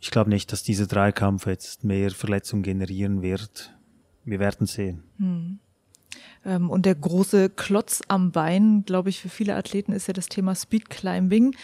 Ich 0.00 0.10
glaube 0.10 0.30
nicht, 0.30 0.52
dass 0.52 0.62
dieser 0.62 0.86
Dreikampf 0.86 1.46
jetzt 1.46 1.84
mehr 1.84 2.10
Verletzungen 2.10 2.62
generieren 2.62 3.22
wird. 3.22 3.74
Wir 4.24 4.38
werden 4.38 4.66
sehen. 4.66 5.02
Mhm. 5.18 5.58
Ähm, 6.44 6.70
und 6.70 6.86
der 6.86 6.94
große 6.94 7.50
Klotz 7.50 8.02
am 8.08 8.30
Bein, 8.32 8.84
glaube 8.84 9.08
ich, 9.08 9.20
für 9.20 9.28
viele 9.28 9.56
Athleten 9.56 9.92
ist 9.92 10.06
ja 10.06 10.14
das 10.14 10.28
Thema 10.28 10.54
Speedclimbing. 10.54 11.54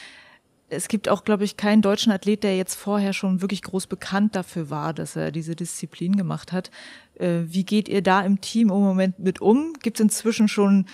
Es 0.72 0.88
gibt 0.88 1.08
auch, 1.08 1.24
glaube 1.24 1.44
ich, 1.44 1.56
keinen 1.56 1.82
deutschen 1.82 2.12
Athlet, 2.12 2.42
der 2.42 2.56
jetzt 2.56 2.74
vorher 2.74 3.12
schon 3.12 3.42
wirklich 3.42 3.62
groß 3.62 3.86
bekannt 3.86 4.34
dafür 4.34 4.70
war, 4.70 4.94
dass 4.94 5.16
er 5.16 5.30
diese 5.30 5.54
Disziplin 5.54 6.16
gemacht 6.16 6.50
hat. 6.50 6.70
Äh, 7.14 7.40
wie 7.44 7.64
geht 7.64 7.88
ihr 7.88 8.02
da 8.02 8.22
im 8.22 8.40
Team 8.40 8.70
im 8.70 8.80
Moment 8.80 9.18
mit 9.18 9.40
um? 9.40 9.74
Gibt 9.82 9.98
es 9.98 10.04
inzwischen 10.04 10.48
schon 10.48 10.86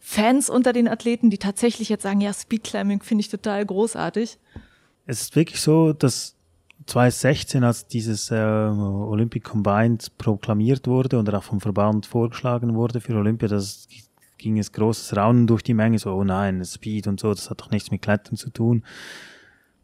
Fans 0.00 0.50
unter 0.50 0.72
den 0.72 0.86
Athleten, 0.86 1.30
die 1.30 1.38
tatsächlich 1.38 1.88
jetzt 1.88 2.02
sagen, 2.02 2.20
ja, 2.20 2.32
Speedclimbing 2.32 3.02
finde 3.02 3.22
ich 3.22 3.28
total 3.28 3.64
großartig? 3.64 4.38
Es 5.06 5.22
ist 5.22 5.36
wirklich 5.36 5.60
so, 5.60 5.92
dass 5.92 6.36
2016, 6.86 7.64
als 7.64 7.86
dieses 7.86 8.30
äh, 8.30 8.34
Olympic 8.34 9.48
Combined 9.48 10.18
proklamiert 10.18 10.86
wurde 10.86 11.18
und 11.18 11.32
auch 11.32 11.42
vom 11.42 11.60
Verband 11.60 12.06
vorgeschlagen 12.06 12.74
wurde 12.74 13.00
für 13.00 13.14
Olympia, 13.14 13.48
das 13.48 13.86
ging 14.42 14.58
es 14.58 14.72
großes 14.72 15.16
Raunen 15.16 15.46
durch 15.46 15.62
die 15.62 15.74
Menge, 15.74 15.98
so, 15.98 16.12
oh 16.12 16.24
nein, 16.24 16.64
Speed 16.64 17.06
und 17.06 17.20
so, 17.20 17.32
das 17.32 17.48
hat 17.50 17.60
doch 17.60 17.70
nichts 17.70 17.90
mit 17.90 18.02
Klettern 18.02 18.36
zu 18.36 18.50
tun. 18.50 18.84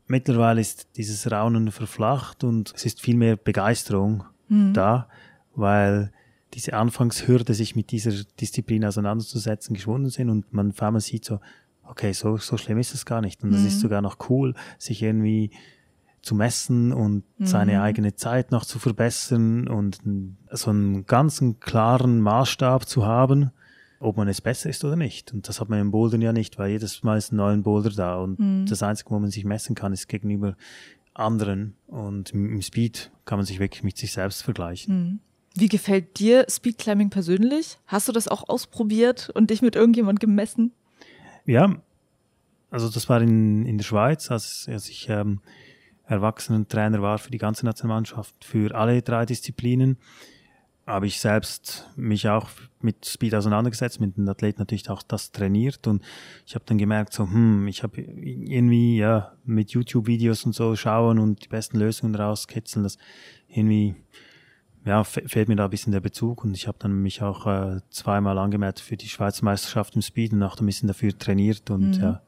Mittlerweile 0.07 0.61
ist 0.61 0.89
dieses 0.97 1.31
Raunen 1.31 1.71
verflacht 1.71 2.45
und 2.45 2.73
es 2.75 2.85
ist 2.85 3.01
viel 3.01 3.17
mehr 3.17 3.37
Begeisterung 3.37 4.25
mhm. 4.49 4.73
da, 4.73 5.09
weil 5.55 6.13
diese 6.55 6.75
Anfangshürde, 6.75 7.55
sich 7.55 7.77
mit 7.77 7.91
dieser 7.91 8.25
Disziplin 8.41 8.85
auseinanderzusetzen, 8.85 9.75
geschwunden 9.75 10.11
sind 10.11 10.31
und 10.31 10.53
man 10.53 10.71
auf 10.71 10.83
einmal 10.83 11.01
sieht 11.01 11.25
so, 11.25 11.41
okay, 11.85 12.13
so, 12.13 12.37
so 12.39 12.57
schlimm 12.57 12.79
ist 12.79 12.95
es 12.95 13.05
gar 13.05 13.21
nicht. 13.21 13.43
Und 13.43 13.53
das 13.53 13.61
mhm. 13.61 13.67
ist 13.67 13.81
sogar 13.81 14.01
noch 14.01 14.31
cool, 14.31 14.55
sich 14.79 15.03
irgendwie 15.03 15.51
zu 16.23 16.35
messen 16.35 16.93
und 16.93 17.25
mhm. 17.39 17.47
seine 17.47 17.83
eigene 17.83 18.15
Zeit 18.15 18.51
noch 18.51 18.65
zu 18.65 18.79
verbessern 18.79 19.69
und 19.69 20.01
so 20.51 20.71
einen 20.71 21.07
ganzen 21.07 21.61
klaren 21.61 22.21
Maßstab 22.21 22.89
zu 22.89 23.07
haben, 23.07 23.51
ob 24.01 24.17
man 24.17 24.29
es 24.29 24.41
besser 24.41 24.71
ist 24.71 24.85
oder 24.85 24.97
nicht. 24.97 25.33
Und 25.33 25.49
das 25.49 25.61
hat 25.61 25.69
man 25.69 25.81
im 25.81 25.91
Bouldern 25.91 26.23
ja 26.23 26.33
nicht, 26.33 26.59
weil 26.59 26.71
jedes 26.71 27.03
Mal 27.03 27.19
ist 27.19 27.33
ein 27.33 27.37
neuer 27.37 27.57
Boulder 27.57 27.91
da 27.91 28.17
und 28.17 28.39
mhm. 28.39 28.67
das 28.67 28.83
Einzige, 28.83 29.11
wo 29.11 29.19
man 29.19 29.31
sich 29.31 29.45
messen 29.45 29.75
kann, 29.75 29.93
ist 29.93 30.09
gegenüber 30.09 30.57
anderen 31.15 31.75
und 31.87 32.31
im 32.33 32.63
Speed 32.63 33.11
kann 33.25 33.39
man 33.39 33.47
sich 33.47 33.59
wirklich 33.59 33.83
mit 33.83 33.97
sich 33.97 34.13
selbst 34.13 34.43
vergleichen. 34.43 34.95
Mhm. 34.95 35.19
Wie 35.55 35.69
gefällt 35.69 36.19
dir 36.19 36.47
Speedclimbing 36.49 37.11
persönlich? 37.11 37.79
Hast 37.87 38.07
du 38.07 38.13
das 38.13 38.29
auch 38.29 38.49
ausprobiert 38.49 39.31
und 39.35 39.51
dich 39.51 39.61
mit 39.61 39.75
irgendjemand 39.75 40.21
gemessen? 40.21 40.73
Ja, 41.47 41.75
also 42.71 42.89
das 42.89 43.09
war 43.09 43.21
in, 43.21 43.67
in 43.67 43.79
der 43.79 43.85
Schweiz, 43.85 44.31
als, 44.31 44.67
als 44.71 44.89
ich 44.89 45.09
ähm, 45.09 45.41
Erwachsenentrainer 46.07 47.03
war 47.03 47.19
für 47.19 47.31
die 47.31 47.39
ganze 47.39 47.65
Nationalmannschaft, 47.67 48.45
für 48.45 48.75
alle 48.75 49.03
drei 49.03 49.27
Disziplinen. 49.27 49.97
Habe 50.89 51.07
ich 51.07 51.21
selbst 51.21 51.87
mich 51.97 52.29
auch 52.29 52.49
mit 52.81 53.05
Speed 53.05 53.35
auseinandergesetzt, 53.35 54.01
mit 54.01 54.17
den 54.17 54.29
Athleten 54.29 54.61
natürlich 54.61 54.89
auch 54.89 55.03
das 55.03 55.33
trainiert 55.33 55.87
und 55.87 56.03
ich 56.47 56.55
habe 56.55 56.65
dann 56.67 56.79
gemerkt, 56.79 57.13
so, 57.13 57.25
hm, 57.25 57.69
ich 57.69 57.83
habe 57.83 58.01
irgendwie 58.01 58.97
ja 58.97 59.33
mit 59.45 59.73
YouTube-Videos 59.73 60.45
und 60.47 60.55
so 60.55 60.75
schauen 60.77 61.19
und 61.19 61.45
die 61.45 61.49
besten 61.49 61.79
Lösungen 61.79 62.15
rauskitzeln, 62.15 62.85
das 62.85 62.97
irgendwie 63.49 63.97
ja, 64.85 65.05
fehlt 65.05 65.49
mir 65.49 65.57
da 65.57 65.65
ein 65.65 65.71
bisschen 65.71 65.93
der 65.93 66.01
Bezug 66.01 66.45
und 66.45 66.55
ich 66.55 66.67
habe 66.67 66.79
dann 66.81 67.03
mich 67.03 67.23
auch 67.23 67.47
äh, 67.47 67.81
zweimal 67.91 68.39
angemeldet 68.39 68.81
für 68.81 68.97
die 68.97 69.09
Schweizer 69.09 69.45
Meisterschaft 69.45 69.95
im 69.95 70.03
Speed 70.03 70.33
und 70.33 70.43
auch 70.43 70.59
ein 70.59 70.67
bisschen 70.67 70.89
dafür 70.89 71.17
trainiert 71.17 71.71
und 71.71 71.99
mhm. 71.99 72.03
ja, 72.03 72.23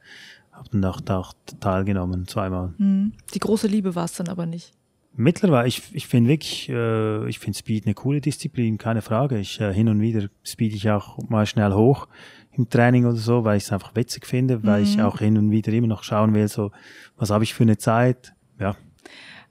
habe 0.52 0.68
dann 0.70 0.84
auch, 0.84 1.00
auch 1.08 1.32
teilgenommen, 1.60 2.28
zweimal. 2.28 2.74
Mhm. 2.76 3.12
Die 3.32 3.38
große 3.38 3.66
Liebe 3.66 3.94
war 3.94 4.04
es 4.04 4.12
dann 4.12 4.28
aber 4.28 4.44
nicht. 4.44 4.74
Mittlerweile, 5.16 5.66
ich, 5.66 5.82
ich 5.92 6.06
finde 6.06 6.30
wirklich, 6.30 6.68
äh, 6.68 7.28
ich 7.28 7.40
finde 7.40 7.58
Speed 7.58 7.84
eine 7.84 7.94
coole 7.94 8.20
Disziplin, 8.20 8.78
keine 8.78 9.02
Frage. 9.02 9.38
Ich 9.38 9.60
äh, 9.60 9.72
hin 9.74 9.88
und 9.88 10.00
wieder 10.00 10.28
speed 10.44 10.74
ich 10.74 10.88
auch 10.90 11.18
mal 11.28 11.46
schnell 11.46 11.72
hoch 11.72 12.06
im 12.52 12.68
Training 12.68 13.04
oder 13.04 13.16
so, 13.16 13.44
weil 13.44 13.56
ich 13.56 13.64
es 13.64 13.72
einfach 13.72 13.94
witzig 13.94 14.26
finde, 14.26 14.64
weil 14.64 14.82
ich 14.82 14.96
mhm. 14.96 15.04
auch 15.04 15.18
hin 15.18 15.36
und 15.36 15.50
wieder 15.50 15.72
immer 15.72 15.88
noch 15.88 16.04
schauen 16.04 16.34
will, 16.34 16.48
so, 16.48 16.70
was 17.16 17.30
habe 17.30 17.44
ich 17.44 17.54
für 17.54 17.64
eine 17.64 17.78
Zeit, 17.78 18.34
ja. 18.58 18.76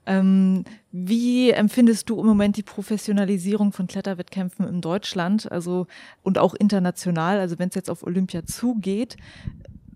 Ähm, 0.06 0.64
wie 0.92 1.50
empfindest 1.50 2.08
du 2.08 2.18
im 2.20 2.26
Moment 2.26 2.56
die 2.56 2.62
Professionalisierung 2.62 3.72
von 3.72 3.86
Kletterwettkämpfen 3.86 4.66
in 4.66 4.80
Deutschland, 4.80 5.50
also 5.52 5.86
und 6.22 6.38
auch 6.38 6.54
international, 6.54 7.38
also 7.38 7.58
wenn 7.58 7.68
es 7.68 7.74
jetzt 7.74 7.90
auf 7.90 8.02
Olympia 8.02 8.44
zugeht? 8.44 9.16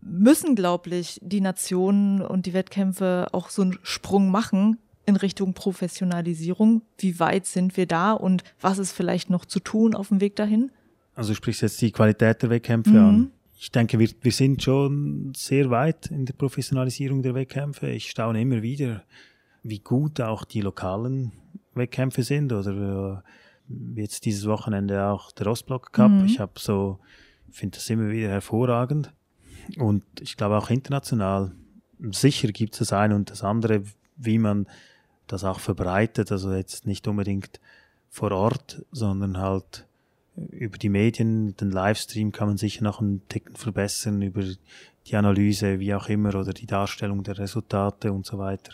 müssen, 0.06 0.54
glaube 0.54 0.90
ich, 0.90 1.18
die 1.22 1.40
Nationen 1.40 2.20
und 2.20 2.44
die 2.46 2.52
Wettkämpfe 2.52 3.28
auch 3.32 3.48
so 3.48 3.62
einen 3.62 3.78
Sprung 3.82 4.30
machen 4.30 4.78
in 5.07 5.16
Richtung 5.16 5.55
Professionalisierung. 5.55 6.82
Wie 6.98 7.18
weit 7.20 7.46
sind 7.46 7.76
wir 7.76 7.86
da 7.86 8.12
und 8.12 8.42
was 8.61 8.78
ist 8.78 8.92
vielleicht 8.92 9.30
noch 9.30 9.44
zu 9.44 9.61
tun 9.61 9.94
auf 9.94 10.09
dem 10.09 10.20
Weg 10.20 10.36
dahin? 10.36 10.70
Also 11.14 11.30
du 11.30 11.36
sprichst 11.36 11.62
jetzt 11.62 11.80
die 11.80 11.92
Qualität 11.92 12.42
der 12.42 12.50
Wettkämpfe 12.50 12.90
mhm. 12.90 13.09
an. 13.09 13.30
Ich 13.59 13.70
denke, 13.70 13.98
wir, 13.98 14.09
wir 14.20 14.32
sind 14.32 14.62
schon 14.62 15.32
sehr 15.36 15.70
weit 15.70 16.07
in 16.07 16.26
der 16.26 16.34
Professionalisierung 16.34 17.22
der 17.22 17.34
Wettkämpfe. 17.34 17.88
Ich 17.88 18.11
staune 18.11 18.40
immer 18.40 18.62
wieder, 18.62 19.05
wie 19.62 19.78
gut 19.78 20.20
auch 20.20 20.44
die 20.44 20.61
lokalen 20.61 21.32
Wettkämpfe 21.74 22.22
sind 22.22 22.52
oder 22.52 23.22
äh, 23.68 24.00
jetzt 24.00 24.24
dieses 24.24 24.46
Wochenende 24.46 25.07
auch 25.07 25.32
der 25.32 25.46
Ostblock 25.46 25.92
Cup. 25.92 26.11
Mhm. 26.11 26.26
Ich 26.26 26.40
habe 26.40 26.52
so, 26.57 26.98
finde 27.50 27.78
das 27.78 27.88
immer 27.88 28.11
wieder 28.11 28.28
hervorragend. 28.28 29.12
Und 29.78 30.05
ich 30.20 30.36
glaube 30.36 30.59
auch 30.59 30.68
international, 30.68 31.52
sicher 32.11 32.48
gibt 32.48 32.74
es 32.74 32.80
das 32.80 32.92
eine 32.92 33.14
und 33.14 33.30
das 33.30 33.42
andere, 33.42 33.82
wie 34.16 34.38
man 34.38 34.66
das 35.26 35.44
auch 35.44 35.60
verbreitet, 35.60 36.30
also 36.32 36.52
jetzt 36.52 36.86
nicht 36.86 37.06
unbedingt 37.08 37.60
vor 38.10 38.32
Ort, 38.32 38.84
sondern 38.92 39.38
halt 39.38 39.86
über 40.50 40.78
die 40.78 40.88
Medien, 40.88 41.56
den 41.56 41.70
Livestream 41.70 42.32
kann 42.32 42.48
man 42.48 42.56
sicher 42.56 42.82
noch 42.82 43.00
einen 43.00 43.26
Ticken 43.28 43.56
verbessern, 43.56 44.20
über 44.22 44.42
die 45.06 45.16
Analyse, 45.16 45.78
wie 45.78 45.94
auch 45.94 46.08
immer, 46.08 46.34
oder 46.34 46.52
die 46.52 46.66
Darstellung 46.66 47.22
der 47.22 47.38
Resultate 47.38 48.12
und 48.12 48.26
so 48.26 48.38
weiter. 48.38 48.72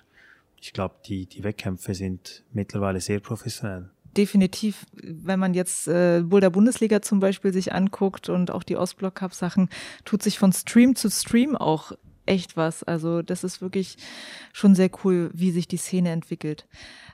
Ich 0.60 0.72
glaube, 0.72 0.94
die, 1.06 1.26
die 1.26 1.42
Wettkämpfe 1.42 1.94
sind 1.94 2.44
mittlerweile 2.52 3.00
sehr 3.00 3.20
professionell 3.20 3.90
definitiv, 4.16 4.86
wenn 4.92 5.38
man 5.38 5.54
jetzt 5.54 5.88
äh, 5.88 6.22
Boulder 6.24 6.50
Bundesliga 6.50 7.02
zum 7.02 7.20
Beispiel 7.20 7.52
sich 7.52 7.72
anguckt 7.72 8.28
und 8.28 8.50
auch 8.50 8.62
die 8.62 8.76
Ostblock 8.76 9.16
Cup 9.16 9.34
Sachen, 9.34 9.68
tut 10.04 10.22
sich 10.22 10.38
von 10.38 10.52
Stream 10.52 10.96
zu 10.96 11.10
Stream 11.10 11.56
auch 11.56 11.92
echt 12.26 12.56
was. 12.56 12.82
Also 12.82 13.22
das 13.22 13.44
ist 13.44 13.60
wirklich 13.60 13.96
schon 14.52 14.74
sehr 14.74 14.90
cool, 15.04 15.30
wie 15.32 15.50
sich 15.50 15.68
die 15.68 15.76
Szene 15.76 16.10
entwickelt. 16.10 16.66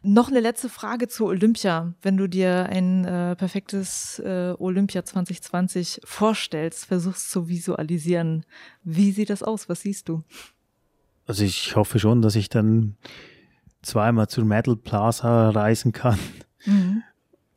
Noch 0.02 0.28
eine 0.28 0.40
letzte 0.40 0.68
Frage 0.68 1.08
zu 1.08 1.26
Olympia. 1.26 1.94
Wenn 2.02 2.16
du 2.16 2.28
dir 2.28 2.66
ein 2.66 3.04
äh, 3.04 3.36
perfektes 3.36 4.18
äh, 4.20 4.54
Olympia 4.58 5.04
2020 5.04 6.00
vorstellst, 6.04 6.86
versuchst 6.86 7.30
zu 7.30 7.48
visualisieren, 7.48 8.44
wie 8.84 9.12
sieht 9.12 9.30
das 9.30 9.42
aus? 9.42 9.68
Was 9.68 9.80
siehst 9.80 10.08
du? 10.08 10.22
Also 11.26 11.44
ich 11.44 11.74
hoffe 11.74 11.98
schon, 11.98 12.22
dass 12.22 12.36
ich 12.36 12.48
dann 12.48 12.96
zweimal 13.82 14.28
zur 14.28 14.44
Metal 14.44 14.76
Plaza 14.76 15.50
reisen 15.50 15.92
kann 15.92 16.18
Mhm. 16.66 17.02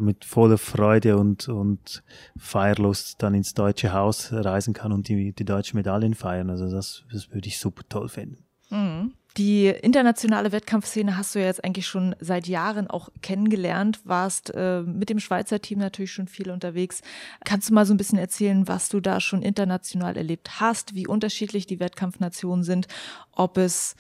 Mit 0.01 0.25
voller 0.25 0.57
Freude 0.57 1.17
und, 1.17 1.47
und 1.49 2.03
Feierlust 2.37 3.21
dann 3.21 3.33
ins 3.33 3.53
deutsche 3.53 3.93
Haus 3.93 4.31
reisen 4.31 4.73
kann 4.73 4.91
und 4.91 5.07
die, 5.07 5.33
die 5.33 5.45
deutsche 5.45 5.75
Medaillen 5.75 6.13
feiern. 6.13 6.49
Also 6.49 6.69
das, 6.69 7.03
das 7.11 7.31
würde 7.31 7.47
ich 7.47 7.59
super 7.59 7.83
toll 7.87 8.09
finden. 8.09 8.45
Mhm. 8.69 9.13
Die 9.37 9.67
internationale 9.67 10.51
Wettkampfszene 10.51 11.15
hast 11.15 11.35
du 11.35 11.39
ja 11.39 11.45
jetzt 11.45 11.63
eigentlich 11.63 11.87
schon 11.87 12.15
seit 12.19 12.47
Jahren 12.47 12.89
auch 12.89 13.09
kennengelernt, 13.21 13.99
warst 14.03 14.51
äh, 14.55 14.81
mit 14.81 15.09
dem 15.09 15.19
Schweizer 15.19 15.61
Team 15.61 15.79
natürlich 15.79 16.11
schon 16.11 16.27
viel 16.27 16.49
unterwegs. 16.49 17.01
Kannst 17.45 17.69
du 17.69 17.73
mal 17.73 17.85
so 17.85 17.93
ein 17.93 17.97
bisschen 17.97 18.17
erzählen, 18.17 18.67
was 18.67 18.89
du 18.89 18.99
da 18.99 19.19
schon 19.19 19.43
international 19.43 20.17
erlebt 20.17 20.59
hast, 20.59 20.95
wie 20.95 21.07
unterschiedlich 21.07 21.67
die 21.67 21.79
Wettkampfnationen 21.79 22.63
sind, 22.63 22.87
ob 23.31 23.57
es 23.57 23.95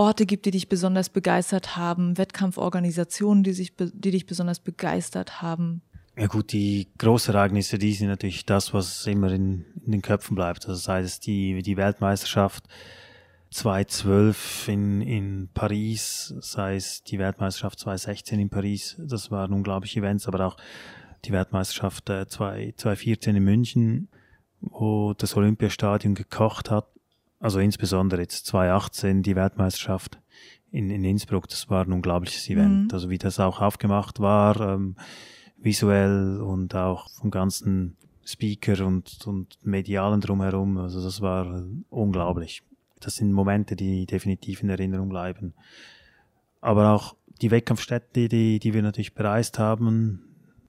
Orte 0.00 0.24
gibt, 0.24 0.46
die 0.46 0.50
dich 0.50 0.70
besonders 0.70 1.10
begeistert 1.10 1.76
haben, 1.76 2.16
Wettkampforganisationen, 2.16 3.44
die, 3.44 3.52
sich, 3.52 3.74
die 3.76 4.10
dich 4.10 4.24
besonders 4.24 4.58
begeistert 4.58 5.42
haben? 5.42 5.82
Ja 6.16 6.26
gut, 6.26 6.52
die 6.52 6.88
Großereignisse, 6.96 7.76
die 7.76 7.92
sind 7.92 8.08
natürlich 8.08 8.46
das, 8.46 8.72
was 8.72 9.06
immer 9.06 9.30
in, 9.30 9.66
in 9.84 9.92
den 9.92 10.00
Köpfen 10.00 10.34
bleibt. 10.34 10.66
Also 10.66 10.80
sei 10.80 11.00
es 11.00 11.20
die, 11.20 11.60
die 11.62 11.76
Weltmeisterschaft 11.76 12.64
2012 13.50 14.68
in, 14.68 15.02
in 15.02 15.50
Paris, 15.52 16.34
sei 16.40 16.76
es 16.76 17.02
die 17.02 17.18
Weltmeisterschaft 17.18 17.80
2016 17.80 18.40
in 18.40 18.48
Paris, 18.48 18.96
das 18.98 19.30
waren 19.30 19.52
unglaubliche 19.52 20.00
Events, 20.00 20.26
aber 20.26 20.46
auch 20.46 20.56
die 21.26 21.32
Weltmeisterschaft 21.32 22.08
äh, 22.08 22.26
2014 22.26 23.36
in 23.36 23.44
München, 23.44 24.08
wo 24.60 25.12
das 25.12 25.36
Olympiastadion 25.36 26.14
gekocht 26.14 26.70
hat. 26.70 26.86
Also 27.40 27.58
insbesondere 27.58 28.20
jetzt 28.20 28.46
2018 28.46 29.22
die 29.22 29.34
Weltmeisterschaft 29.34 30.20
in, 30.70 30.90
in 30.90 31.02
Innsbruck, 31.04 31.48
das 31.48 31.68
war 31.68 31.84
ein 31.84 31.92
unglaubliches 31.92 32.48
Event. 32.48 32.84
Mhm. 32.84 32.88
Also 32.92 33.10
wie 33.10 33.18
das 33.18 33.40
auch 33.40 33.60
aufgemacht 33.60 34.20
war, 34.20 34.60
ähm, 34.60 34.94
visuell 35.56 36.40
und 36.40 36.74
auch 36.74 37.08
vom 37.10 37.30
ganzen 37.30 37.96
Speaker 38.24 38.86
und, 38.86 39.26
und 39.26 39.58
medialen 39.64 40.20
drumherum. 40.20 40.78
Also 40.78 41.02
das 41.02 41.20
war 41.20 41.64
unglaublich. 41.88 42.62
Das 43.00 43.16
sind 43.16 43.32
Momente, 43.32 43.74
die 43.74 44.06
definitiv 44.06 44.62
in 44.62 44.68
Erinnerung 44.68 45.08
bleiben. 45.08 45.54
Aber 46.60 46.92
auch 46.92 47.16
die 47.40 47.50
Wettkampfstätte, 47.50 48.28
die, 48.28 48.58
die 48.58 48.74
wir 48.74 48.82
natürlich 48.82 49.14
bereist 49.14 49.58
haben, 49.58 50.22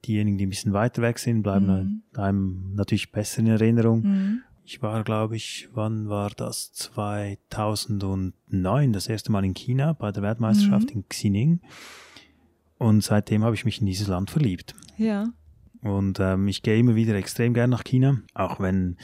diejenigen, 0.06 0.38
die 0.38 0.46
ein 0.46 0.50
bisschen 0.50 0.72
weiter 0.72 1.02
weg 1.02 1.18
sind, 1.18 1.42
bleiben 1.42 2.02
mhm. 2.14 2.18
einem 2.18 2.74
natürlich 2.74 3.12
besser 3.12 3.40
in 3.40 3.48
Erinnerung. 3.48 4.02
Mhm. 4.02 4.42
Ich 4.64 4.80
war, 4.80 5.02
glaube 5.04 5.36
ich, 5.36 5.68
wann 5.72 6.08
war 6.08 6.30
das? 6.30 6.72
2009, 6.72 8.92
das 8.92 9.08
erste 9.08 9.32
Mal 9.32 9.44
in 9.44 9.54
China 9.54 9.92
bei 9.92 10.12
der 10.12 10.22
Weltmeisterschaft 10.22 10.90
mhm. 10.90 11.00
in 11.00 11.08
Xining. 11.08 11.60
Und 12.78 13.02
seitdem 13.02 13.44
habe 13.44 13.54
ich 13.54 13.64
mich 13.64 13.80
in 13.80 13.86
dieses 13.86 14.08
Land 14.08 14.30
verliebt. 14.30 14.74
Ja. 14.96 15.32
Und 15.82 16.20
ähm, 16.20 16.48
ich 16.48 16.62
gehe 16.62 16.78
immer 16.78 16.94
wieder 16.94 17.14
extrem 17.14 17.54
gern 17.54 17.70
nach 17.70 17.84
China, 17.84 18.22
auch 18.34 18.60
wenn 18.60 18.96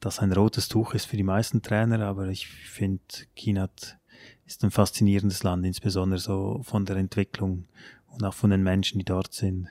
das 0.00 0.18
ein 0.18 0.32
rotes 0.32 0.68
Tuch 0.68 0.94
ist 0.94 1.04
für 1.04 1.16
die 1.16 1.22
meisten 1.22 1.62
Trainer, 1.62 2.04
aber 2.06 2.28
ich 2.28 2.48
finde, 2.48 3.02
China 3.34 3.68
ist 4.46 4.64
ein 4.64 4.70
faszinierendes 4.70 5.42
Land, 5.42 5.64
insbesondere 5.64 6.18
so 6.18 6.60
von 6.64 6.84
der 6.84 6.96
Entwicklung 6.96 7.68
und 8.06 8.24
auch 8.24 8.34
von 8.34 8.50
den 8.50 8.62
Menschen, 8.62 8.98
die 8.98 9.04
dort 9.04 9.32
sind. 9.32 9.68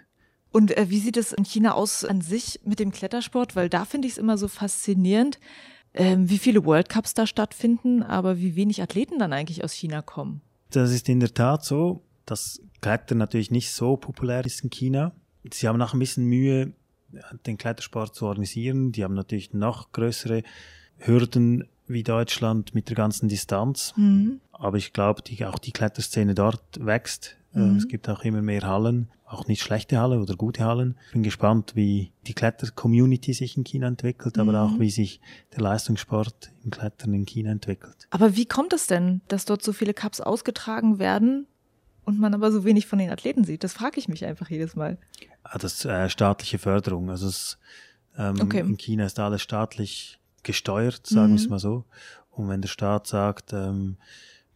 Und 0.51 0.75
äh, 0.77 0.89
wie 0.89 0.99
sieht 0.99 1.17
es 1.17 1.31
in 1.31 1.45
China 1.45 1.73
aus 1.73 2.03
an 2.03 2.21
sich 2.21 2.59
mit 2.63 2.79
dem 2.79 2.91
Klettersport? 2.91 3.55
Weil 3.55 3.69
da 3.69 3.85
finde 3.85 4.07
ich 4.07 4.13
es 4.13 4.17
immer 4.17 4.37
so 4.37 4.47
faszinierend, 4.47 5.39
äh, 5.93 6.17
wie 6.19 6.37
viele 6.37 6.65
World 6.65 6.89
Cups 6.89 7.13
da 7.13 7.25
stattfinden, 7.25 8.03
aber 8.03 8.37
wie 8.37 8.55
wenig 8.55 8.81
Athleten 8.81 9.19
dann 9.19 9.33
eigentlich 9.33 9.63
aus 9.63 9.73
China 9.73 10.01
kommen. 10.01 10.41
Das 10.69 10.91
ist 10.91 11.09
in 11.09 11.19
der 11.19 11.33
Tat 11.33 11.65
so 11.65 12.03
dass 12.25 12.61
Klettern 12.81 13.17
natürlich 13.17 13.51
nicht 13.51 13.71
so 13.71 13.97
populär 13.97 14.45
ist 14.45 14.63
in 14.63 14.69
China. 14.69 15.11
Sie 15.51 15.67
haben 15.67 15.81
auch 15.81 15.93
ein 15.93 15.99
bisschen 15.99 16.25
Mühe, 16.25 16.73
den 17.45 17.57
Klettersport 17.57 18.15
zu 18.15 18.25
organisieren. 18.25 18.91
Die 18.91 19.03
haben 19.03 19.15
natürlich 19.15 19.53
noch 19.53 19.91
größere 19.91 20.43
Hürden 20.97 21.67
wie 21.87 22.03
Deutschland 22.03 22.73
mit 22.73 22.87
der 22.87 22.95
ganzen 22.95 23.27
Distanz. 23.27 23.93
Mhm. 23.97 24.39
Aber 24.53 24.77
ich 24.77 24.93
glaube, 24.93 25.21
auch 25.45 25.59
die 25.59 25.71
Kletterszene 25.71 26.35
dort 26.35 26.63
wächst. 26.79 27.35
Ähm, 27.53 27.71
mhm. 27.71 27.77
Es 27.77 27.87
gibt 27.89 28.07
auch 28.07 28.23
immer 28.23 28.41
mehr 28.41 28.61
Hallen, 28.61 29.09
auch 29.31 29.47
nicht 29.47 29.61
schlechte 29.61 29.99
Hallen 29.99 30.21
oder 30.21 30.35
gute 30.35 30.65
Hallen. 30.65 30.97
Ich 31.07 31.13
bin 31.13 31.23
gespannt, 31.23 31.75
wie 31.75 32.11
die 32.27 32.33
Kletter-Community 32.33 33.33
sich 33.33 33.57
in 33.57 33.63
China 33.63 33.87
entwickelt, 33.87 34.35
mhm. 34.35 34.49
aber 34.49 34.61
auch 34.61 34.79
wie 34.79 34.89
sich 34.89 35.21
der 35.53 35.61
Leistungssport 35.61 36.51
im 36.63 36.71
Klettern 36.71 37.13
in 37.13 37.25
China 37.25 37.51
entwickelt. 37.51 38.07
Aber 38.09 38.35
wie 38.35 38.45
kommt 38.45 38.73
es 38.73 38.87
denn, 38.87 39.21
dass 39.27 39.45
dort 39.45 39.63
so 39.63 39.73
viele 39.73 39.93
Cups 39.93 40.21
ausgetragen 40.21 40.99
werden? 40.99 41.47
und 42.03 42.19
man 42.19 42.33
aber 42.33 42.51
so 42.51 42.63
wenig 42.63 42.87
von 42.87 42.99
den 42.99 43.09
Athleten 43.09 43.43
sieht? 43.43 43.63
Das 43.63 43.73
frage 43.73 43.99
ich 43.99 44.07
mich 44.07 44.25
einfach 44.25 44.49
jedes 44.49 44.75
Mal. 44.75 44.97
Ah, 45.43 45.57
das 45.57 45.85
äh, 45.85 46.09
staatliche 46.09 46.57
Förderung. 46.57 47.09
Also 47.09 47.27
es, 47.27 47.57
ähm, 48.17 48.39
okay. 48.41 48.59
in 48.59 48.77
China 48.77 49.05
ist 49.05 49.19
alles 49.19 49.41
staatlich 49.41 50.19
gesteuert, 50.43 51.05
sagen 51.05 51.33
mhm. 51.33 51.35
wir 51.35 51.41
es 51.41 51.49
mal 51.49 51.59
so. 51.59 51.85
Und 52.31 52.49
wenn 52.49 52.61
der 52.61 52.69
Staat 52.69 53.07
sagt, 53.07 53.53
ähm, 53.53 53.97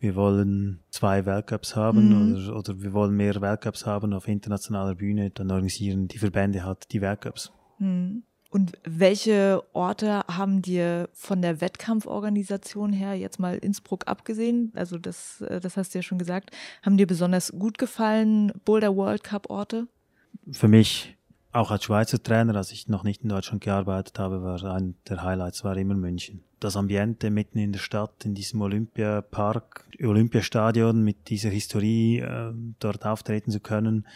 wir 0.06 0.16
wollen 0.16 0.80
zwei 0.91 1.26
Weltcups 1.26 1.76
haben 1.76 2.10
mhm. 2.10 2.36
oder, 2.36 2.56
oder 2.56 2.82
wir 2.82 2.93
wollen 2.93 3.16
mehr 3.16 3.41
Weltcups 3.41 3.88
haben 3.88 4.14
auf 4.14 4.28
internationaler 4.28 4.93
Bühne, 4.93 5.32
dann 5.32 5.49
organisieren 5.49 6.08
die 6.08 6.20
Verbände 6.20 6.64
halt 6.64 6.91
die 6.91 7.01
Weltcups. 7.01 7.51
Mhm. 7.80 8.24
Und 8.51 8.74
welche 8.86 9.64
Orte 9.74 10.24
haben 10.28 10.62
dir 10.62 11.10
von 11.12 11.41
der 11.41 11.60
Wettkampforganisation 11.60 12.93
her, 12.93 13.16
jetzt 13.16 13.39
mal 13.39 13.58
Innsbruck 13.58 14.08
abgesehen, 14.08 14.72
also 14.76 14.97
das, 14.97 15.41
äh, 15.41 15.60
das 15.60 15.76
hast 15.76 15.93
du 15.93 15.97
ja 15.97 16.03
schon 16.03 16.20
gesagt, 16.20 16.51
haben 16.84 16.95
dir 16.95 17.08
besonders 17.08 17.51
gut 17.51 17.78
gefallen, 17.80 18.53
Boulder 18.64 18.95
World 18.95 19.24
Cup 19.24 19.49
Orte? 19.49 19.88
Für 20.51 20.68
mich, 20.68 21.18
auch 21.51 21.72
als 21.72 21.86
Schweizer 21.86 22.22
Trainer, 22.22 22.56
als 22.56 22.72
ich 22.72 22.88
noch 22.88 23.03
nicht 23.03 23.24
in 23.24 23.30
Deutschland 23.30 23.64
gearbeitet 23.64 24.20
habe, 24.20 24.43
war 24.43 24.64
ein 24.64 24.95
der 25.10 25.24
Highlights 25.24 25.64
war 25.64 25.76
immer 25.76 25.95
München. 25.95 26.43
Das 26.66 26.78
Ambiente 26.78 27.30
mitten 27.30 27.59
in 27.59 27.74
der 27.74 27.80
Stadt, 27.80 28.26
in 28.26 28.34
diesem 28.34 28.59
Olympiapark, 28.59 29.88
Olympiastadion 30.01 31.03
mit 31.03 31.30
dieser 31.30 31.51
Historie, 31.51 32.22
äh, 32.22 32.53
dort 32.80 33.05
auftreten 33.05 33.51
zu 33.51 33.59
können, 33.59 34.07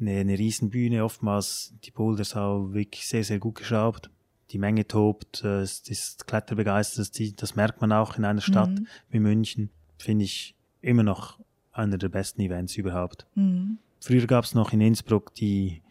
eine, 0.00 0.12
eine 0.12 0.38
Riesenbühne, 0.38 1.04
oftmals 1.04 1.74
die 1.84 1.90
Boulders 1.90 2.36
auch 2.36 2.72
wirklich 2.72 3.06
sehr, 3.06 3.22
sehr 3.22 3.38
gut 3.38 3.56
geschraubt. 3.56 4.08
Die 4.50 4.56
Menge 4.56 4.88
tobt, 4.88 5.44
äh, 5.44 5.60
es 5.60 5.80
ist 5.90 6.26
kletterbegeistert, 6.26 7.42
das 7.42 7.54
merkt 7.54 7.82
man 7.82 7.92
auch 7.92 8.16
in 8.16 8.24
einer 8.24 8.40
Stadt 8.40 8.70
mhm. 8.70 8.86
wie 9.10 9.20
München. 9.20 9.68
Finde 9.98 10.24
ich 10.24 10.54
immer 10.80 11.02
noch 11.02 11.38
einer 11.70 11.98
der 11.98 12.08
besten 12.08 12.40
Events 12.40 12.78
überhaupt. 12.78 13.26
Mhm. 13.34 13.76
Früher 14.00 14.26
gab 14.26 14.44
es 14.44 14.54
noch 14.54 14.72
in 14.72 14.80
Innsbruck 14.80 15.34
die 15.34 15.82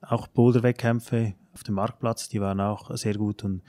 auch 0.00 0.28
Boulderwettkämpfe 0.28 1.34
auf 1.54 1.64
dem 1.64 1.74
Marktplatz, 1.74 2.28
die 2.28 2.40
waren 2.40 2.60
auch 2.60 2.96
sehr 2.96 3.14
gut 3.14 3.42
und 3.42 3.62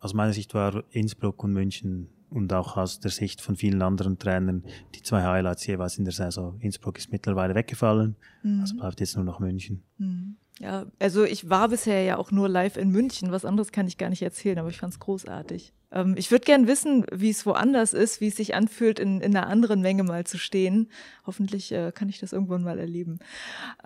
aus 0.00 0.14
meiner 0.14 0.32
Sicht 0.32 0.54
war 0.54 0.84
Innsbruck 0.90 1.44
und 1.44 1.52
München 1.52 2.08
und 2.30 2.52
auch 2.52 2.76
aus 2.76 3.00
der 3.00 3.10
Sicht 3.10 3.40
von 3.40 3.56
vielen 3.56 3.82
anderen 3.82 4.18
Trainern 4.18 4.64
die 4.94 5.02
zwei 5.02 5.22
Highlights 5.22 5.66
jeweils 5.66 5.98
in 5.98 6.04
der 6.04 6.14
Saison. 6.14 6.58
Innsbruck 6.60 6.98
ist 6.98 7.12
mittlerweile 7.12 7.54
weggefallen, 7.54 8.16
mhm. 8.42 8.60
also 8.60 8.76
bleibt 8.76 9.00
jetzt 9.00 9.16
nur 9.16 9.24
noch 9.24 9.40
München. 9.40 9.82
Mhm. 9.98 10.36
Ja, 10.58 10.86
also 10.98 11.24
ich 11.24 11.48
war 11.48 11.68
bisher 11.68 12.02
ja 12.02 12.18
auch 12.18 12.30
nur 12.30 12.48
live 12.48 12.76
in 12.76 12.90
München, 12.90 13.32
was 13.32 13.44
anderes 13.44 13.72
kann 13.72 13.86
ich 13.86 13.96
gar 13.96 14.10
nicht 14.10 14.22
erzählen, 14.22 14.58
aber 14.58 14.68
ich 14.68 14.76
fand 14.76 14.92
es 14.92 15.00
großartig. 15.00 15.72
Ähm, 15.90 16.14
ich 16.18 16.30
würde 16.30 16.44
gern 16.44 16.66
wissen, 16.66 17.06
wie 17.12 17.30
es 17.30 17.46
woanders 17.46 17.94
ist, 17.94 18.20
wie 18.20 18.28
es 18.28 18.36
sich 18.36 18.54
anfühlt, 18.54 18.98
in, 18.98 19.20
in 19.20 19.34
einer 19.34 19.46
anderen 19.46 19.80
Menge 19.80 20.02
mal 20.04 20.24
zu 20.24 20.38
stehen. 20.38 20.90
Hoffentlich 21.26 21.72
äh, 21.72 21.92
kann 21.92 22.10
ich 22.10 22.20
das 22.20 22.32
irgendwann 22.32 22.62
mal 22.62 22.78
erleben. 22.78 23.20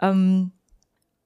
Ähm, 0.02 0.50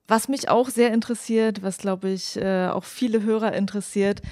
was 0.07 0.28
mich 0.28 0.49
auch 0.49 0.70
sehr 0.70 0.93
interessiert, 0.93 1.62
was 1.62 1.76
glaube 1.76 2.09
ich 2.09 2.36
äh, 2.36 2.68
auch 2.68 2.84
viele 2.84 3.22
Hörer 3.22 3.53
interessiert, 3.53 4.22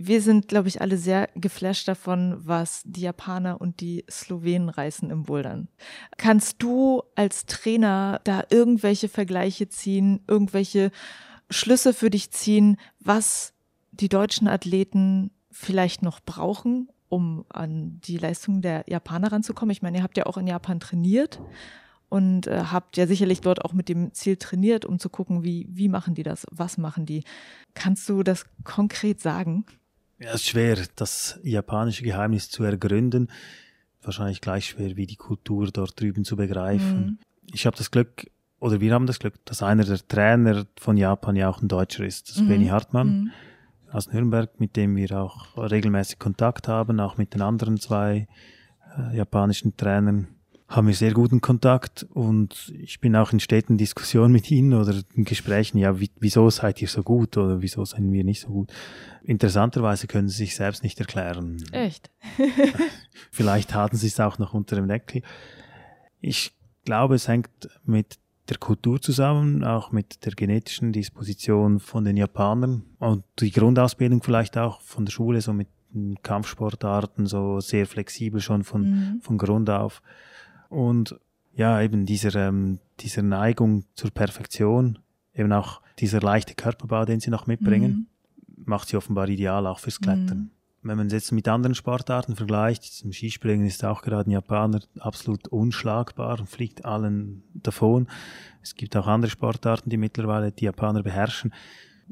wir 0.00 0.22
sind, 0.22 0.48
glaube 0.48 0.68
ich, 0.68 0.80
alle 0.80 0.96
sehr 0.96 1.28
geflasht 1.34 1.88
davon, 1.88 2.36
was 2.38 2.82
die 2.84 3.00
Japaner 3.00 3.60
und 3.60 3.80
die 3.80 4.04
Slowenen 4.08 4.68
reißen 4.68 5.10
im 5.10 5.24
Bouldern. 5.24 5.68
Kannst 6.16 6.62
du 6.62 7.02
als 7.16 7.46
Trainer 7.46 8.20
da 8.24 8.44
irgendwelche 8.48 9.08
Vergleiche 9.08 9.68
ziehen, 9.68 10.20
irgendwelche 10.28 10.92
Schlüsse 11.50 11.92
für 11.92 12.10
dich 12.10 12.30
ziehen, 12.30 12.76
was 13.00 13.54
die 13.90 14.08
deutschen 14.08 14.46
Athleten 14.46 15.32
vielleicht 15.50 16.02
noch 16.02 16.20
brauchen, 16.20 16.88
um 17.08 17.44
an 17.48 18.00
die 18.04 18.18
Leistung 18.18 18.62
der 18.62 18.84
Japaner 18.86 19.32
ranzukommen? 19.32 19.72
Ich 19.72 19.82
meine, 19.82 19.98
ihr 19.98 20.04
habt 20.04 20.16
ja 20.16 20.26
auch 20.26 20.36
in 20.36 20.46
Japan 20.46 20.78
trainiert 20.78 21.40
und 22.08 22.46
äh, 22.46 22.64
habt 22.70 22.96
ja 22.96 23.06
sicherlich 23.06 23.40
dort 23.40 23.64
auch 23.64 23.72
mit 23.72 23.88
dem 23.88 24.12
Ziel 24.14 24.36
trainiert, 24.36 24.84
um 24.84 24.98
zu 24.98 25.10
gucken, 25.10 25.42
wie, 25.42 25.66
wie 25.70 25.88
machen 25.88 26.14
die 26.14 26.22
das, 26.22 26.46
was 26.52 26.78
machen 26.78 27.04
die. 27.04 27.24
Kannst 27.74 28.08
du 28.08 28.22
das 28.22 28.46
konkret 28.62 29.20
sagen? 29.20 29.64
Ja, 30.18 30.30
es 30.30 30.36
ist 30.36 30.48
schwer, 30.48 30.78
das 30.96 31.38
japanische 31.42 32.02
Geheimnis 32.02 32.50
zu 32.50 32.64
ergründen. 32.64 33.30
Wahrscheinlich 34.02 34.40
gleich 34.40 34.66
schwer, 34.66 34.96
wie 34.96 35.06
die 35.06 35.16
Kultur 35.16 35.70
dort 35.72 36.00
drüben 36.00 36.24
zu 36.24 36.36
begreifen. 36.36 37.00
Mhm. 37.00 37.18
Ich 37.52 37.66
habe 37.66 37.76
das 37.76 37.90
Glück, 37.90 38.30
oder 38.58 38.80
wir 38.80 38.92
haben 38.92 39.06
das 39.06 39.20
Glück, 39.20 39.34
dass 39.44 39.62
einer 39.62 39.84
der 39.84 40.06
Trainer 40.06 40.66
von 40.78 40.96
Japan 40.96 41.36
ja 41.36 41.48
auch 41.48 41.62
ein 41.62 41.68
Deutscher 41.68 42.04
ist. 42.04 42.28
Das 42.28 42.36
ist 42.36 42.42
mhm. 42.42 42.48
Benny 42.48 42.66
Hartmann 42.66 43.08
mhm. 43.08 43.30
aus 43.92 44.12
Nürnberg, 44.12 44.58
mit 44.58 44.76
dem 44.76 44.96
wir 44.96 45.12
auch 45.12 45.56
regelmäßig 45.56 46.18
Kontakt 46.18 46.66
haben, 46.66 46.98
auch 47.00 47.16
mit 47.16 47.34
den 47.34 47.42
anderen 47.42 47.78
zwei 47.78 48.26
äh, 48.96 49.16
japanischen 49.16 49.76
Trainern 49.76 50.28
haben 50.68 50.86
wir 50.86 50.94
sehr 50.94 51.14
guten 51.14 51.40
Kontakt 51.40 52.06
und 52.12 52.74
ich 52.78 53.00
bin 53.00 53.16
auch 53.16 53.32
in 53.32 53.40
steten 53.40 53.78
Diskussionen 53.78 54.32
mit 54.32 54.50
ihnen 54.50 54.74
oder 54.74 55.00
in 55.14 55.24
Gesprächen, 55.24 55.78
ja, 55.78 55.98
wieso 56.20 56.50
seid 56.50 56.82
ihr 56.82 56.88
so 56.88 57.02
gut 57.02 57.38
oder 57.38 57.62
wieso 57.62 57.86
sind 57.86 58.12
wir 58.12 58.22
nicht 58.22 58.42
so 58.42 58.48
gut? 58.48 58.72
Interessanterweise 59.22 60.06
können 60.06 60.28
sie 60.28 60.36
sich 60.36 60.54
selbst 60.54 60.82
nicht 60.82 61.00
erklären. 61.00 61.64
Echt? 61.72 62.10
Vielleicht 63.32 63.74
hatten 63.74 63.96
sie 63.96 64.08
es 64.08 64.20
auch 64.20 64.38
noch 64.38 64.52
unter 64.52 64.76
dem 64.76 64.88
Deckel. 64.88 65.22
Ich 66.20 66.52
glaube, 66.84 67.14
es 67.14 67.28
hängt 67.28 67.48
mit 67.84 68.18
der 68.50 68.58
Kultur 68.58 69.00
zusammen, 69.00 69.64
auch 69.64 69.90
mit 69.90 70.26
der 70.26 70.32
genetischen 70.32 70.92
Disposition 70.92 71.80
von 71.80 72.04
den 72.04 72.18
Japanern 72.18 72.84
und 72.98 73.24
die 73.40 73.50
Grundausbildung 73.50 74.22
vielleicht 74.22 74.56
auch 74.56 74.80
von 74.80 75.04
der 75.04 75.12
Schule, 75.12 75.40
so 75.40 75.52
mit 75.52 75.68
Kampfsportarten, 76.22 77.26
so 77.26 77.60
sehr 77.60 77.86
flexibel 77.86 78.40
schon 78.40 78.64
von, 78.64 78.82
mhm. 78.82 79.20
von 79.22 79.38
Grund 79.38 79.70
auf. 79.70 80.02
Und 80.68 81.18
ja, 81.54 81.80
eben 81.82 82.06
dieser, 82.06 82.34
ähm, 82.48 82.78
dieser 83.00 83.22
Neigung 83.22 83.84
zur 83.94 84.10
Perfektion, 84.10 84.98
eben 85.34 85.52
auch 85.52 85.80
dieser 85.98 86.20
leichte 86.20 86.54
Körperbau, 86.54 87.04
den 87.04 87.20
sie 87.20 87.30
noch 87.30 87.46
mitbringen, 87.46 88.08
mhm. 88.46 88.64
macht 88.64 88.88
sie 88.88 88.96
offenbar 88.96 89.28
ideal 89.28 89.66
auch 89.66 89.80
fürs 89.80 90.00
Klettern. 90.00 90.38
Mhm. 90.38 90.50
Wenn 90.82 90.96
man 90.96 91.06
es 91.08 91.12
jetzt 91.12 91.32
mit 91.32 91.48
anderen 91.48 91.74
Sportarten 91.74 92.36
vergleicht, 92.36 92.84
zum 92.84 93.12
Skispringen 93.12 93.66
ist 93.66 93.84
auch 93.84 94.02
gerade 94.02 94.30
ein 94.30 94.32
Japaner 94.32 94.80
absolut 95.00 95.48
unschlagbar 95.48 96.38
und 96.38 96.48
fliegt 96.48 96.84
allen 96.84 97.42
davon. 97.52 98.06
Es 98.62 98.76
gibt 98.76 98.96
auch 98.96 99.08
andere 99.08 99.30
Sportarten, 99.30 99.90
die 99.90 99.96
mittlerweile 99.96 100.52
die 100.52 100.66
Japaner 100.66 101.02
beherrschen. 101.02 101.52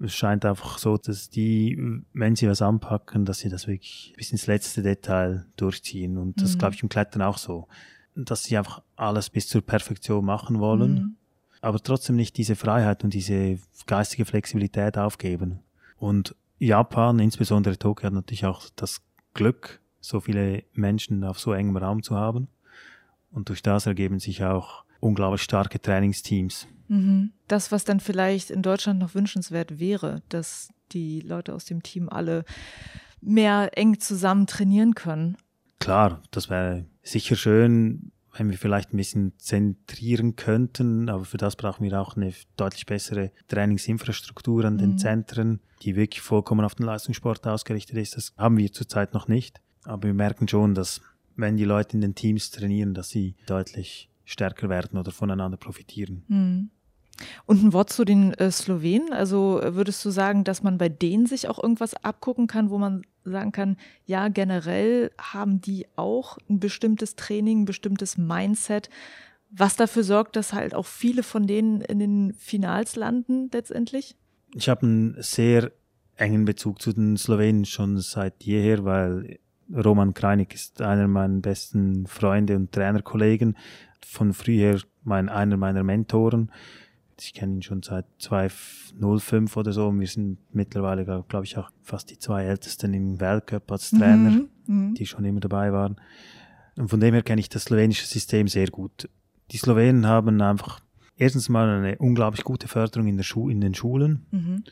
Es 0.02 0.14
scheint 0.14 0.44
einfach 0.44 0.78
so, 0.78 0.96
dass 0.96 1.30
die, 1.30 1.80
wenn 2.12 2.34
sie 2.34 2.48
was 2.48 2.60
anpacken, 2.60 3.24
dass 3.24 3.38
sie 3.38 3.48
das 3.48 3.68
wirklich 3.68 4.12
bis 4.16 4.32
ins 4.32 4.48
letzte 4.48 4.82
Detail 4.82 5.46
durchziehen. 5.56 6.18
Und 6.18 6.42
das 6.42 6.54
mhm. 6.54 6.58
glaube 6.58 6.74
ich 6.74 6.82
im 6.82 6.88
Klettern 6.88 7.22
auch 7.22 7.38
so. 7.38 7.68
Dass 8.16 8.44
sie 8.44 8.56
einfach 8.56 8.82
alles 8.96 9.30
bis 9.30 9.48
zur 9.48 9.62
Perfektion 9.62 10.24
machen 10.24 10.58
wollen, 10.58 10.94
mhm. 10.94 11.16
aber 11.60 11.82
trotzdem 11.82 12.16
nicht 12.16 12.36
diese 12.36 12.56
Freiheit 12.56 13.04
und 13.04 13.12
diese 13.12 13.58
geistige 13.86 14.24
Flexibilität 14.24 14.96
aufgeben. 14.96 15.60
Und 15.98 16.34
Japan, 16.58 17.18
insbesondere 17.18 17.78
Tokio, 17.78 18.06
hat 18.06 18.14
natürlich 18.14 18.46
auch 18.46 18.64
das 18.74 19.02
Glück, 19.34 19.80
so 20.00 20.20
viele 20.20 20.64
Menschen 20.72 21.24
auf 21.24 21.38
so 21.38 21.52
engem 21.52 21.76
Raum 21.76 22.02
zu 22.02 22.16
haben. 22.16 22.48
Und 23.30 23.50
durch 23.50 23.62
das 23.62 23.86
ergeben 23.86 24.18
sich 24.18 24.42
auch 24.44 24.84
unglaublich 25.00 25.42
starke 25.42 25.80
Trainingsteams. 25.80 26.66
Mhm. 26.88 27.32
Das, 27.48 27.72
was 27.72 27.84
dann 27.84 28.00
vielleicht 28.00 28.50
in 28.50 28.62
Deutschland 28.62 28.98
noch 28.98 29.14
wünschenswert 29.14 29.78
wäre, 29.78 30.22
dass 30.28 30.68
die 30.92 31.20
Leute 31.20 31.54
aus 31.54 31.64
dem 31.64 31.82
Team 31.82 32.08
alle 32.08 32.44
mehr 33.20 33.76
eng 33.76 33.98
zusammen 33.98 34.46
trainieren 34.46 34.94
können. 34.94 35.36
Klar, 35.80 36.22
das 36.30 36.48
wäre 36.48 36.86
sicher 37.06 37.36
schön, 37.36 38.12
wenn 38.38 38.50
wir 38.50 38.58
vielleicht 38.58 38.92
ein 38.92 38.98
bisschen 38.98 39.32
zentrieren 39.38 40.36
könnten, 40.36 41.08
aber 41.08 41.24
für 41.24 41.38
das 41.38 41.56
brauchen 41.56 41.84
wir 41.84 42.00
auch 42.00 42.16
eine 42.16 42.32
deutlich 42.56 42.86
bessere 42.86 43.30
Trainingsinfrastruktur 43.48 44.64
an 44.64 44.78
den 44.78 44.92
mhm. 44.92 44.98
Zentren, 44.98 45.60
die 45.82 45.96
wirklich 45.96 46.20
vollkommen 46.20 46.64
auf 46.64 46.74
den 46.74 46.86
Leistungssport 46.86 47.46
ausgerichtet 47.46 47.96
ist. 47.96 48.16
Das 48.16 48.32
haben 48.36 48.58
wir 48.58 48.72
zurzeit 48.72 49.14
noch 49.14 49.28
nicht, 49.28 49.60
aber 49.84 50.08
wir 50.08 50.14
merken 50.14 50.48
schon, 50.48 50.74
dass 50.74 51.00
wenn 51.36 51.56
die 51.56 51.64
Leute 51.64 51.96
in 51.96 52.00
den 52.00 52.14
Teams 52.14 52.50
trainieren, 52.50 52.94
dass 52.94 53.10
sie 53.10 53.34
deutlich 53.46 54.08
stärker 54.24 54.68
werden 54.68 54.98
oder 54.98 55.12
voneinander 55.12 55.56
profitieren. 55.56 56.24
Mhm. 56.28 56.70
Und 57.46 57.62
ein 57.62 57.72
Wort 57.72 57.90
zu 57.90 58.04
den 58.04 58.34
äh, 58.34 58.50
Slowenen. 58.50 59.12
Also 59.12 59.60
würdest 59.62 60.04
du 60.04 60.10
sagen, 60.10 60.44
dass 60.44 60.62
man 60.62 60.76
bei 60.76 60.90
denen 60.90 61.26
sich 61.26 61.48
auch 61.48 61.62
irgendwas 61.62 61.94
abgucken 61.94 62.46
kann, 62.46 62.68
wo 62.68 62.76
man 62.76 63.02
sagen 63.30 63.52
kann, 63.52 63.76
ja, 64.04 64.28
generell 64.28 65.10
haben 65.18 65.60
die 65.60 65.86
auch 65.96 66.38
ein 66.48 66.60
bestimmtes 66.60 67.16
Training, 67.16 67.62
ein 67.62 67.64
bestimmtes 67.64 68.18
Mindset, 68.18 68.90
was 69.50 69.76
dafür 69.76 70.02
sorgt, 70.02 70.36
dass 70.36 70.52
halt 70.52 70.74
auch 70.74 70.86
viele 70.86 71.22
von 71.22 71.46
denen 71.46 71.80
in 71.80 71.98
den 71.98 72.34
Finals 72.34 72.96
landen 72.96 73.48
letztendlich? 73.52 74.16
Ich 74.54 74.68
habe 74.68 74.82
einen 74.82 75.16
sehr 75.22 75.72
engen 76.16 76.44
Bezug 76.44 76.80
zu 76.80 76.92
den 76.92 77.16
Slowenen 77.16 77.64
schon 77.64 77.98
seit 77.98 78.42
jeher, 78.42 78.84
weil 78.84 79.38
Roman 79.72 80.14
Kreinig 80.14 80.54
ist 80.54 80.80
einer 80.80 81.08
meiner 81.08 81.40
besten 81.40 82.06
Freunde 82.06 82.56
und 82.56 82.72
Trainerkollegen. 82.72 83.56
Von 84.04 84.32
früher 84.32 84.80
mein, 85.02 85.28
einer 85.28 85.56
meiner 85.56 85.82
Mentoren. 85.82 86.50
Ich 87.18 87.32
kenne 87.32 87.54
ihn 87.54 87.62
schon 87.62 87.82
seit 87.82 88.06
2005 88.18 89.56
oder 89.56 89.72
so 89.72 89.92
wir 89.98 90.06
sind 90.06 90.38
mittlerweile, 90.52 91.04
glaube 91.04 91.24
glaub 91.28 91.44
ich, 91.44 91.56
auch 91.56 91.70
fast 91.82 92.10
die 92.10 92.18
zwei 92.18 92.44
Ältesten 92.44 92.92
im 92.92 93.20
Weltcup 93.20 93.70
als 93.72 93.90
Trainer, 93.90 94.30
mhm, 94.30 94.48
mhm. 94.66 94.94
die 94.94 95.06
schon 95.06 95.24
immer 95.24 95.40
dabei 95.40 95.72
waren. 95.72 95.96
Und 96.76 96.88
von 96.88 97.00
dem 97.00 97.14
her 97.14 97.22
kenne 97.22 97.40
ich 97.40 97.48
das 97.48 97.64
slowenische 97.64 98.06
System 98.06 98.48
sehr 98.48 98.68
gut. 98.68 99.08
Die 99.50 99.56
Slowenen 99.56 100.06
haben 100.06 100.40
einfach 100.42 100.80
erstens 101.16 101.48
mal 101.48 101.68
eine 101.68 101.96
unglaublich 101.96 102.44
gute 102.44 102.68
Förderung 102.68 103.08
in, 103.08 103.16
der 103.16 103.24
Schu 103.24 103.48
in 103.48 103.60
den 103.60 103.74
Schulen. 103.74 104.26
Mhm 104.30 104.64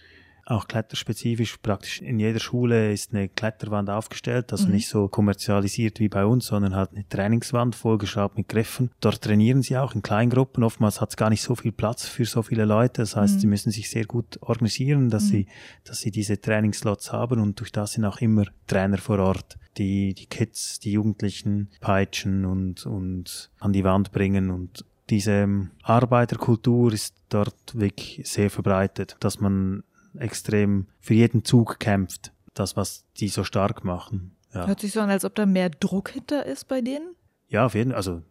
auch 0.46 0.68
kletterspezifisch. 0.68 1.56
Praktisch 1.58 2.00
in 2.00 2.18
jeder 2.18 2.40
Schule 2.40 2.92
ist 2.92 3.14
eine 3.14 3.28
Kletterwand 3.28 3.90
aufgestellt, 3.90 4.52
also 4.52 4.66
mhm. 4.66 4.74
nicht 4.74 4.88
so 4.88 5.08
kommerzialisiert 5.08 6.00
wie 6.00 6.08
bei 6.08 6.24
uns, 6.24 6.46
sondern 6.46 6.74
halt 6.74 6.90
eine 6.92 7.08
Trainingswand 7.08 7.74
vollgeschraubt 7.74 8.36
mit 8.36 8.48
Griffen. 8.48 8.90
Dort 9.00 9.22
trainieren 9.22 9.62
sie 9.62 9.76
auch 9.76 9.94
in 9.94 10.02
Kleingruppen. 10.02 10.64
Oftmals 10.64 11.00
hat 11.00 11.10
es 11.10 11.16
gar 11.16 11.30
nicht 11.30 11.42
so 11.42 11.54
viel 11.54 11.72
Platz 11.72 12.06
für 12.06 12.24
so 12.24 12.42
viele 12.42 12.64
Leute. 12.64 13.02
Das 13.02 13.16
heißt, 13.16 13.36
mhm. 13.36 13.40
sie 13.40 13.46
müssen 13.46 13.70
sich 13.70 13.90
sehr 13.90 14.04
gut 14.04 14.38
organisieren, 14.42 15.10
dass 15.10 15.24
mhm. 15.24 15.28
sie, 15.28 15.46
dass 15.84 16.00
sie 16.00 16.10
diese 16.10 16.40
Trainingslots 16.40 17.12
haben 17.12 17.40
und 17.40 17.60
durch 17.60 17.72
das 17.72 17.92
sind 17.92 18.04
auch 18.04 18.20
immer 18.20 18.44
Trainer 18.66 18.98
vor 18.98 19.18
Ort, 19.18 19.58
die 19.78 20.14
die 20.14 20.26
Kids, 20.26 20.78
die 20.80 20.92
Jugendlichen 20.92 21.70
peitschen 21.80 22.44
und, 22.44 22.86
und 22.86 23.50
an 23.60 23.72
die 23.72 23.84
Wand 23.84 24.12
bringen 24.12 24.50
und 24.50 24.84
diese 25.10 25.68
Arbeiterkultur 25.82 26.92
ist 26.92 27.14
dort 27.28 27.74
wirklich 27.74 28.22
sehr 28.24 28.50
verbreitet, 28.50 29.16
dass 29.20 29.40
man 29.40 29.84
extrem 30.18 30.86
für 31.00 31.14
jeden 31.14 31.44
Zug 31.44 31.78
kämpft. 31.78 32.32
Das, 32.54 32.76
was 32.76 33.04
die 33.16 33.28
so 33.28 33.44
stark 33.44 33.84
machen. 33.84 34.36
Ja. 34.52 34.66
Hört 34.66 34.80
sich 34.80 34.92
so 34.92 35.00
an, 35.00 35.10
als 35.10 35.24
ob 35.24 35.34
da 35.34 35.46
mehr 35.46 35.70
Druck 35.70 36.10
hinter 36.10 36.46
ist 36.46 36.68
bei 36.68 36.80
denen? 36.80 37.14
Ja, 37.48 37.66
auf 37.66 37.74
jeden 37.74 37.90
Fall. 37.90 37.96
Also, 37.96 38.22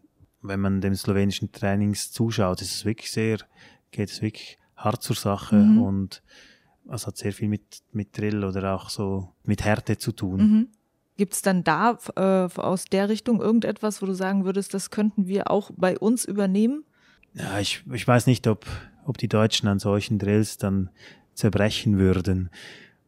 wenn 0.42 0.60
man 0.60 0.82
dem 0.82 0.96
slowenischen 0.96 1.52
Trainings 1.52 2.12
zuschaut, 2.12 2.62
ist 2.62 2.74
es 2.74 2.86
wirklich 2.86 3.12
sehr, 3.12 3.40
geht 3.92 4.10
es 4.10 4.22
wirklich 4.22 4.58
hart 4.76 5.04
zur 5.04 5.16
Sache 5.16 5.56
mhm. 5.56 5.82
und 5.82 6.24
es 6.92 7.08
hat 7.08 7.18
sehr 7.18 7.32
viel 7.32 7.48
mit, 7.48 7.82
mit 7.92 8.18
Drill 8.18 8.44
oder 8.44 8.76
auch 8.76 8.90
so 8.90 9.30
mit 9.44 9.64
Härte 9.64 9.98
zu 9.98 10.12
tun. 10.12 10.40
Mhm. 10.40 10.68
Gibt 11.16 11.34
es 11.34 11.42
dann 11.42 11.64
da 11.64 11.98
äh, 12.16 12.60
aus 12.60 12.86
der 12.86 13.08
Richtung 13.08 13.40
irgendetwas, 13.40 14.02
wo 14.02 14.06
du 14.06 14.14
sagen 14.14 14.46
würdest, 14.46 14.74
das 14.74 14.90
könnten 14.90 15.28
wir 15.28 15.52
auch 15.52 15.72
bei 15.76 15.98
uns 15.98 16.26
übernehmen? 16.26 16.84
Ja, 17.34 17.60
ich, 17.60 17.84
ich 17.92 18.08
weiß 18.08 18.28
nicht, 18.28 18.48
ob, 18.48 18.66
ob 19.06 19.18
die 19.18 19.28
Deutschen 19.28 19.68
an 19.68 19.80
solchen 19.80 20.18
Drills 20.18 20.58
dann 20.58 20.90
zerbrechen 21.34 21.98
würden, 21.98 22.50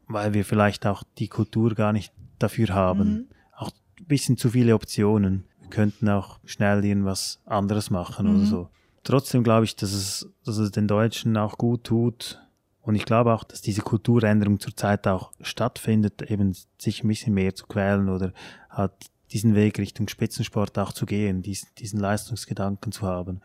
weil 0.07 0.33
wir 0.33 0.45
vielleicht 0.45 0.85
auch 0.85 1.03
die 1.17 1.27
Kultur 1.27 1.75
gar 1.75 1.93
nicht 1.93 2.13
dafür 2.39 2.69
haben. 2.69 3.09
Mhm. 3.09 3.25
Auch 3.55 3.71
ein 3.99 4.05
bisschen 4.05 4.37
zu 4.37 4.49
viele 4.51 4.75
Optionen. 4.75 5.45
Wir 5.59 5.69
könnten 5.69 6.09
auch 6.09 6.39
schnell 6.45 6.83
irgendwas 6.83 7.41
anderes 7.45 7.89
machen 7.89 8.27
mhm. 8.27 8.35
oder 8.35 8.45
so. 8.45 8.69
Trotzdem 9.03 9.43
glaube 9.43 9.65
ich, 9.65 9.75
dass 9.75 9.93
es, 9.93 10.29
dass 10.43 10.57
es 10.57 10.71
den 10.71 10.87
Deutschen 10.87 11.37
auch 11.37 11.57
gut 11.57 11.83
tut. 11.83 12.41
Und 12.81 12.95
ich 12.95 13.05
glaube 13.05 13.33
auch, 13.33 13.43
dass 13.43 13.61
diese 13.61 13.81
Kulturänderung 13.81 14.59
zurzeit 14.59 15.07
auch 15.07 15.31
stattfindet, 15.41 16.21
eben 16.23 16.55
sich 16.77 17.03
ein 17.03 17.07
bisschen 17.07 17.33
mehr 17.33 17.55
zu 17.55 17.65
quälen 17.65 18.09
oder 18.09 18.31
halt 18.69 18.91
diesen 19.31 19.55
Weg 19.55 19.79
Richtung 19.79 20.07
Spitzensport 20.07 20.77
auch 20.77 20.93
zu 20.93 21.05
gehen, 21.05 21.41
diesen, 21.41 21.69
diesen 21.79 21.99
Leistungsgedanken 21.99 22.91
zu 22.91 23.03
haben. 23.03 23.41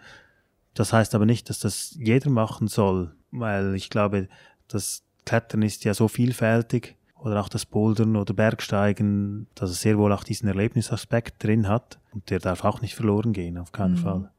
Das 0.74 0.92
heißt 0.92 1.14
aber 1.14 1.26
nicht, 1.26 1.48
dass 1.50 1.58
das 1.58 1.96
jeder 1.98 2.30
machen 2.30 2.68
soll, 2.68 3.14
weil 3.30 3.74
ich 3.74 3.90
glaube, 3.90 4.28
das 4.70 5.02
Klettern 5.26 5.62
ist 5.62 5.84
ja 5.84 5.94
so 5.94 6.08
vielfältig 6.08 6.96
oder 7.16 7.40
auch 7.40 7.48
das 7.48 7.66
Bouldern 7.66 8.16
oder 8.16 8.32
Bergsteigen, 8.32 9.46
dass 9.54 9.70
es 9.70 9.80
sehr 9.80 9.98
wohl 9.98 10.12
auch 10.12 10.24
diesen 10.24 10.48
Erlebnisaspekt 10.48 11.42
drin 11.44 11.68
hat 11.68 11.98
und 12.12 12.30
der 12.30 12.38
darf 12.38 12.64
auch 12.64 12.80
nicht 12.80 12.94
verloren 12.94 13.32
gehen, 13.32 13.58
auf 13.58 13.72
keinen 13.72 13.94
mhm. 13.94 13.98
Fall. 13.98 14.30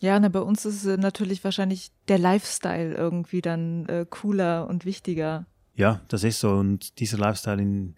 Ja, 0.00 0.18
na, 0.18 0.30
bei 0.30 0.40
uns 0.40 0.64
ist 0.64 0.86
natürlich 0.86 1.44
wahrscheinlich 1.44 1.90
der 2.08 2.18
Lifestyle 2.18 2.94
irgendwie 2.94 3.42
dann 3.42 3.86
äh, 3.86 4.06
cooler 4.08 4.66
und 4.66 4.86
wichtiger. 4.86 5.44
Ja, 5.74 6.00
das 6.08 6.24
ist 6.24 6.40
so 6.40 6.52
und 6.52 6.98
dieser 6.98 7.18
Lifestyle 7.18 7.60
in, 7.60 7.94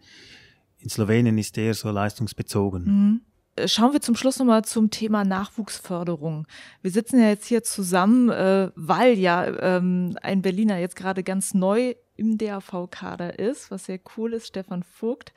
in 0.79 0.89
Slowenien 0.89 1.39
ist 1.39 1.57
eher 1.57 1.75
so 1.75 1.91
leistungsbezogen. 1.91 2.85
Mhm. 2.85 3.21
Äh, 3.57 3.69
schauen 3.69 3.93
wir 3.93 4.01
zum 4.01 4.17
Schluss 4.17 4.39
nochmal 4.39 4.65
zum 4.65 4.91
Thema 4.91 5.25
Nachwuchsförderung. 5.25 6.47
Wir 6.81 6.91
sitzen 6.91 7.21
ja 7.21 7.29
jetzt 7.29 7.47
hier 7.47 7.63
zusammen, 7.63 8.31
äh, 8.31 8.71
weil 8.75 9.19
ja 9.19 9.47
ähm, 9.77 10.17
ein 10.23 10.43
Berliner 10.43 10.79
jetzt 10.79 10.97
gerade 10.97 11.23
ganz 11.23 11.55
neu 11.55 11.95
im 12.17 12.39
DAV-Kader 12.39 13.39
ist, 13.39 13.71
was 13.71 13.87
sehr 13.87 14.01
cool 14.17 14.35
ist, 14.35 14.47
Stefan 14.47 14.83
Vogt. 14.83 15.33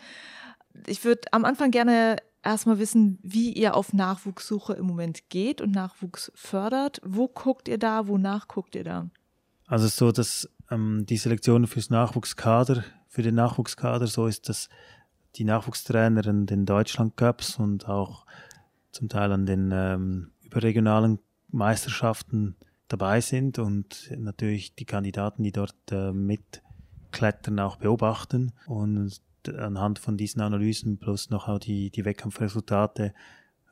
Ich 0.88 1.04
würde 1.04 1.22
am 1.32 1.46
Anfang 1.46 1.72
gerne 1.72 2.18
erstmal 2.44 2.80
wissen, 2.80 3.18
wie 3.24 3.52
ihr 3.52 3.76
auf 3.76 3.94
Nachwuchssuche 3.94 4.74
im 4.74 4.86
Moment 4.86 5.30
geht 5.30 5.62
und 5.62 5.72
Nachwuchs 5.72 6.32
fördert. 6.36 7.02
Wo 7.04 7.28
guckt 7.28 7.68
ihr 7.68 7.78
da? 7.78 8.08
Wonach 8.08 8.48
guckt 8.48 8.76
ihr 8.76 8.84
da? 8.84 9.10
Also 9.68 9.88
so, 9.88 10.12
dass 10.12 10.50
ähm, 10.70 11.06
die 11.08 11.18
Selektion 11.18 11.66
fürs 11.68 11.90
Nachwuchskader, 11.90 12.84
für 13.08 13.24
den 13.24 13.36
Nachwuchskader 13.36 14.08
so 14.08 14.28
ist, 14.28 14.48
dass 14.50 14.70
die 15.36 15.44
Nachwuchstrainer 15.44 16.26
in 16.26 16.46
den 16.46 16.66
Deutschland 16.66 17.18
Cups 17.18 17.58
und 17.58 17.88
auch 17.88 18.26
zum 18.92 19.10
Teil 19.10 19.32
an 19.32 19.46
den 19.46 19.72
ähm, 19.74 20.32
überregionalen 20.44 21.20
Meisterschaften 21.50 22.56
dabei 22.88 23.22
sind 23.22 23.60
und 23.60 24.12
natürlich 24.18 24.76
die 24.76 24.86
Kandidaten, 24.86 25.44
die 25.44 25.52
dort 25.52 25.76
äh, 25.92 26.12
mitklettern, 26.12 27.60
auch 27.60 27.78
beobachten 27.78 28.54
und 28.68 29.22
anhand 29.48 30.00
von 30.00 30.18
diesen 30.18 30.42
Analysen 30.42 30.98
plus 30.98 31.30
noch 31.30 31.48
auch 31.48 31.60
die, 31.60 31.90
die 31.92 32.06
Wettkampfresultate 32.06 33.14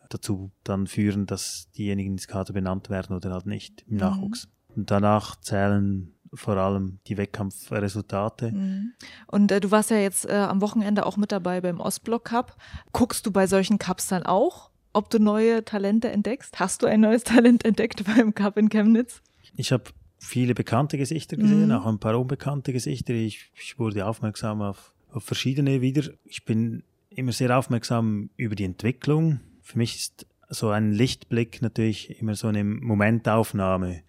dazu 0.09 0.51
dann 0.63 0.87
führen, 0.87 1.25
dass 1.25 1.69
diejenigen 1.71 2.13
ins 2.13 2.27
Kader 2.27 2.53
benannt 2.53 2.89
werden 2.89 3.15
oder 3.15 3.31
halt 3.31 3.45
nicht 3.45 3.83
im 3.87 3.95
mhm. 3.95 3.99
Nachwuchs. 3.99 4.47
Und 4.75 4.91
danach 4.91 5.35
zählen 5.39 6.12
vor 6.33 6.57
allem 6.57 6.99
die 7.07 7.17
Wettkampfresultate. 7.17 8.51
Mhm. 8.51 8.93
Und 9.27 9.51
äh, 9.51 9.59
du 9.59 9.71
warst 9.71 9.89
ja 9.91 9.97
jetzt 9.97 10.25
äh, 10.29 10.33
am 10.33 10.61
Wochenende 10.61 11.05
auch 11.05 11.17
mit 11.17 11.31
dabei 11.31 11.61
beim 11.61 11.79
Ostblock 11.79 12.25
Cup. 12.25 12.55
Guckst 12.91 13.25
du 13.25 13.31
bei 13.31 13.47
solchen 13.47 13.77
Cups 13.79 14.07
dann 14.07 14.23
auch, 14.23 14.69
ob 14.93 15.09
du 15.09 15.19
neue 15.19 15.63
Talente 15.65 16.09
entdeckst? 16.09 16.59
Hast 16.59 16.81
du 16.81 16.87
ein 16.87 17.01
neues 17.01 17.23
Talent 17.25 17.65
entdeckt 17.65 18.03
beim 18.05 18.33
Cup 18.33 18.57
in 18.57 18.69
Chemnitz? 18.69 19.21
Ich 19.55 19.71
habe 19.71 19.83
viele 20.19 20.53
bekannte 20.53 20.97
Gesichter 20.97 21.35
gesehen, 21.37 21.65
Mhm. 21.67 21.71
auch 21.71 21.85
ein 21.85 21.99
paar 21.99 22.17
unbekannte 22.19 22.73
Gesichter. 22.73 23.13
Ich, 23.13 23.51
ich 23.55 23.77
wurde 23.77 24.05
aufmerksam 24.05 24.61
auf, 24.61 24.93
auf 25.11 25.23
verschiedene 25.23 25.81
wieder. 25.81 26.09
Ich 26.25 26.45
bin 26.45 26.83
immer 27.09 27.31
sehr 27.31 27.55
aufmerksam 27.57 28.29
über 28.37 28.55
die 28.55 28.63
Entwicklung. 28.63 29.41
Für 29.61 29.77
mich 29.77 29.95
ist 29.95 30.25
so 30.49 30.69
ein 30.69 30.91
Lichtblick 30.93 31.61
natürlich 31.61 32.19
immer 32.21 32.35
so 32.35 32.47
eine 32.47 32.63
Momentaufnahme 32.63 34.01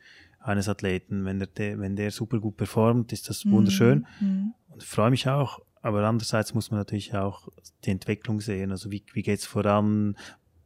eines 0.45 0.69
Athleten. 0.69 1.25
Wenn 1.25 1.39
der, 1.41 1.79
wenn 1.81 1.97
der 1.97 2.11
super 2.11 2.39
gut 2.39 2.57
performt, 2.57 3.13
ist 3.13 3.29
das 3.29 3.45
wunderschön 3.47 4.07
Mhm. 4.21 4.55
und 4.69 4.83
ich 4.83 4.89
freue 4.89 5.11
mich 5.11 5.29
auch. 5.29 5.61
Aber 5.83 6.03
andererseits 6.05 6.55
muss 6.55 6.71
man 6.71 6.81
natürlich 6.81 7.15
auch 7.15 7.49
die 7.85 7.91
Entwicklung 7.91 8.41
sehen. 8.41 8.71
Also 8.71 8.91
wie, 8.91 9.05
wie 9.13 9.23
geht 9.23 9.41
es 9.41 9.47
voran? 9.47 10.17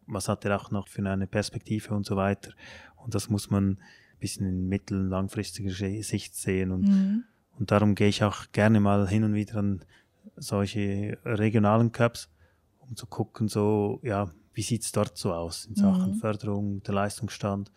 Was 0.07 0.29
hat 0.29 0.45
er 0.45 0.57
auch 0.61 0.71
noch 0.71 0.87
für 0.89 1.05
eine 1.09 1.27
Perspektive 1.27 1.95
und 1.95 2.07
so 2.07 2.17
weiter? 2.17 2.53
Und 2.97 3.15
das 3.15 3.29
muss 3.29 3.51
man 3.51 3.71
ein 3.73 3.79
bisschen 4.21 4.47
in 4.47 4.69
mittel- 4.69 5.01
und 5.01 5.09
langfristiger 5.11 5.71
Sicht 6.03 6.35
sehen. 6.37 6.71
Und, 6.71 6.83
Mhm. 6.89 7.25
und 7.59 7.71
darum 7.71 7.95
gehe 7.95 8.09
ich 8.09 8.23
auch 8.25 8.51
gerne 8.53 8.81
mal 8.81 9.09
hin 9.09 9.25
und 9.25 9.35
wieder 9.35 9.57
an 9.57 9.85
solche 10.37 11.19
regionalen 11.25 11.91
Cups, 11.93 12.31
um 12.79 12.95
zu 12.97 13.07
gucken, 13.07 13.49
so, 13.49 13.99
ja, 14.03 14.31
wie 14.55 14.63
sieht 14.63 14.83
es 14.85 14.93
dort 14.93 15.17
so 15.19 15.33
aus 15.33 15.67
in 15.67 15.75
Sachen 15.75 16.13
Mhm. 16.13 16.19
Förderung, 16.19 16.83
der 16.85 16.95
Leistungsstand. 16.95 17.71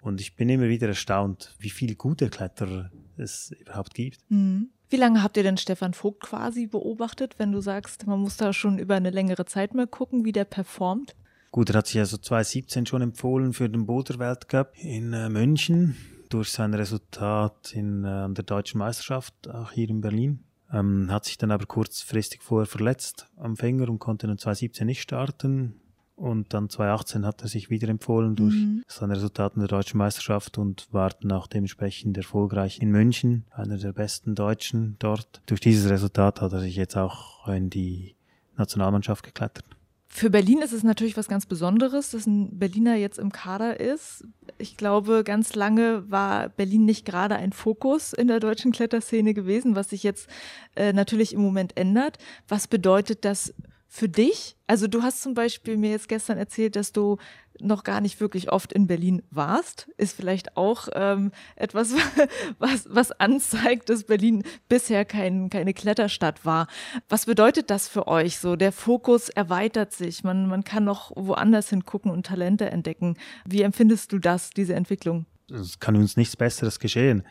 Und 0.00 0.20
ich 0.20 0.36
bin 0.36 0.48
immer 0.48 0.68
wieder 0.68 0.88
erstaunt, 0.88 1.54
wie 1.58 1.70
viele 1.70 1.94
gute 1.94 2.28
Kletterer 2.30 2.90
es 3.16 3.52
überhaupt 3.60 3.94
gibt. 3.94 4.18
Mhm. 4.28 4.70
Wie 4.90 4.96
lange 4.96 5.22
habt 5.22 5.36
ihr 5.36 5.42
denn 5.42 5.58
Stefan 5.58 5.92
Vogt 5.92 6.20
quasi 6.20 6.66
beobachtet, 6.66 7.34
wenn 7.38 7.52
du 7.52 7.60
sagst, 7.60 8.06
man 8.06 8.20
muss 8.20 8.38
da 8.38 8.52
schon 8.54 8.78
über 8.78 8.94
eine 8.94 9.10
längere 9.10 9.44
Zeit 9.44 9.74
mal 9.74 9.86
gucken, 9.86 10.24
wie 10.24 10.32
der 10.32 10.44
performt? 10.44 11.14
Gut, 11.50 11.70
er 11.70 11.78
hat 11.78 11.86
sich 11.86 11.98
also 11.98 12.16
2017 12.16 12.86
schon 12.86 13.02
empfohlen 13.02 13.52
für 13.52 13.68
den 13.68 13.86
Boulder-Weltcup 13.86 14.72
in 14.76 15.12
äh, 15.12 15.28
München 15.28 15.96
durch 16.28 16.50
sein 16.50 16.74
Resultat 16.74 17.72
in, 17.72 18.04
äh, 18.04 18.08
an 18.08 18.34
der 18.34 18.44
deutschen 18.44 18.78
Meisterschaft, 18.78 19.48
auch 19.48 19.72
hier 19.72 19.88
in 19.88 20.00
Berlin. 20.00 20.44
Ähm, 20.72 21.10
hat 21.10 21.24
sich 21.24 21.38
dann 21.38 21.50
aber 21.50 21.64
kurzfristig 21.64 22.42
vorher 22.42 22.66
verletzt 22.66 23.26
am 23.36 23.56
Finger 23.56 23.88
und 23.88 23.98
konnte 23.98 24.26
dann 24.26 24.36
2017 24.36 24.86
nicht 24.86 25.00
starten. 25.00 25.80
Und 26.18 26.52
dann 26.52 26.68
2018 26.68 27.24
hat 27.24 27.42
er 27.42 27.48
sich 27.48 27.70
wieder 27.70 27.88
empfohlen 27.88 28.34
durch 28.34 28.54
Mhm. 28.54 28.82
seine 28.88 29.14
Resultate 29.14 29.54
in 29.54 29.60
der 29.60 29.68
deutschen 29.68 29.98
Meisterschaft 29.98 30.58
und 30.58 30.88
war 30.90 31.10
dann 31.10 31.30
auch 31.30 31.46
dementsprechend 31.46 32.16
erfolgreich 32.16 32.80
in 32.82 32.90
München, 32.90 33.44
einer 33.52 33.78
der 33.78 33.92
besten 33.92 34.34
Deutschen 34.34 34.96
dort. 34.98 35.40
Durch 35.46 35.60
dieses 35.60 35.88
Resultat 35.88 36.40
hat 36.40 36.52
er 36.52 36.60
sich 36.60 36.74
jetzt 36.74 36.96
auch 36.96 37.46
in 37.46 37.70
die 37.70 38.16
Nationalmannschaft 38.56 39.22
geklettert. 39.24 39.64
Für 40.10 40.30
Berlin 40.30 40.62
ist 40.62 40.72
es 40.72 40.82
natürlich 40.82 41.16
was 41.18 41.28
ganz 41.28 41.44
Besonderes, 41.46 42.10
dass 42.10 42.26
ein 42.26 42.58
Berliner 42.58 42.96
jetzt 42.96 43.18
im 43.18 43.30
Kader 43.30 43.78
ist. 43.78 44.24
Ich 44.56 44.76
glaube, 44.78 45.22
ganz 45.22 45.54
lange 45.54 46.10
war 46.10 46.48
Berlin 46.48 46.86
nicht 46.86 47.04
gerade 47.04 47.36
ein 47.36 47.52
Fokus 47.52 48.14
in 48.14 48.26
der 48.26 48.40
deutschen 48.40 48.72
Kletterszene 48.72 49.34
gewesen, 49.34 49.76
was 49.76 49.90
sich 49.90 50.02
jetzt 50.02 50.28
äh, 50.76 50.92
natürlich 50.94 51.34
im 51.34 51.42
Moment 51.42 51.76
ändert. 51.76 52.16
Was 52.48 52.66
bedeutet 52.66 53.24
das 53.26 53.52
für 53.88 54.08
dich? 54.08 54.56
Also 54.66 54.86
du 54.86 55.02
hast 55.02 55.22
zum 55.22 55.34
Beispiel 55.34 55.76
mir 55.76 55.90
jetzt 55.90 56.08
gestern 56.08 56.38
erzählt, 56.38 56.76
dass 56.76 56.92
du 56.92 57.16
noch 57.60 57.82
gar 57.82 58.00
nicht 58.00 58.20
wirklich 58.20 58.52
oft 58.52 58.72
in 58.72 58.86
Berlin 58.86 59.22
warst. 59.30 59.88
Ist 59.96 60.14
vielleicht 60.14 60.56
auch 60.56 60.88
ähm, 60.94 61.32
etwas, 61.56 61.94
was, 62.58 62.86
was 62.88 63.10
anzeigt, 63.12 63.88
dass 63.88 64.04
Berlin 64.04 64.44
bisher 64.68 65.04
kein, 65.04 65.50
keine 65.50 65.74
Kletterstadt 65.74 66.44
war. 66.44 66.68
Was 67.08 67.26
bedeutet 67.26 67.70
das 67.70 67.88
für 67.88 68.06
euch 68.06 68.38
so? 68.38 68.54
Der 68.54 68.70
Fokus 68.70 69.28
erweitert 69.28 69.92
sich. 69.92 70.22
Man, 70.22 70.46
man 70.46 70.62
kann 70.62 70.84
noch 70.84 71.10
woanders 71.16 71.70
hingucken 71.70 72.12
und 72.12 72.26
Talente 72.26 72.70
entdecken. 72.70 73.16
Wie 73.44 73.62
empfindest 73.62 74.12
du 74.12 74.18
das, 74.18 74.50
diese 74.50 74.74
Entwicklung? 74.74 75.26
es 75.50 75.78
kann 75.78 75.96
uns 75.96 76.16
nichts 76.16 76.36
Besseres 76.36 76.78
geschehen, 76.78 77.24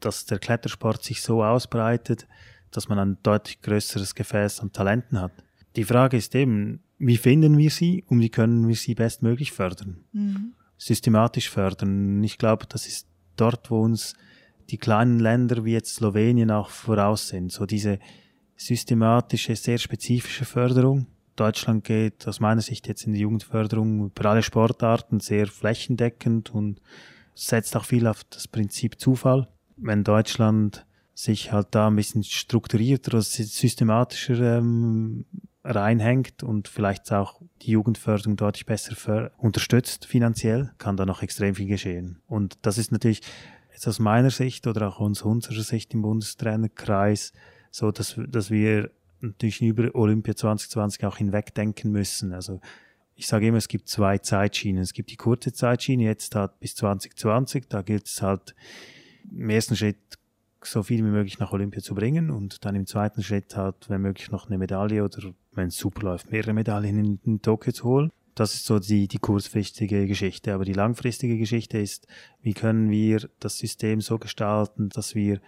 dass 0.00 0.26
der 0.26 0.38
Klettersport 0.38 1.02
sich 1.02 1.22
so 1.22 1.42
ausbreitet, 1.42 2.26
dass 2.70 2.88
man 2.88 2.98
ein 2.98 3.18
deutlich 3.22 3.62
größeres 3.62 4.14
Gefäß 4.14 4.60
an 4.60 4.72
Talenten 4.72 5.20
hat. 5.20 5.32
Die 5.76 5.84
Frage 5.84 6.16
ist 6.16 6.34
eben, 6.34 6.80
wie 6.98 7.18
finden 7.18 7.58
wir 7.58 7.70
sie 7.70 8.02
und 8.08 8.20
wie 8.20 8.30
können 8.30 8.66
wir 8.66 8.74
sie 8.74 8.94
bestmöglich 8.94 9.52
fördern? 9.52 10.04
Systematisch 10.78 11.50
fördern. 11.50 12.22
Ich 12.24 12.38
glaube, 12.38 12.66
das 12.68 12.86
ist 12.86 13.06
dort, 13.36 13.70
wo 13.70 13.82
uns 13.82 14.14
die 14.70 14.78
kleinen 14.78 15.20
Länder 15.20 15.64
wie 15.64 15.72
jetzt 15.72 15.96
Slowenien 15.96 16.50
auch 16.50 16.70
voraus 16.70 17.28
sind. 17.28 17.52
So 17.52 17.66
diese 17.66 17.98
systematische, 18.56 19.54
sehr 19.54 19.78
spezifische 19.78 20.46
Förderung. 20.46 21.06
Deutschland 21.36 21.84
geht 21.84 22.26
aus 22.26 22.40
meiner 22.40 22.62
Sicht 22.62 22.88
jetzt 22.88 23.06
in 23.06 23.12
die 23.12 23.20
Jugendförderung 23.20 24.06
über 24.06 24.30
alle 24.30 24.42
Sportarten 24.42 25.20
sehr 25.20 25.46
flächendeckend 25.46 26.50
und 26.54 26.80
setzt 27.34 27.76
auch 27.76 27.84
viel 27.84 28.06
auf 28.06 28.24
das 28.24 28.48
Prinzip 28.48 28.98
Zufall. 28.98 29.48
Wenn 29.76 30.02
Deutschland 30.02 30.86
sich 31.12 31.52
halt 31.52 31.68
da 31.70 31.88
ein 31.88 31.96
bisschen 31.96 32.24
strukturierter 32.24 33.20
systematischer 33.20 34.58
ähm, 34.58 35.26
reinhängt 35.66 36.42
und 36.42 36.68
vielleicht 36.68 37.12
auch 37.12 37.40
die 37.62 37.72
Jugendförderung 37.72 38.36
deutlich 38.36 38.66
besser 38.66 39.32
unterstützt 39.36 40.06
finanziell, 40.06 40.72
kann 40.78 40.96
da 40.96 41.04
noch 41.04 41.22
extrem 41.22 41.54
viel 41.54 41.66
geschehen. 41.66 42.20
Und 42.26 42.58
das 42.62 42.78
ist 42.78 42.92
natürlich 42.92 43.22
jetzt 43.72 43.86
aus 43.86 43.98
meiner 43.98 44.30
Sicht 44.30 44.66
oder 44.66 44.88
auch 44.88 45.00
aus 45.00 45.22
unserer 45.22 45.62
Sicht 45.62 45.92
im 45.94 46.02
Bundestrainerkreis 46.02 47.32
so, 47.70 47.90
dass, 47.90 48.18
dass 48.28 48.50
wir 48.50 48.90
natürlich 49.20 49.60
über 49.60 49.94
Olympia 49.94 50.34
2020 50.34 51.04
auch 51.04 51.18
hinwegdenken 51.18 51.90
müssen. 51.92 52.32
Also 52.32 52.60
ich 53.14 53.26
sage 53.26 53.46
immer, 53.46 53.58
es 53.58 53.68
gibt 53.68 53.88
zwei 53.88 54.18
Zeitschienen. 54.18 54.82
Es 54.82 54.92
gibt 54.92 55.10
die 55.10 55.16
kurze 55.16 55.52
Zeitschiene, 55.52 56.04
jetzt 56.04 56.34
halt 56.34 56.58
bis 56.60 56.74
2020. 56.76 57.68
Da 57.68 57.82
gilt 57.82 58.06
es 58.06 58.22
halt 58.22 58.54
im 59.30 59.50
ersten 59.50 59.76
Schritt 59.76 59.96
so 60.66 60.82
viel 60.82 60.98
wie 60.98 61.10
möglich 61.10 61.38
nach 61.38 61.52
Olympia 61.52 61.82
zu 61.82 61.94
bringen 61.94 62.30
und 62.30 62.64
dann 62.64 62.74
im 62.74 62.86
zweiten 62.86 63.22
Schritt 63.22 63.56
halt, 63.56 63.88
wenn 63.88 64.02
möglich, 64.02 64.30
noch 64.30 64.46
eine 64.46 64.58
Medaille 64.58 65.04
oder, 65.04 65.34
wenn 65.52 65.68
es 65.68 65.76
super 65.76 66.02
läuft, 66.02 66.30
mehrere 66.30 66.52
Medaillen 66.52 66.98
in, 66.98 67.20
in 67.24 67.42
Tokio 67.42 67.72
zu 67.72 67.84
holen. 67.84 68.10
Das 68.34 68.54
ist 68.54 68.66
so 68.66 68.78
die, 68.78 69.08
die 69.08 69.18
kurzfristige 69.18 70.06
Geschichte. 70.06 70.52
Aber 70.52 70.64
die 70.64 70.74
langfristige 70.74 71.38
Geschichte 71.38 71.78
ist, 71.78 72.06
wie 72.42 72.52
können 72.52 72.90
wir 72.90 73.30
das 73.40 73.58
System 73.58 74.02
so 74.02 74.18
gestalten, 74.18 74.90
dass 74.90 75.14
wir 75.14 75.40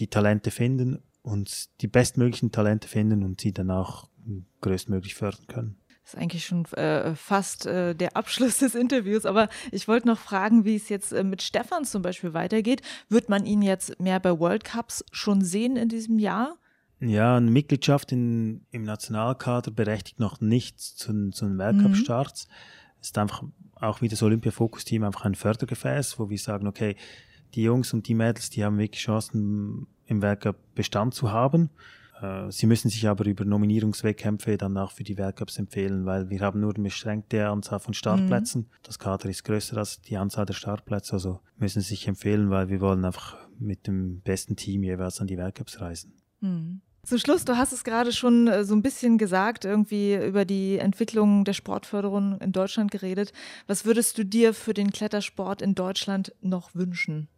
die 0.00 0.08
Talente 0.08 0.50
finden 0.50 1.02
und 1.22 1.68
die 1.82 1.86
bestmöglichen 1.86 2.50
Talente 2.50 2.88
finden 2.88 3.22
und 3.22 3.40
sie 3.40 3.52
dann 3.52 3.70
auch 3.70 4.08
größtmöglich 4.60 5.14
fördern 5.14 5.46
können. 5.46 5.79
Das 6.10 6.16
ist 6.16 6.22
eigentlich 6.22 6.44
schon 6.44 6.64
äh, 6.72 7.14
fast 7.14 7.66
äh, 7.66 7.94
der 7.94 8.16
Abschluss 8.16 8.58
des 8.58 8.74
Interviews, 8.74 9.26
aber 9.26 9.48
ich 9.70 9.86
wollte 9.86 10.08
noch 10.08 10.18
fragen, 10.18 10.64
wie 10.64 10.74
es 10.74 10.88
jetzt 10.88 11.12
äh, 11.12 11.22
mit 11.22 11.40
Stefan 11.40 11.84
zum 11.84 12.02
Beispiel 12.02 12.34
weitergeht. 12.34 12.82
Wird 13.08 13.28
man 13.28 13.46
ihn 13.46 13.62
jetzt 13.62 14.00
mehr 14.00 14.18
bei 14.18 14.36
World 14.36 14.64
Cups 14.64 15.04
schon 15.12 15.44
sehen 15.44 15.76
in 15.76 15.88
diesem 15.88 16.18
Jahr? 16.18 16.56
Ja, 16.98 17.36
eine 17.36 17.50
Mitgliedschaft 17.50 18.10
in, 18.10 18.66
im 18.72 18.82
Nationalkader 18.82 19.70
berechtigt 19.70 20.18
noch 20.18 20.40
nicht 20.40 20.80
zu, 20.80 21.30
zu 21.30 21.46
den 21.46 21.58
Weltcup-Starts. 21.58 22.48
Es 23.00 23.08
ist 23.08 23.18
einfach 23.18 23.44
auch 23.76 24.02
wie 24.02 24.08
das 24.08 24.22
Olympia-Fokus-Team 24.24 25.04
einfach 25.04 25.24
ein 25.24 25.36
Fördergefäß, 25.36 26.18
wo 26.18 26.28
wir 26.28 26.38
sagen, 26.38 26.66
okay, 26.66 26.96
die 27.54 27.62
Jungs 27.62 27.94
und 27.94 28.08
die 28.08 28.14
Mädels, 28.14 28.50
die 28.50 28.64
haben 28.64 28.78
wirklich 28.78 29.02
Chancen, 29.02 29.86
im 30.06 30.22
Weltcup 30.22 30.56
Bestand 30.74 31.14
zu 31.14 31.30
haben. 31.30 31.70
Äh, 32.20 32.50
Sie 32.50 32.66
müssen 32.66 32.90
sich 32.90 33.08
aber 33.08 33.24
über 33.26 33.44
Nominierungswettkämpfe 33.44 34.56
dann 34.56 34.76
auch 34.76 34.92
für 34.92 35.04
die 35.04 35.16
Weltcups 35.16 35.58
empfehlen, 35.58 36.06
weil 36.06 36.30
wir 36.30 36.40
haben 36.40 36.60
nur 36.60 36.74
eine 36.74 36.84
beschränkte 36.84 37.48
Anzahl 37.48 37.80
von 37.80 37.94
Startplätzen. 37.94 38.68
Das 38.82 38.98
Kader 38.98 39.28
ist 39.28 39.44
größer 39.44 39.76
als 39.76 40.00
die 40.00 40.16
Anzahl 40.16 40.46
der 40.46 40.54
Startplätze, 40.54 41.14
also 41.14 41.40
müssen 41.56 41.80
Sie 41.80 41.88
sich 41.88 42.08
empfehlen, 42.08 42.50
weil 42.50 42.68
wir 42.68 42.80
wollen 42.80 43.04
einfach 43.04 43.36
mit 43.58 43.86
dem 43.86 44.20
besten 44.20 44.56
Team 44.56 44.82
jeweils 44.82 45.20
an 45.20 45.26
die 45.26 45.38
Weltcups 45.38 45.80
reisen. 45.80 46.14
Hm. 46.40 46.80
Zum 47.02 47.18
Schluss, 47.18 47.46
du 47.46 47.56
hast 47.56 47.72
es 47.72 47.82
gerade 47.82 48.12
schon 48.12 48.46
äh, 48.46 48.64
so 48.64 48.74
ein 48.74 48.82
bisschen 48.82 49.16
gesagt, 49.16 49.64
irgendwie 49.64 50.14
über 50.14 50.44
die 50.44 50.78
Entwicklung 50.78 51.44
der 51.44 51.54
Sportförderung 51.54 52.38
in 52.40 52.52
Deutschland 52.52 52.90
geredet. 52.90 53.32
Was 53.66 53.84
würdest 53.84 54.18
du 54.18 54.24
dir 54.24 54.52
für 54.52 54.74
den 54.74 54.90
Klettersport 54.90 55.62
in 55.62 55.74
Deutschland 55.74 56.34
noch 56.42 56.74
wünschen? 56.74 57.28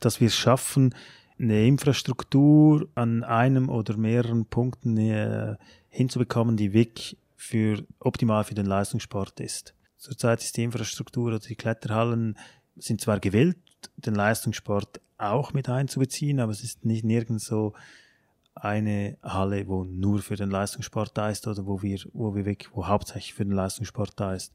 Dass 0.00 0.20
wir 0.20 0.28
es 0.28 0.36
schaffen, 0.36 0.94
eine 1.38 1.66
Infrastruktur 1.66 2.88
an 2.94 3.24
einem 3.24 3.68
oder 3.68 3.96
mehreren 3.96 4.46
Punkten 4.46 4.96
äh, 4.96 5.56
hinzubekommen, 5.88 6.56
die 6.56 6.72
wirklich 6.72 7.16
für, 7.36 7.84
optimal 7.98 8.44
für 8.44 8.54
den 8.54 8.66
Leistungssport 8.66 9.40
ist. 9.40 9.74
Zurzeit 9.96 10.42
ist 10.42 10.56
die 10.56 10.64
Infrastruktur 10.64 11.28
oder 11.28 11.38
die 11.38 11.56
Kletterhallen 11.56 12.36
sind 12.76 13.00
zwar 13.00 13.20
gewillt, 13.20 13.58
den 13.96 14.14
Leistungssport 14.14 15.00
auch 15.18 15.52
mit 15.52 15.68
einzubeziehen, 15.68 16.40
aber 16.40 16.52
es 16.52 16.62
ist 16.62 16.84
nicht 16.84 17.04
nirgends 17.04 17.46
so 17.46 17.74
eine 18.54 19.16
Halle, 19.22 19.66
wo 19.66 19.84
nur 19.84 20.20
für 20.20 20.36
den 20.36 20.50
Leistungssport 20.50 21.16
da 21.16 21.30
ist 21.30 21.46
oder 21.46 21.66
wo 21.66 21.82
wir, 21.82 21.98
wo 22.12 22.34
wir 22.34 22.44
wirklich, 22.44 22.74
wo 22.74 22.86
hauptsächlich 22.86 23.34
für 23.34 23.44
den 23.44 23.54
Leistungssport 23.54 24.12
da 24.16 24.34
ist. 24.34 24.52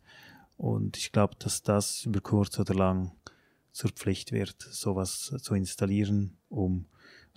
Und 0.57 0.97
ich 0.97 1.11
glaube, 1.11 1.35
dass 1.39 1.61
das 1.63 2.05
über 2.05 2.21
kurz 2.21 2.59
oder 2.59 2.73
lang 2.73 3.11
zur 3.77 3.91
Pflicht 3.91 4.31
wird, 4.31 4.55
sowas 4.59 5.33
zu 5.39 5.53
installieren, 5.53 6.35
um 6.49 6.87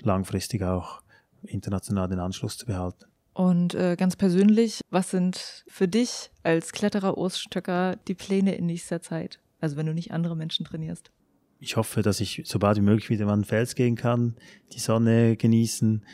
langfristig 0.01 0.63
auch 0.63 1.03
international 1.43 2.09
den 2.09 2.19
Anschluss 2.19 2.57
zu 2.57 2.65
behalten. 2.65 3.05
Und 3.35 3.75
äh, 3.75 3.97
ganz 3.97 4.17
persönlich, 4.17 4.81
was 4.91 5.11
sind 5.11 5.65
für 5.69 5.87
dich 5.87 6.31
als 6.43 6.73
Kletterer 6.73 7.19
Urs 7.19 7.39
Stöcker 7.39 7.97
die 8.09 8.15
Pläne 8.15 8.55
in 8.55 8.67
nächster 8.67 9.03
Zeit? 9.03 9.39
Also 9.61 9.77
wenn 9.77 9.87
du 9.87 9.93
nicht 9.93 10.13
andere 10.13 10.35
Menschen 10.35 10.65
trainierst. 10.65 11.11
Ich 11.59 11.77
hoffe, 11.77 12.01
dass 12.01 12.21
ich 12.21 12.43
so 12.47 12.59
bald 12.59 12.79
wie 12.79 12.83
möglich 12.83 13.11
wieder 13.11 13.27
mal 13.27 13.35
an 13.35 13.41
den 13.41 13.45
Fels 13.47 13.75
gehen 13.75 13.95
kann, 13.95 14.37
die 14.73 14.79
Sonne 14.79 15.37
genießen, 15.37 16.07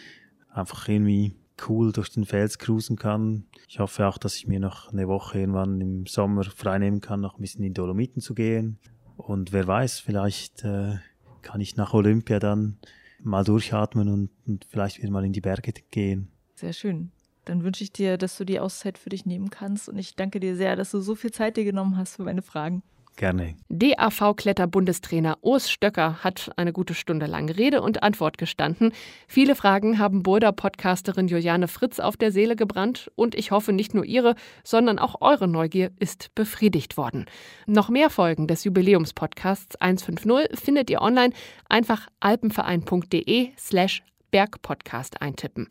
einfach 0.52 0.88
irgendwie 0.88 1.36
cool 1.68 1.92
durch 1.92 2.10
den 2.10 2.24
Fels 2.24 2.58
cruisen 2.58 2.96
kann. 2.96 3.46
Ich 3.68 3.78
hoffe 3.78 4.08
auch, 4.08 4.18
dass 4.18 4.34
ich 4.34 4.48
mir 4.48 4.58
noch 4.58 4.92
eine 4.92 5.06
Woche 5.06 5.38
irgendwann 5.38 5.80
im 5.80 6.06
Sommer 6.06 6.42
freinehmen 6.42 7.00
kann, 7.00 7.20
noch 7.20 7.38
ein 7.38 7.42
bisschen 7.42 7.62
in 7.62 7.70
die 7.70 7.74
Dolomiten 7.74 8.20
zu 8.20 8.34
gehen. 8.34 8.78
Und 9.16 9.52
wer 9.52 9.66
weiß, 9.66 10.00
vielleicht 10.00 10.64
äh, 10.64 10.96
kann 11.42 11.60
ich 11.60 11.76
nach 11.76 11.94
Olympia 11.94 12.38
dann 12.38 12.78
mal 13.20 13.44
durchatmen 13.44 14.08
und, 14.08 14.30
und 14.46 14.64
vielleicht 14.66 14.98
wieder 14.98 15.10
mal 15.10 15.24
in 15.24 15.32
die 15.32 15.40
Berge 15.40 15.72
gehen. 15.90 16.28
Sehr 16.54 16.72
schön. 16.72 17.10
Dann 17.44 17.62
wünsche 17.62 17.84
ich 17.84 17.92
dir, 17.92 18.18
dass 18.18 18.36
du 18.36 18.44
die 18.44 18.60
Auszeit 18.60 18.98
für 18.98 19.10
dich 19.10 19.24
nehmen 19.24 19.50
kannst 19.50 19.88
und 19.88 19.98
ich 19.98 20.16
danke 20.16 20.40
dir 20.40 20.56
sehr, 20.56 20.74
dass 20.76 20.90
du 20.90 21.00
so 21.00 21.14
viel 21.14 21.30
Zeit 21.30 21.56
dir 21.56 21.64
genommen 21.64 21.96
hast 21.96 22.16
für 22.16 22.24
meine 22.24 22.42
Fragen. 22.42 22.82
Gerne. 23.16 23.56
DAV-Kletterbundestrainer 23.70 25.38
Urs 25.40 25.70
Stöcker 25.70 26.22
hat 26.22 26.50
eine 26.56 26.74
gute 26.74 26.92
Stunde 26.92 27.24
lang 27.24 27.48
Rede 27.48 27.80
und 27.80 28.02
Antwort 28.02 28.36
gestanden. 28.36 28.92
Viele 29.26 29.54
Fragen 29.54 29.98
haben 29.98 30.22
Boulder-Podcasterin 30.22 31.26
Juliane 31.26 31.66
Fritz 31.66 31.98
auf 31.98 32.18
der 32.18 32.30
Seele 32.30 32.56
gebrannt 32.56 33.10
und 33.14 33.34
ich 33.34 33.52
hoffe, 33.52 33.72
nicht 33.72 33.94
nur 33.94 34.04
ihre, 34.04 34.34
sondern 34.64 34.98
auch 34.98 35.22
eure 35.22 35.48
Neugier 35.48 35.92
ist 35.98 36.34
befriedigt 36.34 36.98
worden. 36.98 37.24
Noch 37.66 37.88
mehr 37.88 38.10
Folgen 38.10 38.46
des 38.46 38.64
Jubiläumspodcasts 38.64 39.76
150 39.80 40.58
findet 40.58 40.90
ihr 40.90 41.00
online. 41.00 41.32
Einfach 41.70 42.08
alpenverein.de 42.20 43.50
slash 43.56 44.02
Bergpodcast 44.30 45.22
eintippen. 45.22 45.68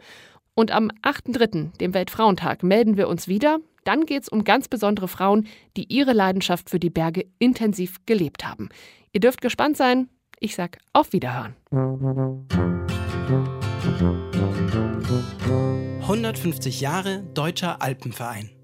Und 0.55 0.71
am 0.71 0.89
8.3., 1.03 1.77
dem 1.77 1.93
Weltfrauentag, 1.93 2.63
melden 2.63 2.97
wir 2.97 3.07
uns 3.07 3.27
wieder. 3.27 3.59
Dann 3.85 4.05
geht 4.05 4.23
es 4.23 4.29
um 4.29 4.43
ganz 4.43 4.67
besondere 4.67 5.07
Frauen, 5.07 5.47
die 5.77 5.85
ihre 5.93 6.11
Leidenschaft 6.11 6.69
für 6.69 6.79
die 6.79 6.89
Berge 6.89 7.25
intensiv 7.39 8.05
gelebt 8.05 8.45
haben. 8.45 8.67
Ihr 9.13 9.21
dürft 9.21 9.39
gespannt 9.39 9.77
sein. 9.77 10.09
Ich 10.39 10.55
sag 10.55 10.79
auf 10.91 11.13
Wiederhören. 11.13 11.55
150 16.01 16.81
Jahre 16.81 17.23
Deutscher 17.33 17.81
Alpenverein. 17.81 18.54